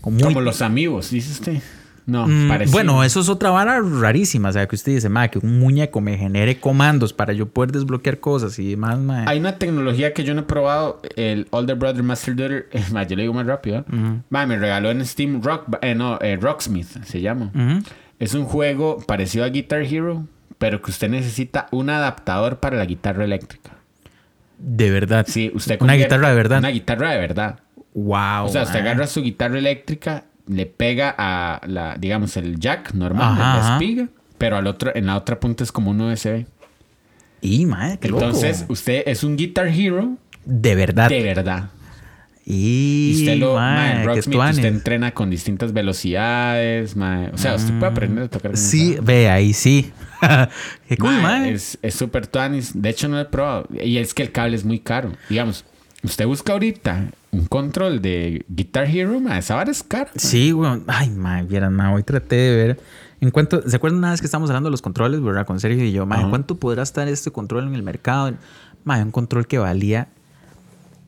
como 0.00 0.16
muy 0.16 0.24
Como 0.24 0.40
los 0.40 0.62
amigos, 0.62 1.10
dice 1.10 1.32
usted. 1.32 1.62
No, 2.04 2.26
Mm, 2.26 2.70
bueno, 2.72 3.04
eso 3.04 3.20
es 3.20 3.28
otra 3.28 3.50
vara 3.50 3.80
rarísima. 3.80 4.48
O 4.48 4.52
sea, 4.52 4.66
que 4.66 4.74
usted 4.74 4.92
dice, 4.92 5.08
ma, 5.08 5.28
que 5.28 5.38
un 5.38 5.60
muñeco 5.60 6.00
me 6.00 6.18
genere 6.18 6.58
comandos 6.58 7.12
para 7.12 7.32
yo 7.32 7.46
poder 7.46 7.70
desbloquear 7.70 8.18
cosas 8.18 8.58
y 8.58 8.70
demás, 8.70 8.98
ma. 8.98 9.24
Hay 9.28 9.38
una 9.38 9.58
tecnología 9.58 10.12
que 10.12 10.24
yo 10.24 10.34
no 10.34 10.40
he 10.40 10.44
probado, 10.44 11.00
el 11.16 11.46
Older 11.50 11.76
Brother 11.76 12.02
Master 12.02 12.34
Daughter. 12.34 12.68
eh, 12.72 12.82
ma, 12.90 13.04
yo 13.04 13.16
le 13.16 13.22
digo 13.22 13.34
más 13.34 13.46
rápido. 13.46 13.78
¿eh? 13.78 14.20
Ma, 14.30 14.46
me 14.46 14.58
regaló 14.58 14.90
en 14.90 15.04
Steam 15.06 15.42
Rock, 15.42 15.76
eh, 15.80 15.94
no, 15.94 16.18
eh, 16.20 16.36
Rocksmith 16.40 17.04
se 17.04 17.20
llama. 17.20 17.52
Es 18.18 18.34
un 18.34 18.44
juego 18.44 18.98
parecido 19.06 19.44
a 19.44 19.48
Guitar 19.48 19.82
Hero, 19.82 20.26
pero 20.62 20.80
que 20.80 20.92
usted 20.92 21.08
necesita 21.08 21.66
un 21.72 21.90
adaptador 21.90 22.60
para 22.60 22.76
la 22.76 22.84
guitarra 22.84 23.24
eléctrica. 23.24 23.72
De 24.58 24.92
verdad. 24.92 25.26
Sí, 25.28 25.50
usted 25.52 25.76
Una 25.82 25.94
guitarra 25.94 26.28
de 26.28 26.36
verdad. 26.36 26.58
Una 26.60 26.68
guitarra 26.68 27.10
de 27.10 27.18
verdad. 27.18 27.58
Wow. 27.94 28.44
O 28.44 28.48
sea, 28.48 28.62
usted 28.62 28.78
ma. 28.78 28.90
agarra 28.90 29.08
su 29.08 29.22
guitarra 29.22 29.58
eléctrica, 29.58 30.22
le 30.46 30.66
pega 30.66 31.16
a 31.18 31.60
la, 31.66 31.96
digamos, 31.96 32.36
el 32.36 32.60
jack 32.60 32.94
normal, 32.94 33.32
Ajá, 33.32 33.40
la 33.40 33.58
ajá. 33.58 33.72
espiga, 33.72 34.06
pero 34.38 34.56
al 34.56 34.68
otro, 34.68 34.92
en 34.94 35.06
la 35.06 35.16
otra 35.16 35.40
punta 35.40 35.64
es 35.64 35.72
como 35.72 35.90
un 35.90 36.00
USB. 36.00 36.46
Y, 37.40 37.66
ma, 37.66 37.96
qué 37.96 38.08
loco. 38.08 38.22
Entonces, 38.22 38.64
usted 38.68 39.02
es 39.06 39.24
un 39.24 39.36
Guitar 39.36 39.66
Hero 39.66 40.16
de 40.44 40.76
verdad. 40.76 41.08
de 41.08 41.24
verdad. 41.24 41.70
Y, 42.44 43.12
Y 43.14 43.20
usted 43.20 43.36
lo, 43.36 43.54
ma, 43.54 43.74
ma, 43.74 43.92
en 43.92 43.98
qué 44.00 44.04
Rocksmith 44.06 44.38
usted 44.38 44.64
entrena 44.64 45.12
con 45.12 45.30
distintas 45.30 45.72
velocidades. 45.72 46.96
O 46.96 47.38
sea, 47.38 47.54
usted 47.54 47.78
puede 47.78 47.92
aprender 47.92 48.24
a 48.24 48.28
tocar. 48.28 48.52
con 48.52 48.58
Sí, 48.60 48.96
ve, 49.02 49.28
ahí 49.30 49.52
sí. 49.52 49.92
qué 50.88 50.96
cool. 50.96 51.14
Es 51.46 51.78
súper 51.90 52.26
tuanis. 52.26 52.72
De 52.80 52.88
hecho, 52.90 53.08
no 53.08 53.16
lo 53.16 53.22
he 53.22 53.26
probado. 53.26 53.68
Y 53.82 53.98
es 53.98 54.12
que 54.14 54.22
el 54.22 54.32
cable 54.32 54.56
es 54.56 54.64
muy 54.64 54.80
caro. 54.80 55.12
Digamos, 55.28 55.64
usted 56.02 56.26
busca 56.26 56.52
ahorita 56.52 57.10
un 57.30 57.46
control 57.46 58.02
de 58.02 58.44
Guitar 58.48 58.88
Hero, 58.88 59.20
ma. 59.20 59.38
Esa 59.38 59.54
vara 59.54 59.70
es 59.70 59.82
cara. 59.82 60.10
Sí, 60.16 60.52
weón. 60.52 60.84
Ay, 60.88 61.10
ma, 61.10 61.42
vieran, 61.42 61.74
ma, 61.74 61.92
hoy 61.92 62.02
traté 62.02 62.36
de 62.36 62.56
ver. 62.56 62.80
¿En 63.20 63.30
cuánto? 63.30 63.62
¿Se 63.68 63.76
acuerdan 63.76 63.98
una 63.98 64.10
vez 64.10 64.20
que 64.20 64.26
estábamos 64.26 64.50
hablando 64.50 64.68
de 64.68 64.72
los 64.72 64.82
controles, 64.82 65.22
verdad? 65.22 65.46
Con 65.46 65.60
Sergio 65.60 65.84
y 65.84 65.92
yo, 65.92 66.06
ma, 66.06 66.16
¿en 66.16 66.22
Ajá. 66.22 66.30
cuánto 66.30 66.56
podrá 66.56 66.82
estar 66.82 67.06
este 67.06 67.30
control 67.30 67.68
en 67.68 67.74
el 67.74 67.82
mercado? 67.84 68.34
Ma, 68.82 68.98
un 68.98 69.12
control 69.12 69.46
que 69.46 69.58
valía. 69.58 70.08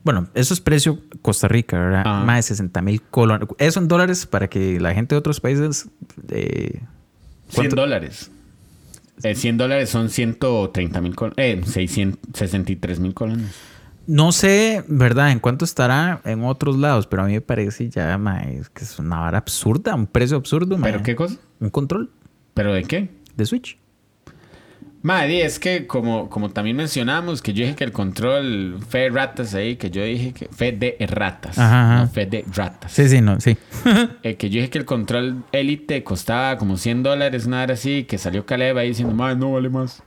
Bueno, 0.05 0.27
eso 0.35 0.53
es 0.53 0.61
precio 0.61 0.99
Costa 1.21 1.47
Rica, 1.49 1.77
¿verdad? 1.77 2.01
Ajá. 2.05 2.23
Más 2.23 2.37
de 2.37 2.43
60 2.43 2.81
mil 2.81 3.01
colones. 3.01 3.49
Eso 3.57 3.79
en 3.81 3.87
dólares 3.89 4.25
para 4.25 4.47
que 4.47 4.79
la 4.79 4.93
gente 4.93 5.15
de 5.15 5.19
otros 5.19 5.41
países. 5.41 5.89
eh, 6.29 6.79
100 7.49 7.53
¿cuánto? 7.55 7.75
dólares. 7.75 8.31
Eh, 9.23 9.33
100 9.35 9.57
dólares 9.57 9.89
son 9.89 10.09
130 10.09 11.01
mil 11.01 11.15
colones. 11.15 11.37
Eh, 11.37 11.61
663 11.65 12.99
mil 12.99 13.13
colones. 13.13 13.51
No 14.07 14.31
sé, 14.31 14.83
¿verdad? 14.87 15.31
En 15.31 15.39
cuánto 15.39 15.65
estará 15.65 16.21
en 16.25 16.43
otros 16.43 16.77
lados, 16.77 17.07
pero 17.07 17.23
a 17.23 17.25
mí 17.25 17.33
me 17.33 17.41
parece 17.41 17.89
ya, 17.89 18.15
ma, 18.19 18.43
es 18.43 18.69
que 18.69 18.83
es 18.83 18.99
una 18.99 19.19
vara 19.21 19.39
absurda, 19.39 19.95
un 19.95 20.05
precio 20.05 20.37
absurdo, 20.37 20.77
ma. 20.77 20.85
¿Pero 20.85 21.01
qué 21.01 21.15
cosa? 21.15 21.37
Un 21.59 21.71
control 21.71 22.11
¿Pero 22.53 22.71
de 22.73 22.83
qué? 22.83 23.09
de 23.35 23.45
Switch. 23.47 23.79
Madre, 25.05 25.45
es 25.45 25.59
que 25.59 25.85
como, 25.85 26.31
como 26.31 26.49
también 26.49 26.77
mencionamos, 26.77 27.43
que 27.43 27.53
yo 27.53 27.63
dije 27.63 27.75
que 27.75 27.83
el 27.83 27.91
control 27.91 28.79
fe 28.89 29.01
de 29.01 29.09
ratas 29.11 29.53
ahí, 29.53 29.75
que 29.75 29.91
yo 29.91 30.03
dije 30.03 30.33
que 30.33 30.47
fe 30.47 30.71
de 30.71 30.97
ratas, 31.07 31.59
Ajá, 31.59 31.93
ajá. 31.93 32.05
no 32.05 32.09
fe 32.09 32.25
de 32.25 32.43
ratas. 32.51 32.91
Sí, 32.91 33.07
sí, 33.07 33.21
no, 33.21 33.39
sí. 33.39 33.55
Eh, 34.23 34.33
que 34.33 34.49
yo 34.49 34.55
dije 34.55 34.71
que 34.71 34.79
el 34.79 34.85
control 34.85 35.43
élite 35.51 36.03
costaba 36.03 36.57
como 36.57 36.75
100 36.75 37.03
dólares, 37.03 37.45
nada 37.45 37.75
así, 37.75 38.05
que 38.05 38.17
salió 38.17 38.47
Caleb 38.47 38.79
ahí 38.79 38.87
diciendo, 38.87 39.13
madre, 39.13 39.35
no 39.35 39.51
vale 39.51 39.69
más. 39.69 40.01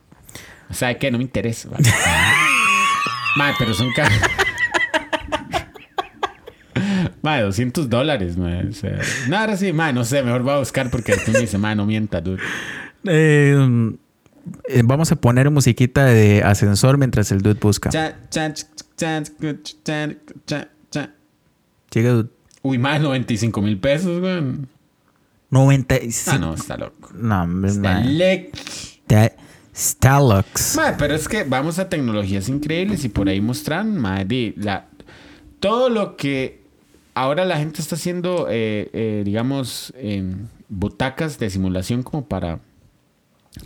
O 0.69 0.75
sea, 0.75 0.99
que 0.99 1.13
no 1.13 1.19
me 1.19 1.23
interesa. 1.23 1.69
Vale. 1.69 1.89
madre, 3.37 3.55
pero 3.57 3.75
son 3.75 3.93
caros. 3.93 4.19
Madre, 7.23 7.43
200 7.45 7.89
dólares, 7.89 8.37
madre. 8.37 8.67
O 8.69 8.73
sea, 8.73 8.99
nada 9.29 9.53
así, 9.53 9.73
madre, 9.73 9.93
no 9.93 10.05
sé, 10.05 10.25
mejor 10.25 10.43
voy 10.43 10.55
a 10.55 10.59
buscar 10.59 10.91
porque 10.91 11.13
después 11.13 11.35
me 11.37 11.43
dice, 11.43 11.57
madre, 11.57 11.77
no 11.77 11.87
mienta, 11.87 12.21
dude. 12.21 12.43
Eh, 13.05 13.55
eh, 13.57 13.97
vamos 14.85 15.13
a 15.13 15.17
poner 15.17 15.51
musiquita 15.51 16.05
de 16.05 16.43
ascensor 16.43 16.99
mientras 16.99 17.31
el 17.33 17.41
dude 17.43 17.59
busca. 17.61 17.91
Llega, 21.93 22.11
dude. 22.13 22.29
Uy, 22.63 22.79
más 22.79 23.01
95 23.01 23.63
mil 23.63 23.79
pesos, 23.79 24.21
güey. 24.21 24.43
95. 25.51 26.31
Ah, 26.37 26.39
no, 26.39 26.55
está 26.55 26.77
loco. 26.77 27.11
No, 27.15 27.43
hombre, 27.43 27.71
Está 27.71 28.01
lec. 28.01 28.55
Está- 29.07 29.33
pero 30.99 31.15
es 31.15 31.29
que 31.29 31.45
vamos 31.45 31.79
a 31.79 31.89
tecnologías 31.89 32.49
increíbles 32.49 33.05
y 33.05 33.09
por 33.09 33.29
ahí 33.29 33.41
mostran, 33.41 34.03
di, 34.27 34.53
la, 34.57 34.87
todo 35.61 35.89
lo 35.89 36.17
que 36.17 36.63
ahora 37.15 37.45
la 37.45 37.59
gente 37.59 37.81
está 37.81 37.95
haciendo, 37.95 38.49
eh, 38.51 38.91
eh, 38.93 39.23
digamos, 39.25 39.93
en 39.97 40.49
butacas 40.69 41.39
de 41.39 41.49
simulación 41.49 42.03
como 42.03 42.27
para, 42.27 42.59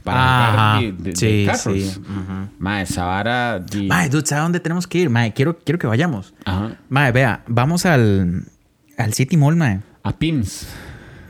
para 0.04 0.48
Ajá. 0.48 0.78
jugar 0.78 0.92
de, 0.94 1.02
de- 1.02 1.10
de 1.10 1.16
Sí, 1.16 1.44
carros. 1.46 1.62
sí. 1.62 2.00
ujú. 2.00 2.48
Mae, 2.58 2.82
esa 2.82 3.04
vara, 3.04 3.58
di- 3.60 3.86
Mae, 3.88 4.08
dude, 4.08 4.26
¿sabes 4.26 4.44
dónde 4.44 4.60
tenemos 4.60 4.86
que 4.86 4.98
ir? 4.98 5.10
Mae, 5.10 5.32
quiero, 5.32 5.58
quiero 5.58 5.78
que 5.78 5.86
vayamos. 5.86 6.34
Ajá. 6.44 6.76
Mae, 6.88 7.12
vea, 7.12 7.42
vamos 7.46 7.86
al, 7.86 8.44
al 8.98 9.12
City 9.14 9.36
Mall, 9.36 9.56
mae. 9.56 9.80
A 10.02 10.12
PIMS. 10.16 10.66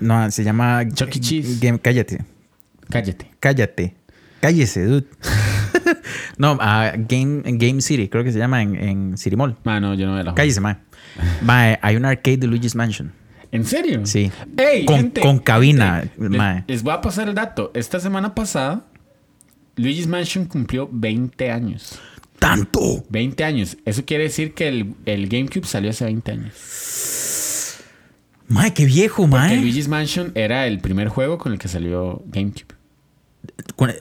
No, 0.00 0.30
se 0.30 0.42
llama... 0.44 0.82
Chuck 0.94 1.14
E. 1.16 1.20
Cheese. 1.20 1.58
Game- 1.60 1.78
cállate. 1.78 2.24
Cállate. 2.90 3.30
Cállate. 3.38 3.94
Cállese, 4.40 4.84
dude. 4.84 5.06
no, 6.38 6.58
a 6.60 6.92
Game, 6.96 7.42
Game 7.44 7.80
City, 7.80 8.08
creo 8.08 8.24
que 8.24 8.32
se 8.32 8.38
llama 8.38 8.62
en, 8.62 8.74
en 8.76 9.18
City 9.18 9.36
Mall. 9.36 9.56
Mae, 9.64 9.80
no, 9.80 9.94
yo 9.94 10.06
no 10.06 10.12
me 10.12 10.18
la 10.18 10.24
juego. 10.24 10.34
Cállese, 10.36 10.60
mae. 10.60 10.76
Mae, 11.42 11.78
hay 11.82 11.96
un 11.96 12.04
arcade 12.04 12.38
de 12.38 12.46
Luigi's 12.48 12.74
Mansion. 12.74 13.12
¿En 13.52 13.66
serio? 13.66 14.04
Sí. 14.06 14.32
Ey, 14.56 14.84
Con- 14.86 14.96
gente, 14.96 15.20
con 15.20 15.38
cabina, 15.38 16.00
gente, 16.16 16.36
mae. 16.36 16.64
les, 16.66 16.82
voy 16.82 16.94
a 16.94 17.00
pasar 17.02 17.28
el 17.28 17.34
dato. 17.34 17.70
Esta 17.74 18.00
semana 18.00 18.34
pasada, 18.34 18.86
Luigi's 19.76 20.06
Mansion 20.06 20.46
cumplió 20.46 20.88
20 20.90 21.50
años. 21.50 21.98
¡Tanto! 22.38 23.04
20 23.10 23.44
años. 23.44 23.76
Eso 23.84 24.04
quiere 24.04 24.24
decir 24.24 24.54
que 24.54 24.68
el, 24.68 24.94
el 25.04 25.28
GameCube 25.28 25.66
salió 25.66 25.90
hace 25.90 26.04
20 26.06 26.32
años. 26.32 27.76
Mae, 28.48 28.72
qué 28.74 28.84
viejo, 28.86 29.26
mae. 29.26 29.56
Luigi's 29.60 29.86
Mansion 29.86 30.32
era 30.34 30.66
el 30.66 30.80
primer 30.80 31.08
juego 31.08 31.38
con 31.38 31.52
el 31.52 31.58
que 31.58 31.68
salió 31.68 32.22
GameCube. 32.26 32.74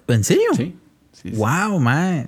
¿En 0.07 0.23
serio? 0.23 0.47
Sí. 0.55 0.75
sí, 1.11 1.29
sí. 1.29 1.35
Wow, 1.35 1.79
mae. 1.79 2.27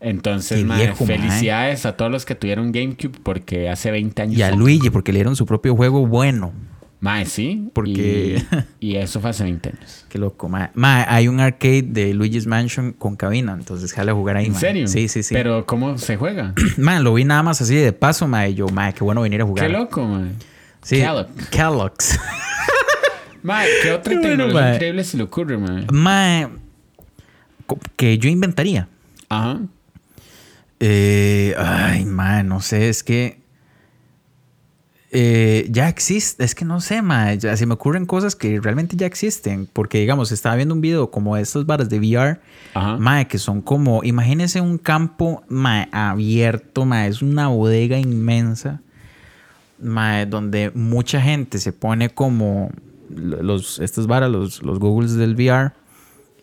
Entonces, 0.00 0.64
viejo, 0.66 1.04
mae. 1.04 1.18
felicidades 1.18 1.84
a 1.86 1.96
todos 1.96 2.10
los 2.10 2.24
que 2.24 2.34
tuvieron 2.34 2.72
GameCube 2.72 3.18
porque 3.22 3.68
hace 3.68 3.90
20 3.90 4.22
años. 4.22 4.38
Y 4.38 4.42
a 4.42 4.50
Luigi, 4.50 4.88
porque 4.90 5.12
le 5.12 5.18
dieron 5.18 5.36
su 5.36 5.44
propio 5.46 5.76
juego 5.76 6.06
bueno. 6.06 6.52
Mae, 7.00 7.24
sí. 7.26 7.68
Porque- 7.72 8.42
Y, 8.80 8.86
y 8.92 8.96
eso 8.96 9.20
fue 9.20 9.30
hace 9.30 9.44
20 9.44 9.70
años. 9.70 10.04
Qué 10.08 10.18
loco, 10.18 10.48
mae. 10.48 10.70
Mae, 10.74 11.04
hay 11.08 11.28
un 11.28 11.40
arcade 11.40 11.82
de 11.82 12.12
Luigi's 12.14 12.46
Mansion 12.46 12.92
con 12.92 13.16
cabina, 13.16 13.52
entonces 13.52 13.92
jale 13.92 14.10
a 14.10 14.14
jugar 14.14 14.36
ahí, 14.36 14.46
¿En 14.46 14.52
mae. 14.52 14.60
serio? 14.60 14.86
Sí, 14.88 15.08
sí, 15.08 15.22
sí. 15.22 15.34
Pero, 15.34 15.64
¿cómo 15.66 15.96
se 15.98 16.16
juega? 16.16 16.54
Mae, 16.78 17.00
lo 17.02 17.14
vi 17.14 17.24
nada 17.24 17.42
más 17.42 17.60
así 17.62 17.74
de 17.74 17.92
paso, 17.92 18.26
mae. 18.28 18.50
y 18.50 18.54
Yo, 18.54 18.68
mae, 18.68 18.92
qué 18.94 19.02
bueno 19.04 19.22
venir 19.22 19.40
a 19.42 19.44
jugar. 19.46 19.66
Qué 19.66 19.72
loco, 19.72 20.06
mae. 20.06 20.30
Sí. 20.82 20.96
Kellogg. 20.96 21.28
Kellogg's. 21.50 22.18
Mae, 23.42 23.66
¿qué 23.82 23.92
otra 23.92 24.12
Qué 24.14 24.20
tecnología 24.20 24.74
increíble 24.74 25.02
se 25.04 25.16
le 25.16 25.22
ocurre, 25.22 25.56
mae? 25.56 25.86
mae, 25.90 26.48
que 27.96 28.18
yo 28.18 28.28
inventaría. 28.28 28.88
Ajá. 29.30 29.60
Eh, 30.80 31.54
ay, 31.58 32.04
mae, 32.06 32.42
no 32.42 32.60
sé, 32.60 32.88
es 32.88 33.02
que. 33.02 33.38
eh, 35.12 35.66
ya 35.70 35.88
existe, 35.88 36.44
es 36.44 36.54
que 36.54 36.64
no 36.64 36.80
sé, 36.80 37.02
mae. 37.02 37.36
Ya 37.38 37.56
se 37.56 37.66
me 37.66 37.74
ocurren 37.74 38.06
cosas 38.06 38.36
que 38.36 38.60
realmente 38.60 38.96
ya 38.96 39.06
existen. 39.06 39.68
Porque, 39.72 39.98
digamos, 39.98 40.30
estaba 40.32 40.56
viendo 40.56 40.74
un 40.74 40.80
video 40.80 41.10
como 41.10 41.36
de 41.36 41.42
estas 41.42 41.66
varas 41.66 41.88
de 41.90 41.98
VR, 41.98 42.40
Ajá. 42.74 42.96
mae, 42.96 43.26
que 43.26 43.38
son 43.38 43.60
como. 43.60 44.02
Imagínense 44.04 44.60
un 44.60 44.78
campo, 44.78 45.42
mae, 45.48 45.88
abierto, 45.92 46.84
mae, 46.86 47.08
es 47.08 47.22
una 47.22 47.48
bodega 47.48 47.98
inmensa, 47.98 48.80
mae, 49.80 50.26
donde 50.26 50.70
mucha 50.74 51.20
gente 51.20 51.58
se 51.58 51.72
pone 51.72 52.08
como. 52.10 52.70
Los, 53.12 53.80
estas 53.80 54.06
varas, 54.06 54.30
los, 54.30 54.62
los 54.62 54.78
Googles 54.78 55.14
del 55.16 55.34
VR, 55.34 55.72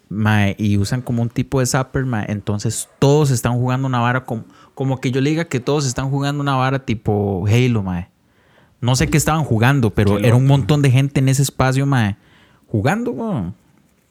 mae, 0.09 0.55
y 0.57 0.77
usan 0.77 1.01
como 1.01 1.21
un 1.21 1.29
tipo 1.29 1.59
de 1.59 1.65
zapper, 1.65 2.05
mae. 2.05 2.25
Entonces 2.29 2.89
todos 2.99 3.31
están 3.31 3.53
jugando 3.53 3.87
una 3.87 3.99
vara 3.99 4.23
como, 4.23 4.45
como 4.73 4.99
que 4.99 5.11
yo 5.11 5.21
le 5.21 5.29
diga 5.29 5.45
que 5.45 5.59
todos 5.59 5.85
están 5.85 6.09
jugando 6.09 6.41
una 6.41 6.55
vara 6.55 6.79
tipo 6.79 7.45
Halo, 7.47 7.83
mae. 7.83 8.09
No 8.79 8.95
sé 8.95 9.07
qué 9.07 9.17
estaban 9.17 9.43
jugando, 9.43 9.89
pero 9.89 10.19
era 10.19 10.35
un 10.35 10.45
montón 10.45 10.81
de 10.81 10.91
gente 10.91 11.19
en 11.19 11.29
ese 11.29 11.41
espacio, 11.41 11.85
mae, 11.85 12.15
jugando. 12.67 13.53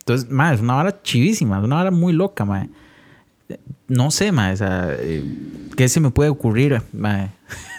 Entonces, 0.00 0.30
mae, 0.30 0.54
es 0.54 0.60
una 0.60 0.74
vara 0.74 1.02
chivísima, 1.02 1.58
es 1.58 1.64
una 1.64 1.76
vara 1.76 1.90
muy 1.90 2.12
loca, 2.12 2.44
mae. 2.44 2.68
No 3.86 4.10
sé, 4.10 4.32
mae, 4.32 4.54
o 4.54 4.56
sea, 4.56 4.88
eh, 4.98 5.24
¿qué 5.76 5.88
se 5.88 6.00
me 6.00 6.10
puede 6.10 6.30
ocurrir, 6.30 6.82
mae? 6.92 7.30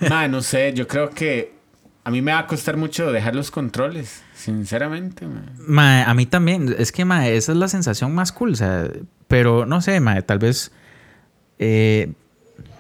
Mae, 0.09 0.30
no 0.30 0.41
sé, 0.41 0.74
yo 0.74 0.88
creo 0.88 1.09
que 1.09 1.57
a 2.05 2.09
mí 2.09 2.22
me 2.22 2.32
va 2.32 2.39
a 2.39 2.47
costar 2.47 2.78
mucho 2.78 3.11
dejar 3.11 3.36
los 3.36 3.51
controles, 3.51 4.24
sinceramente, 4.38 5.25
mae. 5.57 6.03
A 6.03 6.13
mí 6.13 6.25
también. 6.25 6.73
Es 6.77 6.91
que, 6.91 7.05
mae, 7.05 7.35
esa 7.35 7.51
es 7.51 7.57
la 7.57 7.67
sensación 7.67 8.13
más 8.15 8.31
cool. 8.31 8.51
O 8.51 8.55
sea, 8.55 8.89
pero 9.27 9.65
no 9.65 9.81
sé, 9.81 9.99
mae, 9.99 10.21
tal 10.21 10.39
vez. 10.39 10.71
eh, 11.59 12.13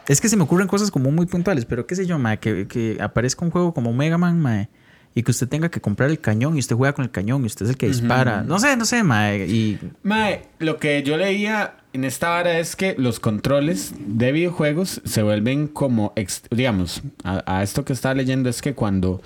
es 0.07 0.21
que 0.21 0.29
se 0.29 0.37
me 0.37 0.43
ocurren 0.43 0.67
cosas 0.69 0.89
como 0.89 1.11
muy 1.11 1.25
puntuales, 1.25 1.65
pero 1.65 1.85
qué 1.85 1.95
sé 1.95 2.05
yo, 2.05 2.17
mae, 2.17 2.39
que, 2.39 2.65
que 2.67 2.97
aparezca 3.01 3.43
un 3.43 3.51
juego 3.51 3.73
como 3.73 3.91
Mega 3.93 4.17
Man, 4.17 4.39
mae, 4.39 4.69
y 5.13 5.23
que 5.23 5.31
usted 5.31 5.49
tenga 5.49 5.69
que 5.69 5.81
comprar 5.81 6.09
el 6.09 6.19
cañón 6.21 6.55
y 6.55 6.59
usted 6.59 6.77
juega 6.77 6.93
con 6.93 7.03
el 7.03 7.11
cañón 7.11 7.43
y 7.43 7.47
usted 7.47 7.65
es 7.65 7.71
el 7.71 7.77
que 7.77 7.87
dispara. 7.87 8.43
No 8.43 8.57
sé, 8.59 8.77
no 8.77 8.85
sé, 8.85 9.03
mae. 9.03 9.45
Y. 9.47 9.79
Mae, 10.03 10.43
lo 10.59 10.77
que 10.77 11.03
yo 11.03 11.17
leía 11.17 11.75
en 11.91 12.05
esta 12.05 12.29
vara 12.29 12.59
es 12.59 12.75
que 12.75 12.95
los 12.97 13.19
controles 13.19 13.93
de 13.97 14.31
videojuegos 14.31 15.01
se 15.03 15.23
vuelven 15.23 15.67
como, 15.67 16.13
digamos, 16.51 17.01
a, 17.23 17.43
a 17.57 17.63
esto 17.63 17.83
que 17.83 17.91
estaba 17.93 18.15
leyendo 18.15 18.47
es 18.47 18.61
que 18.61 18.75
cuando 18.75 19.21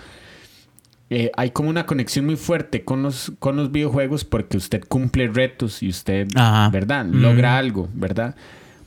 eh, 1.13 1.29
hay 1.35 1.51
como 1.51 1.69
una 1.69 1.85
conexión 1.85 2.25
muy 2.25 2.37
fuerte 2.37 2.85
con 2.85 3.03
los, 3.03 3.33
con 3.39 3.57
los 3.57 3.69
videojuegos 3.69 4.23
porque 4.23 4.55
usted 4.55 4.81
cumple 4.87 5.27
retos 5.27 5.83
y 5.83 5.89
usted, 5.89 6.29
Ajá. 6.35 6.69
¿verdad? 6.69 7.05
Ujú. 7.05 7.17
Logra 7.17 7.57
algo, 7.57 7.89
¿verdad? 7.93 8.33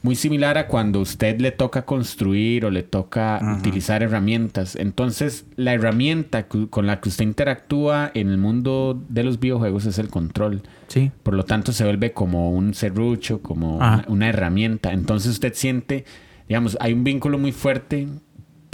Muy 0.00 0.16
similar 0.16 0.56
a 0.56 0.66
cuando 0.66 1.00
usted 1.00 1.38
le 1.38 1.50
toca 1.50 1.84
construir 1.84 2.64
o 2.64 2.70
le 2.70 2.82
toca 2.82 3.58
utilizar 3.58 4.02
herramientas. 4.02 4.74
Entonces, 4.74 5.44
la 5.56 5.74
herramienta 5.74 6.46
con 6.46 6.86
la 6.86 7.00
que 7.00 7.10
usted 7.10 7.24
interactúa 7.24 8.10
en 8.14 8.28
el 8.28 8.38
mundo 8.38 9.02
de 9.10 9.22
los 9.22 9.38
videojuegos 9.38 9.84
es 9.84 9.98
el 9.98 10.08
control. 10.08 10.62
Sí. 10.88 11.10
Por 11.22 11.34
lo 11.34 11.44
tanto, 11.44 11.72
se 11.72 11.84
vuelve 11.84 12.12
como 12.12 12.52
un 12.52 12.72
serrucho, 12.72 13.42
como 13.42 13.80
una 14.06 14.28
herramienta. 14.28 14.92
Entonces 14.92 15.32
usted 15.32 15.52
siente, 15.54 16.06
digamos, 16.48 16.76
hay 16.80 16.94
un 16.94 17.04
vínculo 17.04 17.38
muy 17.38 17.52
fuerte 17.52 18.08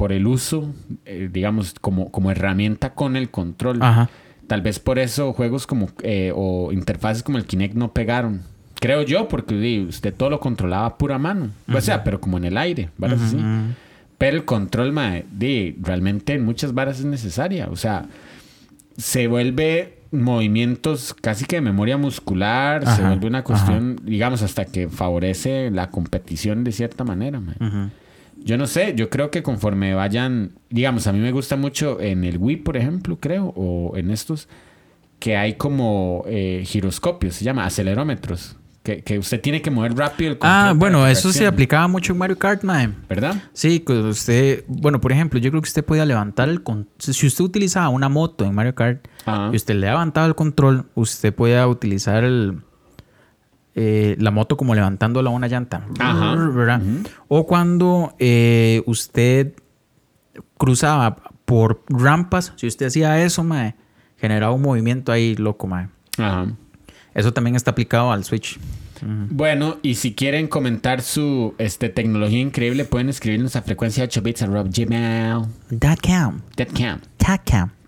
por 0.01 0.13
el 0.13 0.27
uso, 0.27 0.73
eh, 1.05 1.29
digamos, 1.31 1.75
como, 1.79 2.11
como 2.11 2.31
herramienta 2.31 2.95
con 2.95 3.17
el 3.17 3.31
control. 3.31 3.83
Ajá. 3.83 4.09
Tal 4.47 4.63
vez 4.63 4.79
por 4.79 4.99
eso 4.99 5.35
juegos 5.35 5.67
como, 5.67 5.91
eh, 6.03 6.33
o 6.35 6.73
interfaces 6.73 7.23
como 7.23 7.37
el 7.37 7.45
Kinect 7.45 7.75
no 7.75 7.93
pegaron. 7.93 8.41
Creo 8.77 9.03
yo, 9.03 9.29
porque 9.29 9.85
usted 9.87 10.15
todo 10.15 10.31
lo 10.31 10.41
controlaba 10.41 10.87
a 10.87 10.97
pura 10.97 11.19
mano. 11.19 11.51
O 11.71 11.83
sea, 11.83 12.03
pero 12.03 12.19
como 12.19 12.39
en 12.39 12.47
el 12.47 12.57
aire, 12.57 12.89
¿verdad? 12.97 13.19
Sí. 13.31 13.37
Pero 14.17 14.39
el 14.39 14.47
control, 14.47 14.91
mae, 14.91 15.27
realmente 15.83 16.33
en 16.33 16.47
muchas 16.47 16.73
varas 16.73 17.01
es 17.01 17.05
necesaria. 17.05 17.69
O 17.71 17.77
sea, 17.77 18.07
se 18.97 19.27
vuelve 19.27 19.99
movimientos 20.13 21.13
casi 21.13 21.45
que 21.45 21.57
de 21.57 21.61
memoria 21.61 21.99
muscular, 21.99 22.87
se 22.87 23.03
vuelve 23.03 23.27
una 23.27 23.45
cuestión, 23.45 24.01
digamos, 24.03 24.41
hasta 24.41 24.65
que 24.65 24.89
favorece 24.89 25.71
la 25.71 25.91
competición 25.91 26.65
de 26.65 26.73
cierta 26.73 27.05
manera. 27.05 27.39
Ujú. 27.39 27.91
Yo 28.45 28.57
no 28.57 28.67
sé, 28.67 28.95
yo 28.97 29.11
creo 29.11 29.31
que 29.31 29.43
conforme 29.43 29.95
vayan, 29.95 30.53
digamos, 30.71 31.07
a 31.07 31.13
mí 31.13 31.19
me 31.19 31.33
gusta 31.33 31.57
mucho 31.57 32.01
en 32.01 32.25
el 32.25 32.39
Wii, 32.39 32.57
por 32.57 32.77
ejemplo, 32.77 33.19
creo, 33.21 33.53
o 33.57 33.97
en 33.97 34.11
estos, 34.11 34.49
que 35.19 35.37
hay 35.37 35.55
como 35.55 36.25
eh, 36.27 36.63
giroscopios, 36.67 37.35
se 37.35 37.45
llama 37.45 37.65
acelerómetros, 37.67 38.57
que, 38.83 39.03
que 39.03 39.19
usted 39.19 39.41
tiene 39.43 39.61
que 39.61 39.71
mover 39.71 39.95
rápido 39.95 40.31
el 40.31 40.39
control 40.39 40.53
Ah, 40.53 40.73
bueno, 40.75 41.07
eso 41.07 41.33
se 41.33 41.47
aplicaba 41.47 41.87
mucho 41.87 42.13
en 42.15 42.19
Mario 42.19 42.39
Kart, 42.39 42.63
mae. 42.63 42.89
¿Verdad? 43.11 43.43
Sí, 43.53 43.81
que 43.81 43.93
usted, 43.93 44.65
bueno, 44.69 45.01
por 45.03 45.13
ejemplo, 45.13 45.39
yo 45.39 45.51
creo 45.51 45.61
que 45.61 45.69
usted 45.69 45.85
podía 45.85 46.07
levantar 46.07 46.49
el 46.49 46.63
con- 46.63 46.89
si 46.99 47.27
usted 47.27 47.45
utilizaba 47.45 47.91
una 47.91 48.09
moto 48.09 48.47
en 48.47 48.55
Mario 48.55 48.75
Kart 48.75 49.07
Ajá. 49.27 49.51
y 49.53 49.57
usted 49.57 49.75
le 49.75 49.87
levantaba 49.89 50.27
el 50.27 50.35
control, 50.35 50.87
usted 50.95 51.35
podía 51.35 51.69
utilizar 51.69 52.25
el 52.25 52.61
eh, 53.75 54.17
la 54.19 54.31
moto 54.31 54.57
como 54.57 54.75
levantándola 54.75 55.31
a 55.31 55.33
una 55.33 55.49
llanta, 55.49 55.87
Ajá. 55.99 56.81
O 57.29 57.47
cuando 57.47 58.15
eh, 58.19 58.83
usted 58.87 59.55
cruzaba 60.59 61.17
por 61.45 61.83
rampas, 61.89 62.53
si 62.57 62.67
usted 62.67 62.87
hacía 62.87 63.23
eso, 63.23 63.45
mae, 63.45 63.75
generaba 64.17 64.53
un 64.53 64.63
movimiento 64.63 65.13
ahí 65.13 65.35
loco, 65.37 65.67
mae. 65.67 65.89
Ajá. 66.19 66.47
Eso 67.15 67.33
también 67.33 67.57
está 67.57 67.73
aplicado 67.73 68.13
al 68.13 68.25
Switch. 68.25 68.59
Bueno, 69.03 69.79
y 69.83 69.95
si 69.95 70.15
quieren 70.15 70.47
comentar 70.47 71.01
su 71.01 71.55
este, 71.59 71.89
tecnología 71.89 72.41
increíble, 72.41 72.85
pueden 72.85 73.09
escribirnos 73.09 73.57
a 73.57 73.63
frecuencia 73.63 74.05
8 74.05 74.21
bits 74.23 74.43
arroba 74.43 74.69
gmail. 74.71 75.47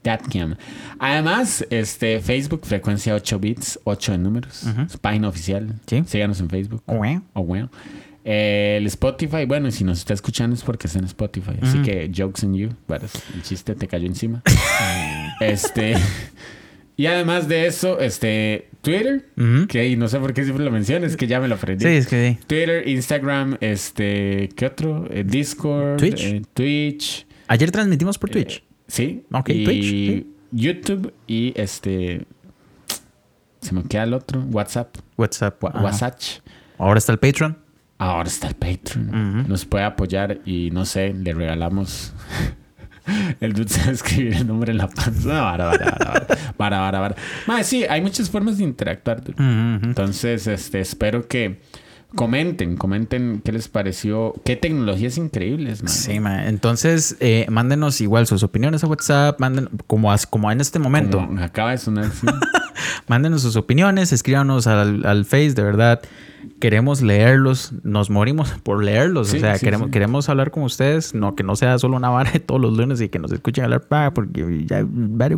Datcam. 0.04 0.56
Además, 0.98 1.64
este, 1.70 2.20
Facebook, 2.20 2.62
frecuencia 2.64 3.14
8 3.14 3.38
bits, 3.38 3.80
8 3.84 4.14
en 4.14 4.22
números. 4.22 4.64
Su 4.88 4.98
página 4.98 5.28
oficial. 5.28 5.74
Sí. 5.86 6.02
Síganos 6.06 6.40
en 6.40 6.48
Facebook. 6.50 6.82
Bueno. 6.86 7.22
Oh, 7.34 7.44
bueno. 7.44 7.70
Eh, 8.24 8.76
el 8.78 8.86
Spotify, 8.86 9.46
bueno, 9.46 9.68
y 9.68 9.72
si 9.72 9.82
nos 9.82 9.98
está 9.98 10.14
escuchando 10.14 10.54
es 10.54 10.62
porque 10.62 10.86
está 10.86 10.98
en 11.00 11.06
Spotify. 11.06 11.54
Así 11.60 11.82
que 11.82 12.10
jokes 12.16 12.44
on 12.46 12.54
you. 12.54 12.68
El 13.34 13.42
chiste 13.42 13.74
te 13.74 13.88
cayó 13.88 14.06
encima. 14.06 14.42
este. 15.40 15.94
Y 16.96 17.06
además 17.06 17.48
de 17.48 17.66
eso, 17.66 17.98
este. 18.00 18.68
Twitter. 18.80 19.26
Que 19.68 19.96
no 19.96 20.08
sé 20.08 20.18
por 20.18 20.34
qué 20.34 20.44
siempre 20.44 20.64
lo 20.64 20.70
mencionas, 20.70 21.16
que 21.16 21.26
ya 21.26 21.40
me 21.40 21.48
lo 21.48 21.54
aprendí. 21.56 21.84
Sí, 21.84 21.90
es 21.90 22.06
que 22.06 22.30
sí. 22.30 22.44
Twitter, 22.46 22.86
Instagram, 22.86 23.56
este. 23.60 24.50
¿Qué 24.56 24.66
otro? 24.66 25.06
Eh, 25.10 25.24
Discord. 25.26 25.98
Twitch. 25.98 26.24
eh, 26.24 26.42
Twitch. 26.54 27.26
Ayer 27.48 27.70
transmitimos 27.70 28.18
por 28.18 28.30
Twitch. 28.30 28.62
Sí. 28.92 29.24
Ok, 29.32 29.48
y 29.48 29.64
Twitch, 29.64 29.84
sí. 29.84 30.26
YouTube 30.50 31.14
y 31.26 31.54
este. 31.56 32.26
Se 33.62 33.72
me 33.74 33.84
queda 33.84 34.02
el 34.02 34.12
otro. 34.12 34.42
WhatsApp. 34.50 34.94
WhatsApp. 35.16 35.62
Wa- 35.64 35.70
ajá. 35.70 35.82
WhatsApp. 35.84 36.18
Ahora 36.76 36.98
está 36.98 37.12
el 37.12 37.18
Patreon. 37.18 37.56
Ahora 37.96 38.28
está 38.28 38.48
el 38.48 38.54
Patreon. 38.54 39.48
Nos 39.48 39.64
puede 39.64 39.84
apoyar 39.84 40.40
y 40.44 40.70
no 40.72 40.84
sé, 40.84 41.14
le 41.14 41.32
regalamos. 41.32 42.12
El 43.40 43.52
dude 43.52 43.68
sabe 43.68 43.92
escribir 43.94 44.34
el 44.34 44.46
nombre 44.46 44.70
en 44.70 44.78
la 44.78 44.86
panza. 44.88 45.40
Vara, 45.42 45.66
vara, 46.56 46.78
vara, 46.78 47.00
vara. 47.00 47.64
Sí, 47.64 47.82
hay 47.84 48.00
muchas 48.00 48.30
formas 48.30 48.58
de 48.58 48.64
interactuar. 48.64 49.22
Entonces, 49.36 50.46
este, 50.46 50.78
espero 50.78 51.26
que 51.26 51.60
comenten, 52.14 52.76
comenten 52.76 53.40
qué 53.44 53.52
les 53.52 53.68
pareció, 53.68 54.34
qué 54.44 54.56
tecnologías 54.56 55.18
increíbles, 55.18 55.82
mae. 55.82 55.92
Sí, 55.92 56.20
ma. 56.20 56.46
Entonces, 56.48 57.16
eh, 57.20 57.46
mándenos 57.50 58.00
igual 58.00 58.26
sus 58.26 58.42
opiniones 58.42 58.84
a 58.84 58.86
WhatsApp, 58.86 59.40
manden 59.40 59.68
como, 59.86 60.12
as- 60.12 60.26
como 60.26 60.50
en 60.50 60.60
este 60.60 60.78
momento. 60.78 61.18
Como 61.18 61.40
acaba 61.42 61.70
de 61.72 61.78
sonar 61.78 62.04
así. 62.06 62.26
Mándenos 63.08 63.42
sus 63.42 63.56
opiniones, 63.56 64.12
escríbanos 64.12 64.66
al, 64.66 65.04
al 65.04 65.24
Face, 65.24 65.54
de 65.54 65.62
verdad. 65.62 66.00
Queremos 66.58 67.02
leerlos, 67.02 67.72
nos 67.84 68.10
morimos 68.10 68.50
por 68.62 68.82
leerlos. 68.82 69.28
Sí, 69.28 69.36
o 69.36 69.40
sea, 69.40 69.56
sí, 69.58 69.64
queremos, 69.64 69.86
sí. 69.86 69.90
queremos 69.92 70.28
hablar 70.28 70.50
con 70.50 70.64
ustedes, 70.64 71.14
no 71.14 71.36
que 71.36 71.42
no 71.44 71.54
sea 71.56 71.78
solo 71.78 71.96
una 71.96 72.08
vara 72.10 72.32
de 72.32 72.40
todos 72.40 72.60
los 72.60 72.76
lunes 72.76 73.00
y 73.00 73.08
que 73.08 73.18
nos 73.18 73.30
escuchen 73.32 73.64
hablar, 73.64 73.82
pa, 73.82 74.12
porque 74.12 74.64
ya, 74.66 74.84
vale. 74.88 75.36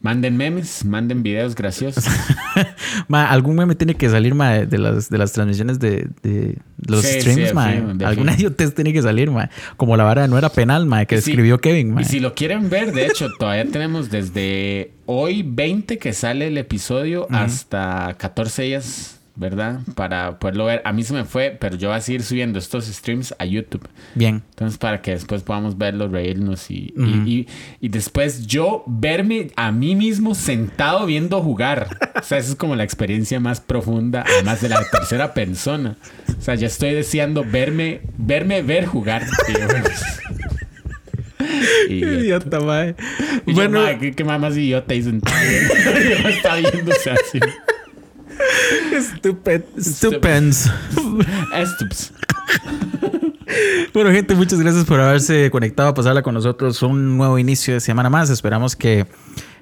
Manden 0.00 0.36
memes, 0.36 0.84
manden 0.84 1.22
videos 1.22 1.54
graciosos. 1.54 2.06
Ma, 3.08 3.28
algún 3.30 3.56
meme 3.56 3.74
tiene 3.74 3.94
que 3.94 4.08
salir, 4.08 4.34
ma, 4.34 4.50
de 4.60 4.78
las, 4.78 5.10
de 5.10 5.18
las 5.18 5.32
transmisiones 5.32 5.78
de, 5.78 6.08
de 6.22 6.56
los 6.86 7.02
Sí, 7.04 7.20
streams, 7.20 7.48
sí, 7.50 7.54
ma. 7.54 7.68
Alguna 8.06 8.34
idiotez 8.34 8.74
tiene 8.74 8.92
que 8.92 9.02
salir, 9.02 9.30
ma. 9.30 9.50
Como 9.76 9.96
la 9.96 10.04
vara 10.04 10.26
no 10.28 10.36
era 10.38 10.48
penal, 10.48 10.86
ma, 10.86 11.04
que 11.04 11.20
si- 11.20 11.30
escribió 11.30 11.60
Kevin, 11.60 11.94
ma. 11.94 12.02
Y 12.02 12.04
si 12.04 12.20
lo 12.20 12.34
quieren 12.34 12.70
ver, 12.70 12.92
de 12.92 13.06
hecho, 13.06 13.28
todavía 13.38 13.70
tenemos 13.70 14.10
desde 14.10 14.92
hoy 15.06 15.42
20 15.46 15.98
que 15.98 16.12
sale 16.12 16.48
el 16.48 16.58
episodio 16.58 17.26
hasta 17.30 18.14
14 18.18 18.62
días, 18.62 19.19
¿verdad? 19.40 19.80
Para 19.94 20.38
poderlo 20.38 20.66
ver. 20.66 20.82
A 20.84 20.92
mí 20.92 21.02
se 21.02 21.14
me 21.14 21.24
fue, 21.24 21.56
pero 21.58 21.74
yo 21.76 21.88
voy 21.88 21.96
a 21.96 22.00
seguir 22.02 22.22
subiendo 22.22 22.58
estos 22.58 22.84
streams 22.84 23.34
a 23.38 23.46
YouTube. 23.46 23.88
Bien. 24.14 24.42
Entonces, 24.50 24.76
para 24.78 25.00
que 25.00 25.12
después 25.12 25.42
podamos 25.42 25.78
verlos, 25.78 26.12
reírnos 26.12 26.70
y, 26.70 26.92
y- 26.96 27.30
y, 27.30 27.48
y 27.80 27.88
después 27.88 28.46
yo 28.46 28.84
verme 28.86 29.50
a 29.56 29.72
mí 29.72 29.96
mismo 29.96 30.34
sentado 30.34 31.06
viendo 31.06 31.40
jugar. 31.42 31.88
O 32.14 32.22
sea, 32.22 32.36
esa 32.36 32.50
es 32.50 32.56
como 32.56 32.76
la 32.76 32.84
experiencia 32.84 33.40
más 33.40 33.60
profunda, 33.62 34.24
además 34.28 34.60
de 34.60 34.68
la 34.68 34.84
tercera 34.90 35.32
persona. 35.32 35.96
O 36.38 36.42
sea, 36.42 36.54
ya 36.54 36.66
estoy 36.66 36.92
deseando 36.92 37.42
verme, 37.42 38.02
verme 38.18 38.60
ver 38.62 38.84
jugar. 38.84 39.24
Bueno, 39.48 39.88
y- 41.88 42.04
Idiota, 42.04 42.60
ma. 42.60 42.86
y 42.88 42.94
yo, 43.46 43.54
Bueno, 43.54 43.82
"Ma, 43.84 43.98
¿qué, 43.98 44.12
qué 44.12 44.22
más 44.24 44.56
idiota 44.56 44.94
y 44.94 45.02
sentado 45.02 45.36
viendo?" 45.48 45.74
Yo 46.22 46.28
está 46.28 46.56
viéndose 46.56 47.10
así. 47.10 47.40
Stupid. 49.00 49.60
Stupends. 49.78 50.70
Estups. 51.54 52.12
Bueno, 53.92 54.10
gente, 54.12 54.34
muchas 54.34 54.60
gracias 54.60 54.84
por 54.84 55.00
haberse 55.00 55.50
conectado 55.50 55.88
a 55.90 55.94
pasarla 55.94 56.22
con 56.22 56.34
nosotros. 56.34 56.82
Un 56.82 57.16
nuevo 57.16 57.38
inicio 57.38 57.74
de 57.74 57.80
semana 57.80 58.08
más. 58.10 58.30
Esperamos 58.30 58.76
que 58.76 59.06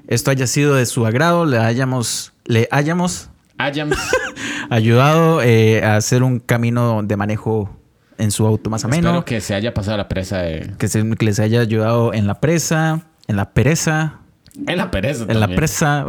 esto 0.07 0.31
haya 0.31 0.47
sido 0.47 0.75
de 0.75 0.87
su 0.87 1.07
agrado, 1.07 1.47
le 1.47 1.59
hayamos, 1.59 2.33
le 2.45 2.69
hayamos 2.71 3.31
Adams. 3.59 3.97
ayudado 4.71 5.43
eh, 5.43 5.83
a 5.83 5.97
hacer 5.97 6.23
un 6.23 6.39
camino 6.41 7.03
de 7.03 7.17
manejo 7.17 7.75
en 8.19 8.31
su 8.31 8.47
auto 8.47 8.69
más 8.71 8.85
ameno. 8.85 9.09
Espero 9.09 9.25
que 9.25 9.41
se 9.41 9.55
haya 9.55 9.73
pasado 9.75 9.97
la 9.97 10.09
presa 10.09 10.39
de... 10.39 10.75
Que, 10.79 10.89
se- 10.89 11.09
que 11.17 11.25
les 11.25 11.39
haya 11.41 11.61
ayudado 11.61 12.13
en 12.13 12.27
la 12.27 12.41
presa, 12.41 13.03
en 13.27 13.37
la 13.37 13.51
pereza, 13.53 14.21
En 14.67 14.77
la 14.77 14.91
pereza 14.91 15.25
en 15.29 15.41
la 15.41 15.49
presa, 15.49 16.05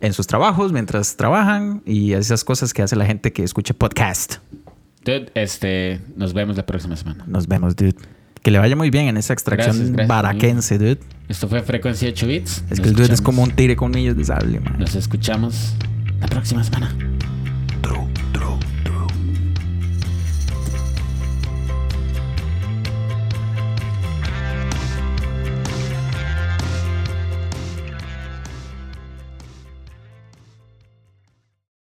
en 0.00 0.12
sus 0.12 0.26
trabajos 0.26 0.72
mientras 0.72 1.16
trabajan 1.16 1.82
y 1.84 2.12
esas 2.12 2.44
cosas 2.44 2.72
que 2.74 2.82
hace 2.82 2.96
la 2.96 3.06
gente 3.06 3.32
que 3.32 3.42
escucha 3.42 3.74
podcast. 3.74 4.36
Dude, 5.04 5.30
este, 5.34 6.00
nos 6.16 6.34
vemos 6.34 6.56
la 6.56 6.66
próxima 6.66 6.96
semana. 6.96 7.24
Nos 7.26 7.46
vemos, 7.46 7.76
dude. 7.76 7.94
Que 8.42 8.50
le 8.50 8.58
vaya 8.58 8.76
muy 8.76 8.90
bien 8.90 9.08
en 9.08 9.16
esa 9.16 9.32
extracción 9.32 9.76
Gracias, 9.76 9.92
gracias, 9.92 10.08
baraquense, 10.08 10.78
dude. 10.78 11.00
Esto 11.28 11.48
fue 11.48 11.62
Frecuencia 11.62 12.08
8 12.08 12.26
Bits. 12.26 12.64
Es 12.70 12.70
Nos 12.70 12.80
que 12.80 12.88
el 12.88 12.94
dude 12.94 13.14
es 13.14 13.20
como 13.20 13.42
un 13.42 13.50
tigre 13.50 13.76
con 13.76 13.90
millos 13.90 14.16
de 14.16 14.24
sable, 14.24 14.60
man. 14.60 14.78
Nos 14.78 14.94
escuchamos 14.94 15.74
la 16.20 16.26
próxima 16.28 16.62
semana. 16.62 16.94